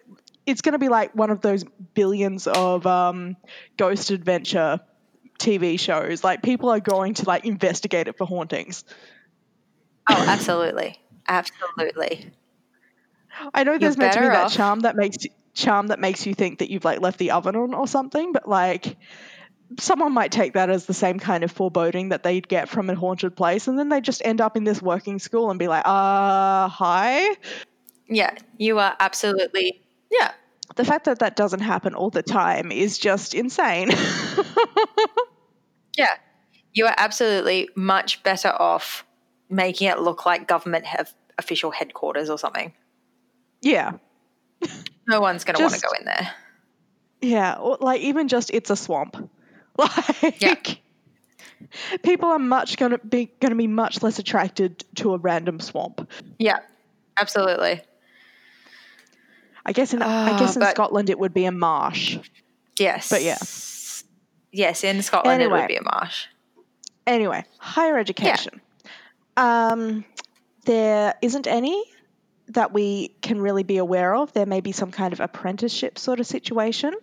it's 0.46 0.62
gonna 0.62 0.78
be 0.78 0.88
like 0.88 1.14
one 1.14 1.30
of 1.30 1.40
those 1.40 1.64
billions 1.94 2.46
of 2.46 2.86
um, 2.86 3.36
ghost 3.76 4.11
adventure 4.11 4.80
TV 5.38 5.78
shows. 5.78 6.24
Like, 6.24 6.42
people 6.42 6.70
are 6.70 6.80
going 6.80 7.14
to, 7.14 7.24
like, 7.26 7.44
investigate 7.44 8.09
it 8.09 8.18
for 8.18 8.26
hauntings. 8.26 8.84
Oh, 10.11 10.24
absolutely. 10.28 10.96
Absolutely. 11.26 12.30
I 13.54 13.64
know 13.64 13.78
there's 13.78 13.98
meant 13.98 14.14
to 14.14 14.20
be 14.20 14.26
that 14.26 14.46
off- 14.46 14.54
charm 14.54 14.80
that 14.80 14.96
makes 14.96 15.18
charm 15.54 15.88
that 15.88 16.00
makes 16.00 16.26
you 16.26 16.34
think 16.34 16.61
that 16.61 16.70
you've 16.70 16.84
like 16.84 17.00
left 17.00 17.18
the 17.18 17.32
oven 17.32 17.56
on 17.56 17.74
or 17.74 17.86
something, 17.86 18.32
but 18.32 18.48
like 18.48 18.96
someone 19.78 20.12
might 20.12 20.32
take 20.32 20.54
that 20.54 20.70
as 20.70 20.86
the 20.86 20.94
same 20.94 21.18
kind 21.18 21.44
of 21.44 21.52
foreboding 21.52 22.09
that 22.09 22.22
they'd 22.22 22.48
get 22.48 22.68
from 22.68 22.88
a 22.88 22.94
haunted 22.94 23.36
place, 23.36 23.68
and 23.68 23.78
then 23.78 23.88
they 23.90 24.00
just 24.00 24.22
end 24.24 24.40
up 24.40 24.56
in 24.56 24.64
this 24.64 24.80
working 24.80 25.18
school 25.18 25.50
and 25.50 25.59
be 25.59 25.68
like, 25.68 25.82
uh, 25.84 26.68
hi. 26.68 27.28
Yeah, 28.09 28.34
you 28.56 28.78
are 28.78 28.96
absolutely. 28.98 29.82
Yeah. 30.11 30.32
The 30.76 30.84
fact 30.84 31.04
that 31.06 31.18
that 31.18 31.36
doesn't 31.36 31.61
happen 31.61 31.94
all 31.94 32.11
the 32.11 32.22
time 32.22 32.72
is 32.72 32.98
just 32.98 33.34
insane. 33.34 33.90
Yeah. 35.96 36.16
You 36.72 36.86
are 36.86 36.94
absolutely 36.96 37.68
much 37.74 38.22
better 38.22 38.50
off 38.50 39.04
making 39.49 39.88
it 39.88 39.99
look 40.01 40.26
like 40.26 40.46
government 40.49 40.84
have 40.86 41.12
official 41.38 41.70
headquarters 41.70 42.28
or 42.30 42.38
something. 42.38 42.72
yeah, 43.62 43.92
No 45.07 45.20
one's 45.20 45.44
going 45.44 45.57
to 45.57 45.62
want 45.62 45.74
to 45.74 45.80
go 45.80 45.88
in 45.99 46.05
there. 46.05 46.30
yeah, 47.20 47.55
or 47.55 47.78
like 47.80 48.01
even 48.03 48.28
just 48.28 48.51
it's 48.51 48.70
a 48.70 48.76
swamp. 48.76 49.16
Like, 49.78 50.80
people 52.03 52.28
are 52.30 52.38
much 52.38 52.76
gonna 52.76 52.99
be 52.99 53.30
gonna 53.40 53.55
be 53.55 53.66
much 53.68 54.03
less 54.03 54.18
attracted 54.18 54.84
to 54.96 55.14
a 55.14 55.18
random 55.18 55.61
swamp. 55.61 56.09
Yeah. 56.38 56.59
Absolutely. 57.16 57.80
I 59.64 59.72
guess 59.72 59.92
in 59.94 60.03
I 60.03 60.30
Ah, 60.32 60.38
guess 60.38 60.57
in 60.57 60.61
but- 60.61 60.70
Scotland 60.70 61.11
it 61.11 61.18
would 61.18 61.34
be 61.34 61.44
a 61.44 61.53
marsh. 61.53 62.18
Yes. 62.78 63.09
But 63.11 63.22
yeah. 63.22 63.38
Yes, 64.53 64.82
in 64.84 65.03
Scotland 65.03 65.42
it 65.42 65.51
would 65.51 65.68
be 65.68 65.76
a 65.76 65.82
marsh. 65.82 66.26
Anyway, 67.07 67.44
higher 67.59 67.99
education. 67.99 68.61
Um, 69.39 70.05
there 70.64 71.14
isn't 71.22 71.47
any 71.47 71.84
that 72.49 72.72
we 72.72 73.09
can 73.20 73.41
really 73.41 73.62
be 73.62 73.76
aware 73.76 74.14
of. 74.14 74.32
There 74.32 74.47
may 74.47 74.61
be 74.61 74.72
some 74.72 74.91
kind 74.91 75.12
of 75.12 75.20
apprenticeship 75.20 75.99
sort 75.99 76.20
of 76.20 76.26
situation. 76.26 76.95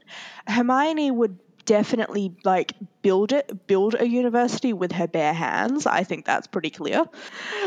Hermione 0.48 1.12
would 1.12 1.40
definitely 1.66 2.36
like 2.44 2.74
build 3.02 3.32
it 3.32 3.66
build 3.66 3.96
a 4.00 4.08
university 4.08 4.72
with 4.72 4.92
her 4.92 5.08
bare 5.08 5.34
hands 5.34 5.88
i 5.88 6.04
think 6.04 6.24
that's 6.24 6.46
pretty 6.46 6.70
clear 6.70 7.04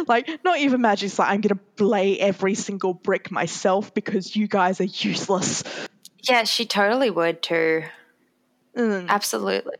like 0.07 0.31
not 0.45 0.57
even 0.61 0.81
magic's 0.81 1.19
like 1.19 1.29
i'm 1.29 1.41
gonna 1.41 1.59
lay 1.81 2.17
every 2.17 2.55
single 2.55 2.95
brick 2.95 3.33
myself 3.33 3.93
because 3.95 4.37
you 4.37 4.47
guys 4.47 4.81
are 4.81 4.85
useless 4.85 5.65
Yeah, 6.29 6.45
she 6.45 6.67
totally 6.67 7.11
would 7.11 7.43
too. 7.43 7.85
Mm. 8.77 9.09
Absolutely. 9.09 9.77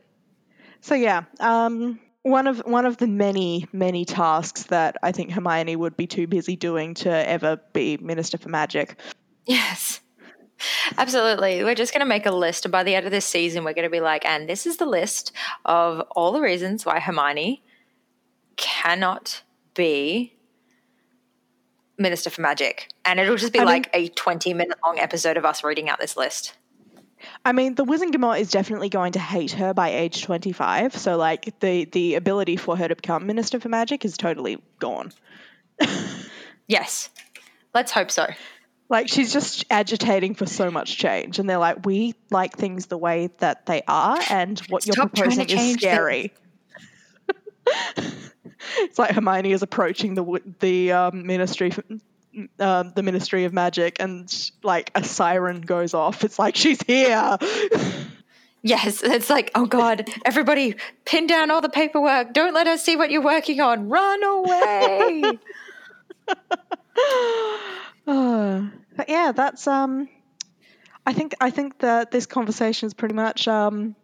So 0.81 0.95
yeah, 0.95 1.23
um, 1.39 1.99
one 2.23 2.47
of 2.47 2.59
one 2.59 2.85
of 2.85 2.97
the 2.97 3.07
many 3.07 3.67
many 3.71 4.05
tasks 4.05 4.63
that 4.63 4.97
I 5.01 5.11
think 5.11 5.31
Hermione 5.31 5.75
would 5.75 5.95
be 5.95 6.07
too 6.07 6.27
busy 6.27 6.55
doing 6.55 6.93
to 6.95 7.09
ever 7.09 7.59
be 7.73 7.97
Minister 7.97 8.37
for 8.37 8.49
Magic. 8.49 8.99
Yes. 9.45 10.01
Absolutely. 10.97 11.63
We're 11.63 11.75
just 11.75 11.93
going 11.93 12.01
to 12.01 12.05
make 12.05 12.25
a 12.25 12.31
list. 12.31 12.65
And 12.65 12.71
by 12.71 12.83
the 12.83 12.93
end 12.93 13.05
of 13.05 13.11
this 13.11 13.25
season, 13.25 13.63
we're 13.63 13.73
going 13.73 13.83
to 13.87 13.89
be 13.89 14.01
like, 14.01 14.25
and 14.25 14.49
this 14.49 14.65
is 14.65 14.75
the 14.75 14.85
list 14.85 15.31
of 15.63 16.01
all 16.11 16.33
the 16.33 16.41
reasons 16.41 16.85
why 16.85 16.99
Hermione 16.99 17.63
cannot 18.57 19.41
be 19.73 20.33
Minister 21.97 22.29
for 22.29 22.41
Magic. 22.41 22.89
And 23.05 23.19
it'll 23.21 23.37
just 23.37 23.53
be 23.53 23.59
I 23.59 23.63
mean- 23.63 23.67
like 23.73 23.89
a 23.93 24.09
20 24.09 24.53
minute 24.53 24.77
long 24.85 24.99
episode 24.99 25.37
of 25.37 25.45
us 25.45 25.63
reading 25.63 25.87
out 25.89 25.99
this 25.99 26.17
list. 26.17 26.55
I 27.43 27.51
mean, 27.51 27.75
the 27.75 27.85
Wizengamot 27.85 28.39
is 28.39 28.51
definitely 28.51 28.89
going 28.89 29.13
to 29.13 29.19
hate 29.19 29.51
her 29.51 29.73
by 29.73 29.89
age 29.89 30.23
twenty 30.23 30.51
five. 30.51 30.95
So 30.95 31.17
like 31.17 31.59
the 31.59 31.85
the 31.85 32.15
ability 32.15 32.57
for 32.57 32.77
her 32.77 32.87
to 32.87 32.95
become 32.95 33.25
Minister 33.25 33.59
for 33.59 33.69
Magic 33.69 34.05
is 34.05 34.17
totally 34.17 34.61
gone. 34.79 35.11
Yes. 36.69 37.09
Let's 37.73 37.91
hope 37.91 38.11
so. 38.11 38.27
Like 38.89 39.09
she's 39.09 39.33
just 39.33 39.65
agitating 39.69 40.35
for 40.35 40.45
so 40.45 40.71
much 40.71 40.97
change, 40.97 41.37
and 41.37 41.49
they're 41.49 41.59
like, 41.59 41.85
we 41.85 42.15
like 42.31 42.55
things 42.55 42.87
the 42.87 42.97
way 42.97 43.29
that 43.37 43.67
they 43.67 43.83
are, 43.87 44.19
and 44.31 44.57
what 44.69 44.87
you're 44.87 44.93
Stop 44.93 45.13
to 45.13 45.21
proposing 45.21 45.49
is 45.49 45.73
scary. 45.73 46.33
it's 47.97 48.97
like 48.97 49.11
Hermione 49.11 49.51
is 49.51 49.61
approaching 49.61 50.15
the 50.15 50.41
the 50.59 50.91
um, 50.91 51.27
ministry, 51.27 51.71
um, 52.59 52.93
the 52.95 53.03
Ministry 53.03 53.45
of 53.45 53.53
Magic, 53.53 53.97
and 53.99 54.51
like 54.63 54.91
a 54.95 55.03
siren 55.03 55.61
goes 55.61 55.93
off. 55.93 56.23
It's 56.23 56.39
like 56.39 56.55
she's 56.55 56.81
here. 56.81 57.37
Yes, 58.61 59.01
it's 59.03 59.29
like, 59.29 59.51
oh 59.55 59.65
God, 59.65 60.09
everybody 60.25 60.75
pin 61.05 61.27
down 61.27 61.49
all 61.49 61.61
the 61.61 61.69
paperwork. 61.69 62.33
Don't 62.33 62.53
let 62.53 62.67
us 62.67 62.83
see 62.83 62.97
what 62.97 63.09
you're 63.09 63.23
working 63.23 63.61
on. 63.61 63.87
Run 63.87 64.23
away. 64.23 65.23
Oh, 68.05 68.69
but 68.97 69.09
yeah, 69.09 69.31
that's 69.31 69.65
um. 69.67 70.09
I 71.05 71.13
think 71.13 71.35
I 71.39 71.49
think 71.49 71.79
that 71.79 72.11
this 72.11 72.25
conversation 72.25 72.87
is 72.87 72.93
pretty 72.93 73.15
much 73.15 73.47
um. 73.47 73.95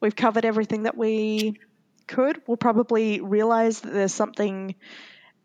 We've 0.00 0.14
covered 0.16 0.44
everything 0.44 0.84
that 0.84 0.96
we 0.96 1.58
could. 2.06 2.40
We'll 2.46 2.56
probably 2.56 3.20
realize 3.20 3.80
that 3.80 3.92
there's 3.92 4.14
something. 4.14 4.76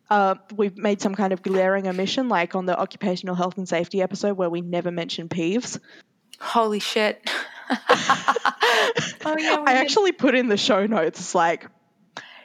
Uh, 0.09 0.35
we've 0.55 0.77
made 0.77 1.01
some 1.01 1.15
kind 1.15 1.33
of 1.33 1.41
glaring 1.41 1.87
omission, 1.87 2.29
like 2.29 2.55
on 2.55 2.65
the 2.65 2.77
occupational 2.79 3.35
health 3.35 3.57
and 3.57 3.67
safety 3.67 4.01
episode 4.01 4.37
where 4.37 4.49
we 4.49 4.61
never 4.61 4.91
mentioned 4.91 5.29
peeves. 5.29 5.79
Holy 6.39 6.79
shit. 6.79 7.27
Oh 9.25 9.35
yeah, 9.37 9.63
I 9.67 9.73
actually 9.73 10.13
put 10.13 10.35
in 10.35 10.47
the 10.47 10.57
show 10.57 10.85
notes, 10.85 11.35
like, 11.35 11.67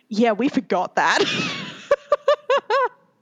yeah, 0.09 0.33
we 0.33 0.49
forgot 0.49 0.97
that. 0.97 1.21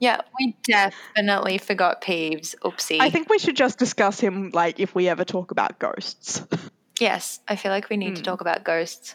Yeah, 0.00 0.22
we 0.38 0.56
definitely 0.62 1.58
forgot 1.58 2.00
Peeves. 2.00 2.54
Oopsie. 2.64 3.00
I 3.00 3.10
think 3.10 3.28
we 3.28 3.38
should 3.38 3.54
just 3.54 3.78
discuss 3.78 4.18
him, 4.18 4.50
like, 4.54 4.80
if 4.80 4.94
we 4.94 5.08
ever 5.08 5.26
talk 5.26 5.50
about 5.50 5.78
ghosts. 5.78 6.42
yes, 6.98 7.38
I 7.46 7.56
feel 7.56 7.70
like 7.70 7.90
we 7.90 7.98
need 7.98 8.16
to 8.16 8.22
talk 8.22 8.40
about 8.40 8.64
ghosts. 8.64 9.14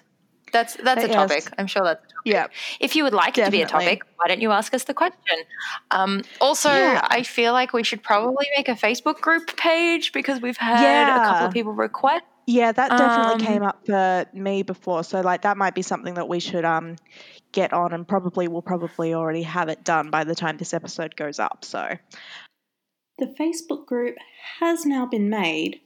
That's 0.56 0.76
that's 0.76 1.03
a 1.03 1.08
Yes. 1.08 1.16
topic. 1.16 1.53
I'm 1.58 1.68
sure 1.68 1.84
that's 1.84 1.99
a 2.06 2.08
topic. 2.08 2.22
yeah. 2.24 2.47
If 2.80 2.95
you 2.95 3.03
would 3.03 3.14
like 3.14 3.38
it 3.38 3.43
to 3.45 3.51
be 3.51 3.62
a 3.62 3.68
topic, 3.68 4.03
why 4.16 4.28
don't 4.30 4.39
you 4.41 4.51
ask 4.51 4.74
us 4.74 4.86
the 4.86 4.93
question? 4.93 5.38
Um, 5.91 6.22
also, 6.39 6.70
Yeah. 6.70 7.01
I 7.03 7.24
feel 7.24 7.51
like 7.51 7.74
we 7.74 7.84
should 7.84 8.01
probably 8.01 8.47
make 8.56 8.70
a 8.70 8.76
Facebook 8.76 9.20
group 9.20 9.58
page 9.58 10.14
because 10.14 10.39
we've 10.41 10.56
had 10.58 11.10
a 11.10 11.20
couple 11.26 11.47
of 11.47 11.53
people 11.53 11.74
request. 11.74 12.24
Yeah, 12.47 12.72
that 12.72 12.89
definitely 12.91 13.34
Um, 13.34 13.39
came 13.39 13.64
up 13.64 13.86
for 13.86 14.26
me 14.34 14.64
before. 14.64 15.03
So 15.03 15.20
like 15.22 15.41
that 15.41 15.58
might 15.58 15.76
be 15.76 15.82
something 15.82 16.14
that 16.14 16.30
we 16.30 16.39
should 16.39 16.64
um 16.64 16.95
get 17.51 17.74
on 17.74 17.91
and 17.93 18.08
probably 18.08 18.47
we'll 18.47 18.62
probably 18.62 19.14
already 19.14 19.43
have 19.43 19.68
it 19.70 19.84
done 19.84 20.10
by 20.10 20.24
the 20.26 20.36
time 20.36 20.58
this 20.58 20.74
episode 20.74 21.16
goes 21.16 21.39
up. 21.39 21.66
So 21.66 21.97
The 23.18 23.28
Facebook 23.39 23.86
group 23.88 24.16
has 24.60 24.86
now 24.86 25.06
been 25.06 25.30
made, 25.30 25.80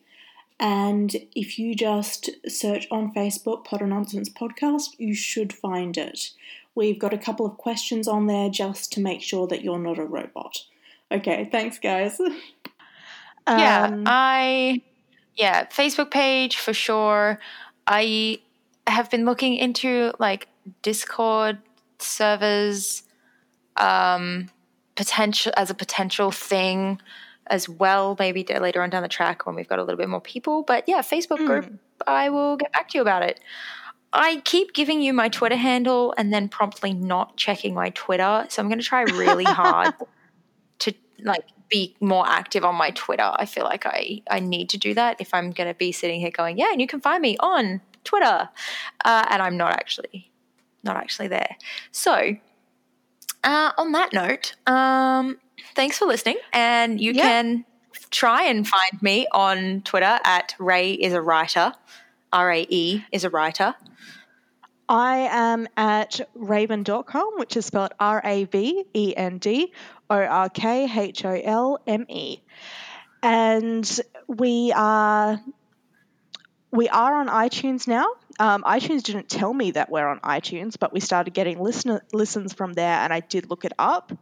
and 0.59 1.15
if 1.35 1.57
you 1.57 1.73
just 1.73 2.29
search 2.47 2.87
on 2.91 3.13
Facebook 3.13 3.63
Potter 3.63 3.87
Nonsense 3.87 4.29
Podcast, 4.29 4.89
you 4.97 5.15
should 5.15 5.53
find 5.53 5.97
it. 5.97 6.31
We've 6.75 6.99
got 6.99 7.13
a 7.13 7.17
couple 7.17 7.45
of 7.45 7.57
questions 7.57 8.07
on 8.07 8.27
there 8.27 8.49
just 8.49 8.91
to 8.93 9.01
make 9.01 9.21
sure 9.21 9.47
that 9.47 9.63
you're 9.63 9.79
not 9.79 9.97
a 9.97 10.05
robot. 10.05 10.65
Okay, 11.11 11.47
thanks, 11.49 11.79
guys. 11.79 12.19
yeah, 13.47 13.85
um, 13.85 14.03
I 14.05 14.81
yeah, 15.35 15.65
Facebook 15.67 16.11
page 16.11 16.57
for 16.57 16.73
sure. 16.73 17.39
I 17.87 18.39
have 18.85 19.09
been 19.09 19.25
looking 19.25 19.55
into 19.55 20.13
like 20.19 20.47
Discord 20.81 21.57
servers 21.99 23.03
um 23.77 24.49
potential 24.95 25.53
as 25.55 25.69
a 25.69 25.73
potential 25.73 26.31
thing 26.31 26.99
as 27.49 27.67
well 27.67 28.15
maybe 28.19 28.45
later 28.59 28.81
on 28.81 28.89
down 28.89 29.01
the 29.01 29.09
track 29.09 29.45
when 29.45 29.55
we've 29.55 29.67
got 29.67 29.79
a 29.79 29.83
little 29.83 29.97
bit 29.97 30.09
more 30.09 30.21
people 30.21 30.63
but 30.63 30.83
yeah 30.87 30.99
facebook 31.01 31.45
group 31.45 31.71
i 32.07 32.29
will 32.29 32.57
get 32.57 32.71
back 32.71 32.89
to 32.89 32.97
you 32.97 33.01
about 33.01 33.23
it 33.23 33.39
i 34.13 34.41
keep 34.45 34.73
giving 34.73 35.01
you 35.01 35.13
my 35.13 35.29
twitter 35.29 35.55
handle 35.55 36.13
and 36.17 36.33
then 36.33 36.47
promptly 36.47 36.93
not 36.93 37.35
checking 37.37 37.73
my 37.73 37.89
twitter 37.91 38.45
so 38.49 38.61
i'm 38.61 38.67
going 38.67 38.79
to 38.79 38.85
try 38.85 39.01
really 39.01 39.43
hard 39.45 39.93
to 40.79 40.93
like 41.23 41.43
be 41.69 41.95
more 42.01 42.27
active 42.27 42.65
on 42.65 42.75
my 42.75 42.91
Twitter. 42.91 43.31
I 43.35 43.45
feel 43.45 43.63
like 43.63 43.85
I 43.85 44.21
I 44.29 44.39
need 44.39 44.69
to 44.69 44.77
do 44.77 44.93
that 44.95 45.21
if 45.21 45.33
I'm 45.33 45.51
going 45.51 45.67
to 45.67 45.73
be 45.73 45.91
sitting 45.91 46.19
here 46.19 46.31
going, 46.31 46.57
yeah, 46.57 46.71
and 46.71 46.81
you 46.81 46.87
can 46.87 46.99
find 46.99 47.21
me 47.21 47.37
on 47.39 47.81
Twitter, 48.03 48.49
uh, 49.05 49.25
and 49.29 49.41
I'm 49.41 49.55
not 49.55 49.71
actually 49.71 50.31
not 50.83 50.97
actually 50.97 51.27
there. 51.27 51.55
So, 51.91 52.35
uh, 53.43 53.71
on 53.77 53.91
that 53.93 54.13
note, 54.13 54.55
um, 54.65 55.37
thanks 55.75 55.97
for 55.97 56.05
listening, 56.05 56.37
and 56.53 56.99
you 56.99 57.11
Yeah. 57.13 57.23
can 57.23 57.65
try 58.11 58.43
and 58.43 58.67
find 58.67 59.01
me 59.01 59.27
on 59.31 59.81
Twitter 59.81 60.19
at 60.23 60.55
Rae 60.59 60.93
is 60.93 61.13
a 61.13 61.21
writer. 61.21 61.73
R 62.31 62.51
A 62.51 62.65
E 62.69 63.03
is 63.11 63.23
a 63.23 63.29
writer. 63.29 63.75
I 64.87 65.17
am 65.31 65.67
at 65.77 66.19
raven.com, 66.33 67.33
which 67.37 67.55
is 67.57 67.65
spelled 67.65 67.91
R 67.99 68.21
A 68.23 68.45
V 68.45 68.85
E 68.93 69.13
N 69.15 69.37
D 69.37 69.71
O 70.09 70.15
R 70.15 70.49
K 70.49 70.87
H 70.91 71.25
O 71.25 71.31
L 71.33 71.79
M 71.85 72.05
E. 72.09 72.39
And 73.21 73.99
we 74.27 74.71
are 74.75 75.39
we 76.71 76.87
are 76.89 77.15
on 77.15 77.27
iTunes 77.27 77.87
now. 77.87 78.05
Um, 78.39 78.63
iTunes 78.63 79.03
didn't 79.03 79.27
tell 79.27 79.53
me 79.53 79.71
that 79.71 79.89
we're 79.89 80.07
on 80.07 80.19
iTunes, 80.19 80.75
but 80.79 80.93
we 80.93 80.99
started 80.99 81.33
getting 81.33 81.59
listen- 81.59 81.99
listens 82.13 82.53
from 82.53 82.73
there, 82.73 82.99
and 82.99 83.11
I 83.11 83.19
did 83.21 83.49
look 83.49 83.65
it 83.65 83.73
up. 83.79 84.13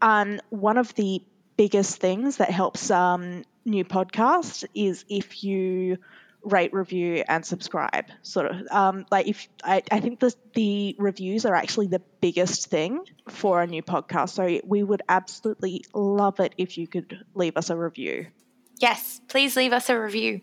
Um, 0.00 0.40
one 0.50 0.78
of 0.78 0.94
the 0.94 1.22
biggest 1.56 1.96
things 1.96 2.36
that 2.36 2.50
helps 2.50 2.90
um, 2.90 3.44
new 3.64 3.84
podcasts 3.84 4.64
is 4.74 5.04
if 5.08 5.42
you 5.42 5.98
rate, 6.42 6.72
review, 6.72 7.24
and 7.28 7.44
subscribe. 7.44 8.06
Sort 8.22 8.46
of 8.46 8.66
um, 8.70 9.06
like 9.10 9.26
if 9.26 9.48
I, 9.62 9.82
I 9.90 10.00
think 10.00 10.20
the 10.20 10.34
the 10.54 10.96
reviews 10.98 11.44
are 11.44 11.54
actually 11.54 11.88
the 11.88 12.00
biggest 12.20 12.68
thing 12.68 13.04
for 13.28 13.60
a 13.62 13.66
new 13.66 13.82
podcast. 13.82 14.30
So 14.30 14.60
we 14.64 14.82
would 14.82 15.02
absolutely 15.08 15.84
love 15.94 16.40
it 16.40 16.54
if 16.58 16.78
you 16.78 16.86
could 16.86 17.24
leave 17.34 17.56
us 17.56 17.70
a 17.70 17.76
review. 17.76 18.26
Yes, 18.78 19.20
please 19.28 19.56
leave 19.56 19.72
us 19.72 19.90
a 19.90 20.00
review. 20.00 20.40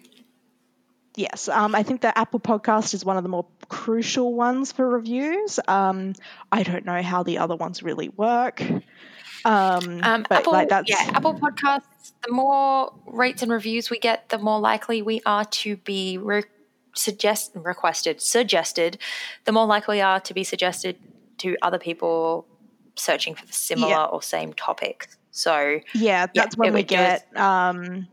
Yes, 1.16 1.47
um, 1.47 1.76
I 1.76 1.84
think 1.84 2.01
the 2.01 2.18
Apple 2.18 2.41
Podcast 2.41 2.93
is 2.93 3.06
one 3.06 3.16
of 3.16 3.24
the 3.24 3.30
more 3.30 3.45
crucial 3.70 4.34
ones 4.34 4.74
for 4.74 4.88
reviews. 4.88 5.62
Um, 5.66 6.14
I 6.51 6.64
don't 6.64 6.86
know 6.86 7.01
how 7.01 7.24
the 7.24 7.38
other 7.38 7.56
ones 7.56 7.82
really 7.82 8.10
work. 8.10 8.62
Um, 9.46 10.02
Um, 10.04 10.26
but 10.28 10.39
Apple, 10.39 10.54
like 10.54 10.70
that's 10.70 10.89
yeah, 10.89 11.12
Apple 11.14 11.36
Podcasts. 11.36 12.14
The 12.26 12.32
more 12.32 12.93
rates 13.06 13.41
and 13.41 13.52
reviews 13.52 13.89
we 13.89 14.00
get, 14.00 14.30
the 14.30 14.38
more 14.38 14.60
likely 14.60 15.02
we 15.02 15.22
are 15.26 15.46
to 15.46 15.78
be 15.78 16.18
re- 16.18 16.43
suggest 16.96 17.52
requested, 17.54 18.22
suggested. 18.22 18.98
The 19.46 19.52
more 19.52 19.66
likely 19.68 19.98
we 19.98 20.02
are 20.02 20.20
to 20.22 20.34
be 20.34 20.43
suggested 20.43 20.98
to 21.39 21.56
other 21.62 21.78
people 21.78 22.48
searching 22.96 23.36
for 23.36 23.46
the 23.46 23.54
similar 23.54 23.89
Yeah. 23.91 24.06
or 24.06 24.22
same 24.22 24.54
topics. 24.54 25.18
So 25.32 25.80
yeah, 25.93 26.28
that's 26.34 26.58
when 26.58 26.74
we 26.74 26.84
get 26.84 27.28
um, 27.38 28.08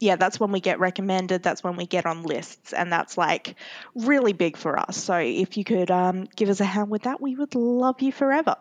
yeah, 0.00 0.16
that's 0.16 0.38
when 0.38 0.52
we 0.52 0.60
get 0.60 0.78
recommended. 0.78 1.42
That's 1.42 1.64
when 1.64 1.76
we 1.76 1.86
get 1.86 2.04
on 2.04 2.22
lists, 2.22 2.72
and 2.74 2.92
that's 2.92 3.16
like 3.16 3.56
really 3.94 4.34
big 4.34 4.56
for 4.56 4.78
us. 4.78 4.96
So 5.02 5.16
if 5.16 5.56
you 5.56 5.64
could 5.64 5.90
um, 5.90 6.28
give 6.36 6.48
us 6.50 6.60
a 6.60 6.64
hand 6.64 6.90
with 6.90 7.02
that, 7.02 7.20
we 7.20 7.34
would 7.34 7.54
love 7.54 8.02
you 8.02 8.12
forever. 8.12 8.56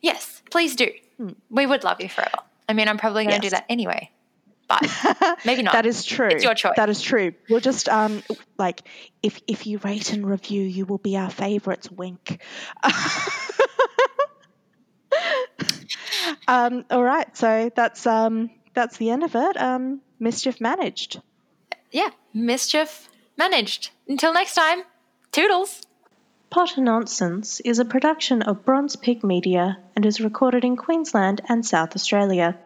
Yes, 0.00 0.42
please 0.50 0.76
do. 0.76 0.88
We 1.50 1.66
would 1.66 1.84
love 1.84 2.00
you 2.00 2.08
forever. 2.08 2.38
I 2.68 2.72
mean, 2.74 2.88
I'm 2.88 2.98
probably 2.98 3.24
going 3.24 3.40
to 3.40 3.46
Yes. 3.46 3.52
do 3.52 3.56
that 3.56 3.64
anyway, 3.68 4.10
but 4.68 4.82
maybe 5.44 5.62
not. 5.62 5.72
That 5.72 5.86
is 5.86 6.04
true. 6.04 6.28
It's 6.28 6.44
your 6.44 6.54
choice. 6.54 6.74
That 6.76 6.88
is 6.90 7.00
true. 7.02 7.32
We'll 7.48 7.60
just 7.60 7.88
um 7.88 8.22
like 8.58 8.82
if 9.22 9.40
if 9.46 9.66
you 9.66 9.78
rate 9.78 10.12
and 10.12 10.26
review, 10.28 10.62
you 10.62 10.84
will 10.84 10.98
be 10.98 11.16
our 11.16 11.30
favorites. 11.30 11.90
Wink. 11.90 12.40
um. 16.46 16.84
All 16.90 17.02
right. 17.02 17.34
So 17.36 17.70
that's 17.74 18.06
um 18.06 18.50
that's 18.74 18.96
the 18.98 19.10
end 19.10 19.22
of 19.24 19.34
it. 19.34 19.56
Um. 19.56 20.00
Mischief 20.20 20.60
managed. 20.60 21.20
yeah, 21.92 22.10
mischief 22.34 23.08
managed. 23.36 23.90
Until 24.08 24.32
next 24.32 24.54
time, 24.54 24.82
toodles. 25.32 25.82
Potter 26.50 26.80
Nonsense 26.80 27.60
is 27.60 27.78
a 27.78 27.84
production 27.84 28.40
of 28.40 28.64
Bronze 28.64 28.96
Pig 28.96 29.22
Media 29.22 29.76
and 29.94 30.06
is 30.06 30.18
recorded 30.18 30.64
in 30.64 30.76
Queensland 30.76 31.42
and 31.46 31.64
South 31.64 31.94
Australia. 31.94 32.56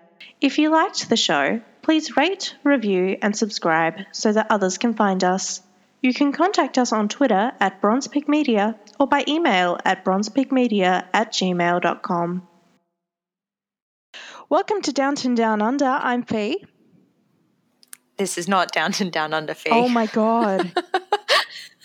If 0.40 0.58
you 0.58 0.70
liked 0.70 1.08
the 1.08 1.16
show, 1.16 1.60
please 1.82 2.16
rate, 2.16 2.54
review, 2.62 3.18
and 3.20 3.36
subscribe 3.36 3.96
so 4.12 4.32
that 4.32 4.46
others 4.50 4.78
can 4.78 4.94
find 4.94 5.24
us. 5.24 5.62
You 6.00 6.14
can 6.14 6.30
contact 6.30 6.78
us 6.78 6.92
on 6.92 7.08
Twitter 7.08 7.50
at 7.58 7.80
Bronze 7.80 8.06
Pig 8.06 8.28
Media 8.28 8.76
or 9.00 9.08
by 9.08 9.24
email 9.26 9.78
at 9.84 10.04
bronzepigmedia 10.04 11.04
at 11.12 11.32
gmail.com. 11.32 12.46
Welcome 14.48 14.82
to 14.82 14.92
Downton 14.92 15.34
Down 15.34 15.60
Under. 15.60 15.86
I'm 15.86 16.22
Fee. 16.22 16.64
This 18.16 18.38
is 18.38 18.46
not 18.46 18.70
Downton 18.70 19.10
Down 19.10 19.34
Under 19.34 19.54
fee. 19.54 19.70
Oh 19.72 19.88
my 19.88 20.06
god. 20.06 20.72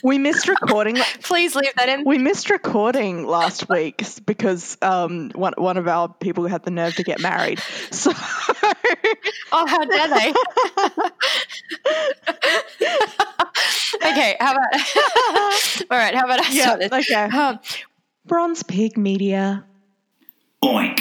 we 0.03 0.17
missed 0.17 0.47
recording. 0.47 0.95
Please 1.23 1.55
leave 1.55 1.73
that 1.75 1.89
in. 1.89 2.03
We 2.05 2.17
missed 2.17 2.49
recording 2.49 3.25
last 3.25 3.69
week 3.69 4.03
because 4.25 4.77
um, 4.81 5.31
one 5.35 5.53
one 5.57 5.77
of 5.77 5.87
our 5.87 6.07
people 6.09 6.45
had 6.47 6.63
the 6.63 6.71
nerve 6.71 6.95
to 6.95 7.03
get 7.03 7.19
married. 7.21 7.61
So 7.91 8.11
Oh, 9.51 9.65
how 9.65 9.83
dare 9.85 10.07
they? 10.09 10.33
okay, 14.07 14.35
how 14.39 14.51
about? 14.53 14.73
All 15.89 15.97
right, 15.97 16.13
how 16.13 16.25
about 16.25 16.45
I 16.45 16.49
yeah, 16.51 16.63
start 16.63 16.79
this? 16.79 16.91
okay. 16.91 17.23
Um, 17.37 17.59
Bronze 18.25 18.63
Pig 18.63 18.97
Media. 18.97 19.65
Oink. 20.63 20.99